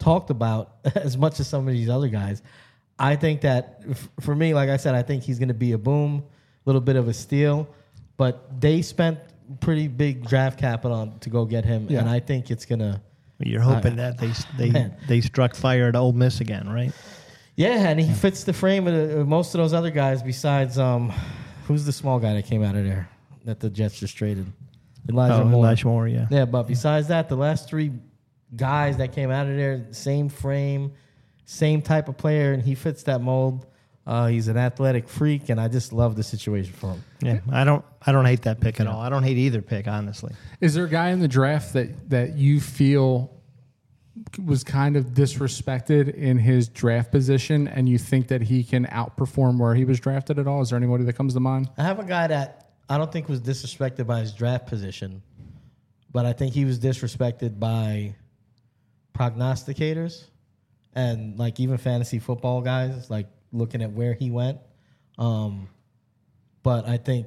talked 0.00 0.30
about 0.30 0.76
as 0.96 1.16
much 1.16 1.38
as 1.38 1.46
some 1.46 1.68
of 1.68 1.72
these 1.74 1.88
other 1.88 2.08
guys. 2.08 2.42
I 2.98 3.16
think 3.16 3.42
that 3.42 3.82
f- 3.88 4.08
for 4.20 4.34
me, 4.34 4.52
like 4.54 4.68
I 4.70 4.76
said, 4.76 4.94
I 4.94 5.02
think 5.02 5.22
he's 5.22 5.38
going 5.38 5.48
to 5.48 5.54
be 5.54 5.72
a 5.72 5.78
boom, 5.78 6.22
a 6.22 6.68
little 6.68 6.80
bit 6.82 6.96
of 6.96 7.06
a 7.08 7.14
steal, 7.14 7.66
but 8.16 8.60
they 8.60 8.82
spent 8.82 9.18
pretty 9.60 9.88
big 9.88 10.26
draft 10.26 10.58
capital 10.58 11.14
to 11.20 11.30
go 11.30 11.44
get 11.44 11.64
him, 11.64 11.86
Yeah. 11.90 12.00
and 12.00 12.08
I 12.08 12.20
think 12.20 12.50
it's 12.50 12.64
gonna. 12.64 13.02
You're 13.40 13.60
hoping 13.62 13.96
that 13.96 14.18
they 14.18 14.32
they 14.58 14.70
Man. 14.70 14.96
they 15.08 15.20
struck 15.20 15.54
fire 15.54 15.88
at 15.88 15.96
Ole 15.96 16.12
Miss 16.12 16.40
again, 16.40 16.68
right? 16.68 16.92
Yeah, 17.56 17.88
and 17.88 17.98
he 18.00 18.12
fits 18.12 18.44
the 18.44 18.52
frame 18.52 18.86
of, 18.86 18.94
the, 18.94 19.20
of 19.20 19.28
most 19.28 19.54
of 19.54 19.58
those 19.58 19.72
other 19.74 19.90
guys. 19.90 20.22
Besides, 20.22 20.78
um, 20.78 21.12
who's 21.66 21.84
the 21.84 21.92
small 21.92 22.18
guy 22.18 22.34
that 22.34 22.46
came 22.46 22.62
out 22.62 22.74
of 22.76 22.84
there 22.84 23.08
that 23.44 23.60
the 23.60 23.68
Jets 23.70 23.98
just 24.00 24.16
traded? 24.16 24.46
Elijah 25.08 25.34
Oh, 25.42 25.44
Moore. 25.44 25.64
Elijah 25.64 25.86
Moore, 25.86 26.08
yeah. 26.08 26.26
Yeah, 26.30 26.44
but 26.44 26.64
besides 26.64 27.08
that, 27.08 27.28
the 27.28 27.36
last 27.36 27.68
three 27.68 27.92
guys 28.54 28.96
that 28.98 29.12
came 29.12 29.30
out 29.30 29.46
of 29.46 29.56
there, 29.56 29.86
same 29.90 30.28
frame, 30.28 30.92
same 31.44 31.82
type 31.82 32.08
of 32.08 32.16
player, 32.16 32.52
and 32.52 32.62
he 32.62 32.74
fits 32.74 33.02
that 33.04 33.20
mold. 33.20 33.66
Uh, 34.06 34.26
he's 34.26 34.48
an 34.48 34.56
athletic 34.56 35.08
freak, 35.08 35.50
and 35.50 35.60
I 35.60 35.68
just 35.68 35.92
love 35.92 36.16
the 36.16 36.22
situation 36.22 36.72
for 36.72 36.92
him. 36.92 37.04
Yeah, 37.22 37.40
I 37.52 37.64
don't 37.64 37.84
I 38.04 38.12
don't 38.12 38.24
hate 38.24 38.42
that 38.42 38.60
pick 38.60 38.80
at 38.80 38.86
all. 38.86 39.00
I 39.00 39.08
don't 39.08 39.22
hate 39.22 39.36
either 39.36 39.62
pick, 39.62 39.86
honestly. 39.86 40.34
Is 40.60 40.74
there 40.74 40.84
a 40.84 40.88
guy 40.88 41.10
in 41.10 41.20
the 41.20 41.28
draft 41.28 41.74
that 41.74 42.10
that 42.10 42.36
you 42.36 42.60
feel 42.60 43.30
was 44.44 44.64
kind 44.64 44.96
of 44.96 45.06
disrespected 45.06 46.12
in 46.14 46.38
his 46.38 46.68
draft 46.68 47.10
position, 47.12 47.68
and 47.68 47.88
you 47.88 47.98
think 47.98 48.28
that 48.28 48.42
he 48.42 48.64
can 48.64 48.86
outperform 48.86 49.58
where 49.58 49.74
he 49.74 49.84
was 49.84 50.00
drafted 50.00 50.38
at 50.38 50.46
all? 50.46 50.62
Is 50.62 50.70
there 50.70 50.76
anybody 50.78 51.04
that 51.04 51.12
comes 51.14 51.34
to 51.34 51.40
mind? 51.40 51.70
I 51.76 51.82
have 51.82 51.98
a 51.98 52.04
guy 52.04 52.26
that 52.26 52.70
I 52.88 52.98
don't 52.98 53.12
think 53.12 53.28
was 53.28 53.40
disrespected 53.40 54.06
by 54.06 54.20
his 54.20 54.32
draft 54.32 54.66
position, 54.66 55.22
but 56.10 56.26
I 56.26 56.32
think 56.32 56.54
he 56.54 56.64
was 56.64 56.78
disrespected 56.80 57.60
by 57.60 58.16
prognosticators 59.14 60.24
and 60.94 61.38
like 61.38 61.60
even 61.60 61.76
fantasy 61.76 62.18
football 62.18 62.62
guys, 62.62 63.10
like 63.10 63.28
looking 63.52 63.82
at 63.82 63.92
where 63.92 64.14
he 64.14 64.30
went. 64.30 64.58
Um, 65.18 65.68
but 66.62 66.88
I 66.88 66.96
think 66.96 67.26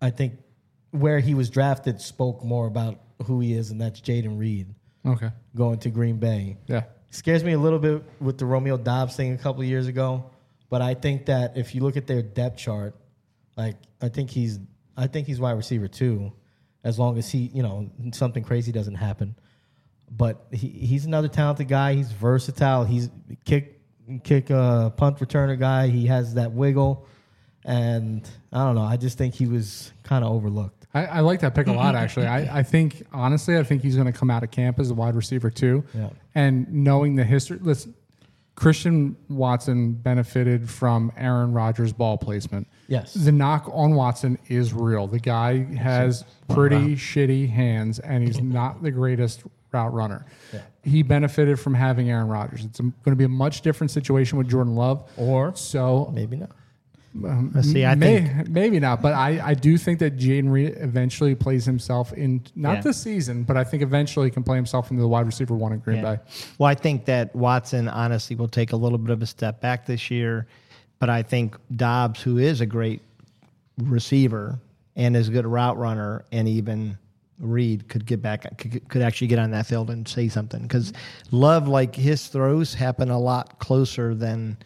I 0.00 0.10
think 0.10 0.34
where 0.90 1.18
he 1.20 1.34
was 1.34 1.50
drafted 1.50 2.00
spoke 2.00 2.44
more 2.44 2.66
about 2.66 3.00
who 3.26 3.40
he 3.40 3.54
is, 3.54 3.70
and 3.70 3.80
that's 3.80 4.00
Jayden 4.00 4.38
Reed 4.38 4.74
Okay. 5.06 5.30
going 5.54 5.78
to 5.80 5.90
Green 5.90 6.18
Bay 6.18 6.56
Yeah. 6.66 6.84
scares 7.10 7.42
me 7.44 7.52
a 7.52 7.58
little 7.58 7.78
bit 7.78 8.02
with 8.20 8.38
the 8.38 8.46
Romeo 8.46 8.76
Doubs 8.76 9.16
thing 9.16 9.32
a 9.32 9.38
couple 9.38 9.62
of 9.62 9.68
years 9.68 9.86
ago. 9.86 10.30
But 10.70 10.82
I 10.82 10.94
think 10.94 11.26
that 11.26 11.56
if 11.56 11.74
you 11.74 11.82
look 11.82 11.96
at 11.96 12.06
their 12.06 12.22
depth 12.22 12.56
chart, 12.58 12.94
like 13.56 13.76
I 14.00 14.08
think 14.08 14.30
he's 14.30 14.58
I 14.96 15.06
think 15.08 15.26
he's 15.26 15.40
wide 15.40 15.52
receiver 15.52 15.88
too, 15.88 16.32
as 16.84 16.98
long 16.98 17.18
as 17.18 17.30
he 17.30 17.50
you 17.54 17.62
know 17.62 17.90
something 18.12 18.42
crazy 18.42 18.72
doesn't 18.72 18.96
happen. 18.96 19.36
But 20.10 20.46
he, 20.52 20.68
he's 20.68 21.06
another 21.06 21.28
talented 21.28 21.66
guy. 21.68 21.94
He's 21.94 22.12
versatile. 22.12 22.84
He's 22.84 23.08
kick 23.44 23.73
kick 24.22 24.50
a 24.50 24.92
punt 24.96 25.18
returner 25.18 25.58
guy. 25.58 25.88
He 25.88 26.06
has 26.06 26.34
that 26.34 26.52
wiggle, 26.52 27.06
and 27.64 28.28
I 28.52 28.64
don't 28.64 28.74
know. 28.74 28.82
I 28.82 28.96
just 28.96 29.18
think 29.18 29.34
he 29.34 29.46
was 29.46 29.92
kind 30.02 30.24
of 30.24 30.32
overlooked. 30.32 30.86
I, 30.94 31.06
I 31.06 31.20
like 31.20 31.40
that 31.40 31.54
pick 31.54 31.66
a 31.66 31.72
lot, 31.72 31.96
actually. 31.96 32.26
I, 32.26 32.60
I 32.60 32.62
think, 32.62 33.04
honestly, 33.12 33.58
I 33.58 33.64
think 33.64 33.82
he's 33.82 33.96
going 33.96 34.06
to 34.06 34.16
come 34.16 34.30
out 34.30 34.44
of 34.44 34.52
camp 34.52 34.78
as 34.78 34.90
a 34.90 34.94
wide 34.94 35.16
receiver, 35.16 35.50
too. 35.50 35.84
Yeah. 35.92 36.10
And 36.36 36.72
knowing 36.72 37.16
the 37.16 37.24
history, 37.24 37.58
listen, 37.60 37.94
Christian 38.54 39.16
Watson 39.28 39.94
benefited 39.94 40.70
from 40.70 41.10
Aaron 41.16 41.52
Rodgers' 41.52 41.92
ball 41.92 42.16
placement. 42.16 42.68
Yes. 42.86 43.12
The 43.12 43.32
knock 43.32 43.68
on 43.72 43.96
Watson 43.96 44.38
is 44.46 44.72
real. 44.72 45.08
The 45.08 45.18
guy 45.18 45.64
has 45.74 46.24
pretty 46.48 46.94
shitty 46.94 47.50
hands, 47.50 47.98
and 47.98 48.22
he's 48.22 48.40
not 48.40 48.80
the 48.80 48.92
greatest 48.92 49.42
route 49.74 49.92
runner. 49.92 50.24
He 50.82 51.02
benefited 51.02 51.58
from 51.60 51.74
having 51.74 52.08
Aaron 52.10 52.28
Rodgers. 52.28 52.64
It's 52.64 52.78
going 52.80 52.92
to 53.06 53.16
be 53.16 53.24
a 53.24 53.28
much 53.28 53.60
different 53.62 53.90
situation 53.90 54.38
with 54.38 54.48
Jordan 54.48 54.74
Love. 54.74 55.08
Or 55.16 55.54
So 55.56 56.10
maybe 56.14 56.36
not. 56.36 56.50
Um, 57.24 57.52
Let's 57.54 57.68
see. 57.70 57.84
I 57.84 57.94
May- 57.94 58.22
think 58.26 58.48
maybe 58.48 58.80
not, 58.80 59.00
but 59.00 59.12
I, 59.14 59.40
I 59.50 59.54
do 59.54 59.78
think 59.78 60.00
that 60.00 60.16
Jayden 60.16 60.50
Reed 60.50 60.74
eventually 60.78 61.34
plays 61.36 61.64
himself 61.64 62.12
in 62.12 62.42
not 62.56 62.76
Yeah. 62.76 62.80
this 62.82 63.00
season, 63.00 63.44
but 63.44 63.56
I 63.56 63.62
think 63.62 63.82
eventually 63.84 64.30
can 64.32 64.42
play 64.42 64.56
himself 64.56 64.90
into 64.90 65.00
the 65.00 65.06
wide 65.08 65.24
receiver 65.26 65.54
one 65.54 65.72
in 65.72 65.78
Green 65.78 65.98
Yeah. 65.98 66.16
Bay. 66.16 66.22
Well, 66.58 66.66
I 66.68 66.74
think 66.74 67.04
that 67.04 67.34
Watson 67.36 67.86
honestly 67.88 68.34
will 68.34 68.48
take 68.48 68.72
a 68.72 68.76
little 68.76 68.98
bit 68.98 69.10
of 69.10 69.22
a 69.22 69.26
step 69.26 69.60
back 69.60 69.86
this 69.86 70.10
year, 70.10 70.48
but 70.98 71.08
I 71.08 71.22
think 71.22 71.56
Doubs, 71.76 72.20
who 72.20 72.38
is 72.38 72.60
a 72.60 72.66
great 72.66 73.00
receiver 73.78 74.58
and 74.96 75.16
is 75.16 75.28
a 75.28 75.30
good 75.32 75.46
route 75.46 75.76
runner, 75.78 76.24
and 76.32 76.48
even 76.48 76.98
Reed 77.38 77.88
could 77.88 78.06
get 78.06 78.22
back, 78.22 78.58
could, 78.58 78.88
could 78.88 79.02
actually 79.02 79.26
get 79.26 79.38
on 79.38 79.50
that 79.50 79.66
field 79.66 79.90
and 79.90 80.06
say 80.06 80.28
something 80.28 80.62
because 80.62 80.92
Love, 81.30 81.68
like 81.68 81.94
his 81.94 82.28
throws, 82.28 82.74
happen 82.74 83.10
a 83.10 83.18
lot 83.18 83.58
closer 83.58 84.14
than 84.14 84.56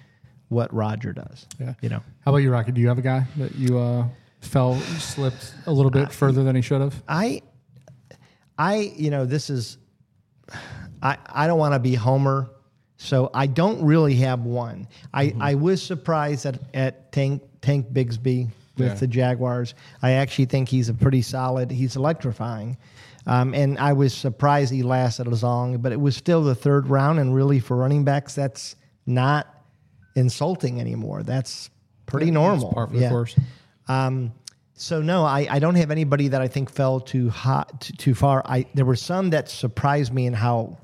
what 0.48 0.72
Roger 0.72 1.12
does. 1.12 1.46
Yeah. 1.58 1.74
you 1.80 1.88
know. 1.88 2.02
How 2.24 2.32
about 2.32 2.38
you, 2.38 2.50
Rocky? 2.50 2.72
Do 2.72 2.80
you 2.80 2.88
have 2.88 2.98
a 2.98 3.02
guy 3.02 3.24
that 3.36 3.54
you 3.54 3.78
uh, 3.78 4.06
fell 4.40 4.78
slipped 4.98 5.54
a 5.66 5.72
little 5.72 5.90
bit 5.90 6.12
further 6.12 6.42
than 6.44 6.56
he 6.56 6.62
should 6.62 6.80
have? 6.80 7.02
I, 7.08 7.42
I, 8.58 8.92
you 8.96 9.10
know, 9.10 9.24
this 9.24 9.50
is, 9.50 9.78
I, 11.02 11.16
I 11.26 11.46
don't 11.46 11.58
want 11.58 11.74
to 11.74 11.78
be 11.78 11.94
Homer, 11.94 12.50
so 12.96 13.30
I 13.32 13.46
don't 13.46 13.82
really 13.84 14.14
have 14.16 14.40
one. 14.40 14.88
I, 15.14 15.34
I 15.40 15.54
was 15.54 15.82
surprised 15.82 16.46
at, 16.46 16.58
at 16.74 17.12
Tank 17.12 17.42
Tank 17.60 17.92
Bigsby 17.92 18.48
with 18.78 18.88
Yeah. 18.88 18.94
the 18.94 19.06
Jaguars. 19.06 19.74
I 20.02 20.12
actually 20.12 20.46
think 20.46 20.68
he's 20.68 20.88
a 20.88 20.94
pretty 20.94 21.22
solid. 21.22 21.70
He's 21.70 21.96
electrifying, 21.96 22.76
um, 23.26 23.54
and 23.54 23.78
I 23.78 23.92
was 23.92 24.14
surprised 24.14 24.72
he 24.72 24.82
lasted 24.82 25.28
as 25.28 25.42
long. 25.42 25.78
But 25.78 25.92
it 25.92 26.00
was 26.00 26.16
still 26.16 26.42
the 26.42 26.54
third 26.54 26.88
round, 26.88 27.18
and 27.18 27.34
really 27.34 27.60
for 27.60 27.76
running 27.76 28.04
backs, 28.04 28.34
that's 28.34 28.76
not 29.06 29.46
insulting 30.16 30.80
anymore. 30.80 31.22
That's 31.22 31.70
pretty 32.06 32.30
normal. 32.30 32.72
par 32.72 32.86
for 32.88 32.96
the 32.96 33.08
course. 33.08 33.36
Um, 33.88 34.32
so 34.74 35.00
no, 35.02 35.24
I, 35.24 35.46
I 35.50 35.58
don't 35.58 35.74
have 35.74 35.90
anybody 35.90 36.28
that 36.28 36.40
I 36.40 36.46
think 36.48 36.70
fell 36.70 37.00
too 37.00 37.30
hot 37.30 37.80
too, 37.80 37.92
too 37.94 38.14
far. 38.14 38.42
I 38.46 38.66
there 38.74 38.84
were 38.84 38.96
some 38.96 39.30
that 39.30 39.48
surprised 39.48 40.12
me 40.12 40.26
in 40.26 40.32
how 40.34 40.78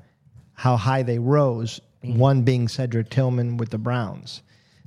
how 0.53 0.75
high 0.77 1.03
they 1.03 1.19
rose. 1.19 1.79
One 2.03 2.43
being 2.43 2.67
Cedric 2.67 3.09
Tillman 3.09 3.57
with 3.57 3.69
the 3.71 3.79
Browns. 3.79 4.43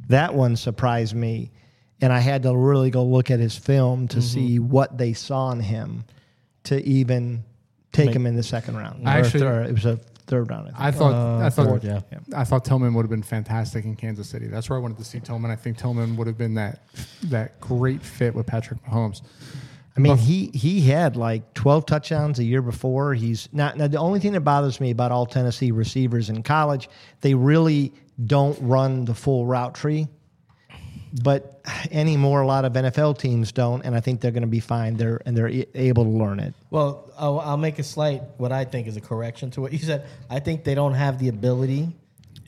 That 0.08 0.34
one 0.34 0.54
surprised 0.56 1.14
me, 1.16 1.50
and 2.00 2.12
I 2.12 2.20
had 2.20 2.42
to 2.44 2.56
really 2.56 2.90
go 2.90 3.04
look 3.04 3.30
at 3.30 3.40
his 3.40 3.56
film 3.56 4.08
to 4.08 4.22
see 4.22 4.58
what 4.58 4.96
they 4.98 5.12
saw 5.12 5.50
in 5.52 5.60
him 5.60 6.04
to 6.64 6.82
even 6.86 7.44
take 7.92 8.10
him 8.10 8.26
in 8.26 8.36
the 8.36 8.42
second 8.42 8.76
round. 8.76 9.04
Or 9.04 9.08
Actually- 9.10 9.40
third, 9.40 9.66
it 9.66 9.72
was 9.72 9.84
a 9.86 9.96
third 10.26 10.50
round. 10.50 10.68
I 10.68 10.70
think. 10.70 10.80
I 10.80 10.90
thought 10.92 11.14
Uh, 11.14 11.46
I 11.46 11.50
thought 11.50 11.66
fourth, 11.66 11.84
yeah. 11.84 12.00
I 12.36 12.44
thought 12.44 12.64
Tillman 12.64 12.94
would 12.94 13.02
have 13.02 13.10
been 13.10 13.22
fantastic 13.22 13.84
in 13.84 13.96
Kansas 13.96 14.28
City. 14.28 14.46
That's 14.46 14.68
where 14.68 14.78
I 14.78 14.82
wanted 14.82 14.98
to 14.98 15.04
see 15.04 15.20
Tillman. 15.20 15.50
I 15.50 15.56
think 15.56 15.78
Tillman 15.78 16.16
would 16.16 16.26
have 16.26 16.38
been 16.38 16.54
that 16.54 16.80
that 17.24 17.58
great 17.60 18.02
fit 18.02 18.34
with 18.34 18.46
Patrick 18.46 18.84
Mahomes. 18.84 19.22
I 19.96 20.00
mean, 20.00 20.16
he 20.16 20.50
he 20.54 20.82
had 20.82 21.16
like 21.16 21.54
12 21.54 21.84
touchdowns 21.86 22.38
a 22.38 22.44
year 22.44 22.62
before. 22.62 23.14
He's 23.14 23.48
not 23.52 23.76
now. 23.76 23.88
The 23.88 23.98
only 23.98 24.20
thing 24.20 24.32
that 24.34 24.42
bothers 24.42 24.80
me 24.80 24.90
about 24.92 25.10
all 25.10 25.26
Tennessee 25.26 25.72
receivers 25.72 26.30
in 26.30 26.44
college, 26.44 26.88
they 27.22 27.34
really 27.34 27.92
don't 28.24 28.56
run 28.60 29.06
the 29.06 29.14
full 29.14 29.44
route 29.46 29.74
tree. 29.74 30.06
But 31.22 31.60
anymore, 31.90 32.42
a 32.42 32.46
lot 32.46 32.64
of 32.64 32.72
NFL 32.72 33.18
teams 33.18 33.52
don't, 33.52 33.82
and 33.82 33.94
I 33.94 34.00
think 34.00 34.20
they're 34.20 34.30
going 34.30 34.42
to 34.42 34.46
be 34.46 34.60
fine. 34.60 34.96
They're 34.96 35.20
and 35.24 35.36
they're 35.36 35.50
able 35.74 36.04
to 36.04 36.10
learn 36.10 36.40
it. 36.40 36.54
Well, 36.70 37.10
I'll, 37.18 37.40
I'll 37.40 37.56
make 37.56 37.78
a 37.78 37.82
slight, 37.82 38.22
what 38.36 38.52
I 38.52 38.64
think 38.64 38.86
is 38.86 38.96
a 38.96 39.00
correction 39.00 39.50
to 39.52 39.60
what 39.60 39.72
you 39.72 39.78
said. 39.78 40.06
I 40.28 40.40
think 40.40 40.64
they 40.64 40.74
don't 40.74 40.94
have 40.94 41.18
the 41.18 41.28
ability 41.28 41.96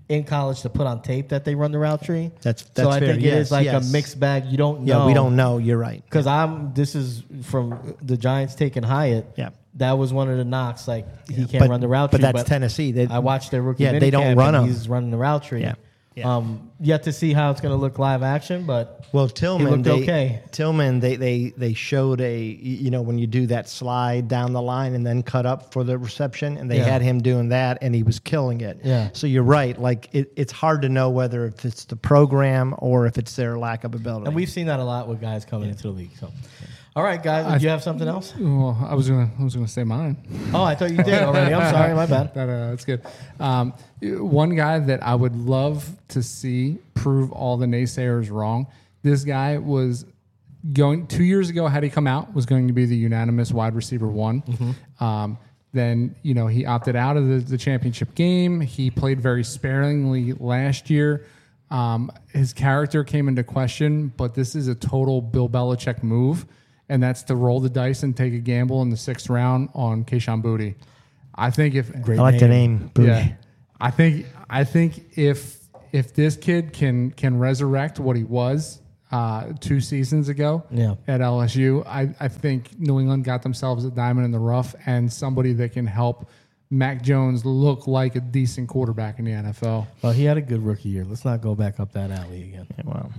in 0.09 0.25
college 0.25 0.63
to 0.63 0.69
put 0.69 0.87
on 0.87 1.01
tape 1.03 1.29
that 1.29 1.45
they 1.45 1.55
run 1.55 1.71
the 1.73 1.79
route 1.79 2.03
tree. 2.05 2.31
That's- 2.43 2.69
so 2.75 2.91
I 2.91 2.99
fair. 2.99 3.11
think 3.15 3.23
it 3.23 3.27
Yes, 3.27 3.47
is 3.47 3.51
like 3.53 3.65
yes. 3.65 3.89
a 3.89 3.93
mixed 3.93 4.19
bag. 4.19 4.47
You 4.47 4.57
don't 4.59 4.83
know. 4.83 5.01
Yeah, 5.03 5.07
we 5.07 5.15
don't 5.15 5.37
know. 5.37 5.59
You're 5.59 5.79
right. 5.79 6.03
Because 6.05 6.27
I'm. 6.27 6.75
This 6.75 6.95
is 6.95 7.23
from 7.45 7.97
the 8.03 8.17
Giants 8.17 8.55
taking 8.57 8.83
Hyatt. 8.83 9.27
Yeah. 9.37 9.51
That 9.75 9.93
was 9.93 10.13
one 10.13 10.29
of 10.29 10.37
the 10.37 10.45
knocks. 10.45 10.89
Like 10.89 11.07
he 11.31 11.47
can't 11.47 11.61
But- 11.61 11.71
run 11.71 11.81
the 11.81 11.87
route 11.89 12.11
but 12.11 12.19
tree. 12.21 12.31
that's 12.33 12.49
Tennessee. 12.49 12.91
They- 12.93 13.07
I 13.07 13.21
watched 13.21 13.53
their 13.53 13.63
rookie. 13.63 13.85
Yeah, 13.85 13.99
they 14.01 14.11
don't 14.11 14.37
run 14.37 14.55
'em. 14.55 14.67
He's 14.67 14.89
running 14.89 15.11
the 15.13 15.17
route 15.17 15.45
tree. 15.45 15.61
Yeah. 15.63 15.75
Yeah. 16.21 16.37
Um, 16.37 16.71
yet 16.81 17.03
to 17.05 17.13
see 17.13 17.33
how 17.33 17.51
it's 17.51 17.61
going 17.61 17.73
to 17.75 17.81
look 17.81 17.99
live 17.99 18.23
action, 18.23 18.65
but 18.65 19.05
Well, 19.13 19.29
Tillman, 19.29 19.71
looked 19.71 19.85
they, 19.85 20.03
okay. 20.03 20.43
Tillman, 20.53 21.01
they, 21.01 21.17
they 21.17 21.53
they 21.57 21.75
showed 21.75 22.21
a 22.21 22.41
you 22.41 22.91
know 22.91 23.03
when 23.03 23.19
you 23.19 23.27
do 23.27 23.47
that 23.49 23.69
slide 23.69 24.29
down 24.29 24.53
the 24.53 24.63
line 24.63 24.95
and 24.95 25.05
then 25.07 25.23
cut 25.23 25.47
up 25.47 25.73
for 25.73 25.83
the 25.85 25.99
reception, 25.99 26.57
and 26.57 26.71
they 26.71 26.77
Yeah. 26.79 26.85
had 26.85 27.03
him 27.03 27.21
doing 27.21 27.49
that, 27.51 27.79
and 27.83 27.95
he 27.95 28.03
was 28.03 28.19
killing 28.21 28.61
it. 28.61 28.81
Yeah. 28.85 29.11
So 29.13 29.27
you're 29.27 29.43
right. 29.43 29.79
Like 29.81 30.09
it, 30.13 30.33
it's 30.37 30.53
hard 30.53 30.83
to 30.83 30.89
know 30.89 31.11
whether 31.11 31.47
if 31.47 31.65
it's 31.65 31.85
the 31.85 31.97
program 31.97 32.75
or 32.79 33.07
if 33.07 33.19
it's 33.19 33.35
their 33.37 33.59
lack 33.59 33.85
of 33.85 33.95
ability. 33.95 34.27
and 34.27 34.35
we've 34.37 34.49
seen 34.51 34.67
that 34.67 34.79
a 34.81 34.85
lot 34.85 35.09
with 35.09 35.21
guys 35.21 35.45
coming 35.45 35.69
into 35.71 35.83
the 35.85 35.91
league. 35.91 36.13
So, 36.19 36.31
all 37.01 37.07
right, 37.07 37.23
guys, 37.23 37.59
do 37.59 37.65
you 37.65 37.71
have 37.71 37.83
something 37.83 38.07
else? 38.07 38.35
Well, 38.39 38.77
I 38.87 38.95
was 38.95 39.09
gonna 39.09 39.31
I 39.39 39.43
was 39.43 39.55
gonna 39.55 39.67
say 39.67 39.85
mine. 39.85 40.19
Oh, 40.53 40.63
I 40.63 40.75
thought 40.75 40.91
you 40.91 41.03
did 41.03 41.23
already. 41.23 41.55
I'm 41.55 41.73
sorry, 41.73 41.95
my 41.95 42.05
bad. 42.05 42.33
That, 42.35 42.47
uh, 42.47 42.71
that's 42.71 42.85
good. 42.85 43.01
Um, 43.39 43.73
one 44.03 44.55
guy 44.55 44.81
that 44.81 45.03
I 45.03 45.15
would 45.15 45.35
love 45.35 45.89
to 46.09 46.23
see 46.23 46.77
prove 46.93 47.33
all 47.33 47.57
the 47.57 47.65
naysayers 47.65 48.31
wrong. 48.31 48.67
This 49.03 49.25
guy 49.25 49.57
was 49.57 50.05
going 50.75 51.07
two 51.07 51.25
years 51.25 51.49
ago. 51.49 51.69
Had 51.69 51.85
he 51.85 51.89
come 51.89 52.07
out, 52.07 52.35
was 52.35 52.45
going 52.45 52.67
to 52.67 52.75
be 52.75 52.85
the 52.85 52.97
unanimous 52.97 53.51
wide 53.51 53.75
receiver 53.75 54.07
one. 54.07 54.43
Um, 55.01 55.39
then 55.73 56.15
you 56.23 56.35
know 56.35 56.49
he 56.49 56.67
opted 56.67 56.97
out 56.97 57.17
of 57.17 57.27
the, 57.29 57.39
the 57.39 57.57
championship 57.57 58.15
game. 58.15 58.61
He 58.61 58.91
played 58.91 59.23
very 59.23 59.43
sparingly 59.43 60.35
last 60.35 60.91
year. 60.91 61.25
Um, 61.71 62.13
his 62.29 62.53
character 62.53 63.05
came 63.05 63.27
into 63.27 63.43
question, 63.43 64.09
but 64.19 64.35
this 64.35 64.55
is 64.55 64.69
a 64.69 64.75
total 64.75 65.23
Bill 65.23 65.49
Belichick 65.49 66.03
move, 66.03 66.45
and 66.91 67.03
that's 67.03 67.23
to 67.25 67.35
roll 67.35 67.61
the 67.61 67.71
dice 67.71 68.03
and 68.03 68.15
take 68.15 68.35
a 68.35 68.39
gamble 68.39 68.83
in 68.83 68.91
the 68.91 68.97
sixth 68.99 69.31
round 69.31 69.71
on 69.75 70.05
Kayshon 70.05 70.43
Boutte. 70.43 70.75
I 71.35 71.51
think 71.51 71.75
if 71.75 71.91
I 71.97 72.13
like 72.15 72.39
the 72.39 72.49
name. 72.49 72.91
Boutte. 72.95 73.07
yeah, 73.07 73.33
I 73.81 73.91
think 73.91 74.27
I 74.51 74.65
think 74.65 75.17
if 75.17 75.59
if 75.93 76.15
this 76.15 76.37
kid 76.37 76.73
can 76.75 77.11
can 77.13 77.39
resurrect 77.39 77.99
what 77.99 78.17
he 78.17 78.25
was 78.25 78.81
uh, 79.11 79.53
two 79.61 79.81
seasons 79.81 80.29
ago 80.29 80.63
Yeah. 80.71 80.95
at 81.09 81.21
LSU, 81.21 81.85
I, 81.87 82.15
I 82.21 82.29
think 82.29 82.79
New 82.79 83.01
England 83.01 83.25
got 83.25 83.43
themselves 83.43 83.85
a 83.85 83.91
diamond 83.91 84.25
in 84.27 84.31
the 84.31 84.39
rough 84.39 84.75
and 84.87 85.13
somebody 85.13 85.53
that 85.55 85.73
can 85.73 85.87
help 85.87 86.29
Mac 86.71 87.03
Jones 87.03 87.45
look 87.45 87.89
like 87.89 88.15
a 88.15 88.21
decent 88.21 88.69
quarterback 88.69 89.19
in 89.19 89.25
the 89.25 89.33
NFL. 89.33 89.89
Well, 90.03 90.13
he 90.13 90.23
had 90.25 90.37
a 90.37 90.41
good 90.41 90.65
rookie 90.65 90.91
year. 90.91 91.05
Let's 91.05 91.25
not 91.25 91.41
go 91.41 91.57
back 91.57 91.81
up 91.81 91.91
that 91.95 92.13
alley 92.13 92.43
again. 92.43 92.69
Well, 92.85 93.11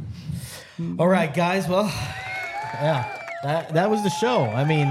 All 0.98 1.10
right, 1.10 1.34
guys. 1.34 1.68
Well, 1.68 1.88
yeah, 2.76 3.21
that 3.44 3.74
that 3.74 3.90
was 3.90 4.04
the 4.04 4.10
show. 4.10 4.44
I 4.46 4.64
mean, 4.64 4.88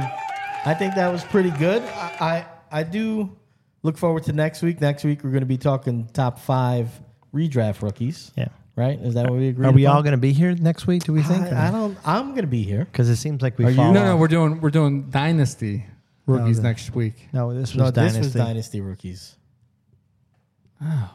I 0.64 0.74
think 0.74 0.94
that 0.94 1.10
was 1.12 1.24
pretty 1.24 1.50
good. 1.50 1.82
I 1.82 2.46
I, 2.70 2.80
I 2.80 2.82
do 2.82 3.36
look 3.82 3.96
forward 3.96 4.24
to 4.24 4.32
next 4.32 4.62
week. 4.62 4.80
Next 4.80 5.04
week 5.04 5.22
we're 5.24 5.30
going 5.30 5.40
to 5.42 5.46
be 5.46 5.58
talking 5.58 6.08
top 6.12 6.38
five 6.38 6.88
redraft 7.34 7.82
rookies. 7.82 8.32
yeah. 8.36 8.48
Right? 8.76 8.98
Is 9.00 9.14
that 9.14 9.28
what 9.28 9.38
we 9.38 9.48
agree? 9.48 9.66
Are 9.66 9.72
we 9.72 9.84
upon? 9.84 9.96
all 9.96 10.02
going 10.02 10.12
to 10.12 10.16
be 10.18 10.32
here 10.32 10.54
next 10.54 10.86
week? 10.86 11.04
Do 11.04 11.12
we 11.12 11.22
think? 11.22 11.42
I, 11.52 11.68
I 11.68 11.70
don't. 11.70 11.98
I'm 12.04 12.30
going 12.30 12.42
to 12.42 12.46
be 12.46 12.62
here. 12.62 12.86
Because 12.86 13.10
it 13.10 13.16
seems 13.16 13.42
like 13.42 13.58
we 13.58 13.66
Are 13.66 13.70
you- 13.70 13.76
No, 13.76 13.92
no, 13.92 14.16
we're 14.16 14.28
doing 14.28 14.60
we're 14.60 14.70
doing 14.70 15.10
dynasty 15.10 15.84
rookies 16.26 16.56
the- 16.58 16.62
next 16.62 16.94
week. 16.94 17.28
no. 17.32 17.52
This 17.52 17.74
was 17.74 17.76
No, 17.76 17.90
dynasty. 17.90 18.18
this 18.20 18.26
was 18.28 18.34
dynasty 18.34 18.80
rookies. 18.80 19.36
Oh. 20.82 21.10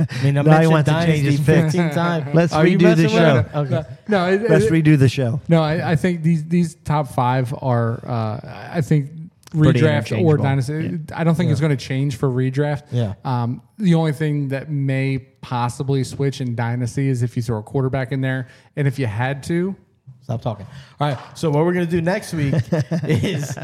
I 0.00 0.22
mean, 0.24 0.38
I 0.38 0.42
Now 0.42 0.60
he 0.60 0.68
mentioned 0.68 0.72
wants 0.72 0.88
to 0.88 0.94
change 0.94 1.06
dynasty 1.06 1.30
his 1.30 1.40
pick. 1.40 1.64
15 1.64 1.90
times. 1.90 2.26
Let's 2.34 2.52
Are 2.52 2.64
redo 2.64 2.96
the 2.96 3.08
show. 3.08 3.44
Okay. 3.54 3.82
No, 4.08 4.26
it, 4.28 4.48
Let's 4.48 4.64
it- 4.66 4.72
redo 4.72 4.98
the 4.98 5.08
show. 5.08 5.40
No, 5.48 5.62
I, 5.62 5.92
I 5.92 5.96
think 5.96 6.22
these 6.22 6.44
these 6.46 6.74
top 6.76 7.08
five 7.08 7.54
are. 7.60 8.00
Uh, 8.06 8.68
I 8.72 8.80
think 8.80 9.10
Pretty 9.52 9.80
redraft 9.80 10.12
or 10.12 10.36
interchangeable. 10.36 10.42
dynasty. 10.44 10.98
I 11.14 11.24
don't 11.24 11.34
think 11.34 11.50
it's 11.50 11.60
going 11.60 11.76
to 11.76 11.84
change 11.84 12.14
for 12.16 12.28
redraft. 12.28 12.84
Yeah. 12.92 13.14
Um, 13.24 13.62
the 13.78 13.94
only 13.96 14.12
thing 14.12 14.48
that 14.50 14.70
may 14.70 15.18
possibly 15.40 16.04
switch 16.04 16.40
in 16.40 16.54
dynasty 16.54 17.08
is 17.08 17.24
if 17.24 17.36
you 17.36 17.42
throw 17.42 17.58
a 17.58 17.62
quarterback 17.64 18.12
in 18.12 18.20
there, 18.20 18.46
and 18.76 18.86
if 18.86 18.98
you 18.98 19.06
had 19.06 19.42
to, 19.44 19.74
Stop 20.22 20.42
talking. 20.42 20.66
All 21.00 21.08
right. 21.08 21.18
So 21.36 21.50
what 21.50 21.64
we're 21.64 21.72
gonna 21.72 21.86
do 21.86 22.00
next 22.00 22.32
week 22.32 22.54
is 23.02 23.58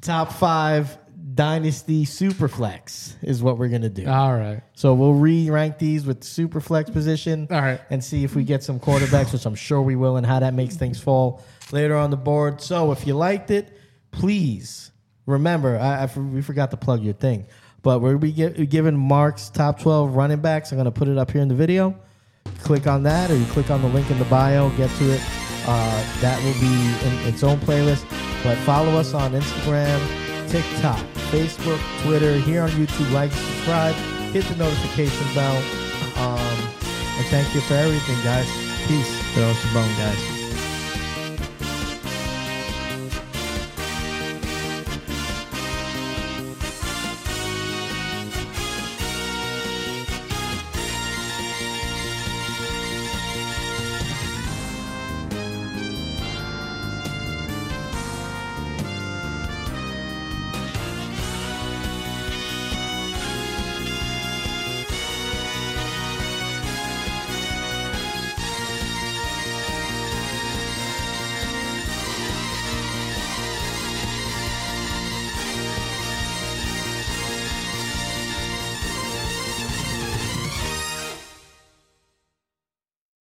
top 0.00 0.32
five 0.32 0.96
dynasty 1.38 2.04
superflex 2.04 3.14
is 3.22 3.40
what 3.44 3.58
we're 3.58 3.68
gonna 3.68 3.88
do. 3.88 4.08
all 4.08 4.34
right. 4.34 4.60
so 4.74 4.92
we'll 4.92 5.14
re-rank 5.14 5.78
these 5.78 6.04
with 6.04 6.22
superflex 6.22 6.92
position. 6.92 7.46
All 7.48 7.60
right. 7.60 7.80
And 7.90 8.02
see 8.02 8.24
if 8.24 8.34
we 8.34 8.42
get 8.42 8.64
some 8.64 8.80
quarterbacks, 8.80 9.32
which 9.32 9.46
I'm 9.46 9.54
sure 9.54 9.80
we 9.80 9.94
will, 9.94 10.16
and 10.16 10.26
how 10.26 10.40
that 10.40 10.52
makes 10.52 10.74
things 10.74 11.00
fall 11.00 11.40
later 11.70 11.96
on 11.96 12.10
the 12.10 12.16
board. 12.16 12.60
So 12.60 12.90
if 12.90 13.06
you 13.06 13.14
liked 13.14 13.52
it, 13.52 13.78
please 14.10 14.90
remember. 15.26 15.78
I, 15.78 16.02
I 16.06 16.18
we 16.18 16.42
forgot 16.42 16.72
to 16.72 16.76
plug 16.76 17.04
your 17.04 17.14
thing, 17.14 17.46
but 17.82 18.00
we're 18.00 18.18
be 18.18 18.32
gi- 18.32 18.66
giving 18.66 18.96
Mark's 18.96 19.48
top 19.48 19.78
12 19.78 20.16
running 20.16 20.40
backs. 20.40 20.72
I'm 20.72 20.76
gonna 20.76 20.90
put 20.90 21.06
it 21.06 21.18
up 21.18 21.30
here 21.30 21.40
in 21.40 21.46
the 21.46 21.54
video. 21.54 21.94
Click 22.62 22.88
on 22.88 23.04
that, 23.04 23.30
or 23.30 23.36
you 23.36 23.46
click 23.46 23.70
on 23.70 23.80
the 23.80 23.88
link 23.88 24.10
in 24.10 24.18
the 24.18 24.24
bio. 24.24 24.70
Get 24.70 24.90
to 24.90 25.04
it. 25.04 25.20
Uh, 25.68 26.20
that 26.20 26.42
will 26.42 26.58
be 26.60 26.74
in 27.06 27.32
its 27.32 27.44
own 27.44 27.58
playlist. 27.58 28.04
But 28.42 28.56
follow 28.58 28.92
us 28.98 29.14
on 29.14 29.32
Instagram, 29.32 30.00
TikTok, 30.48 30.98
Facebook, 31.30 31.80
Twitter, 32.02 32.34
here 32.34 32.62
on 32.62 32.70
YouTube. 32.70 33.10
Like, 33.12 33.30
subscribe, 33.32 33.94
hit 34.32 34.44
the 34.44 34.56
notification 34.56 35.34
bell. 35.34 35.56
Um, 36.16 36.58
and 37.18 37.26
thank 37.26 37.54
you 37.54 37.60
for 37.62 37.74
everything, 37.74 38.16
guys. 38.24 38.48
Peace. 38.86 39.22
Throw 39.34 39.50
a 39.50 39.74
bone, 39.74 39.94
guys. 39.98 40.37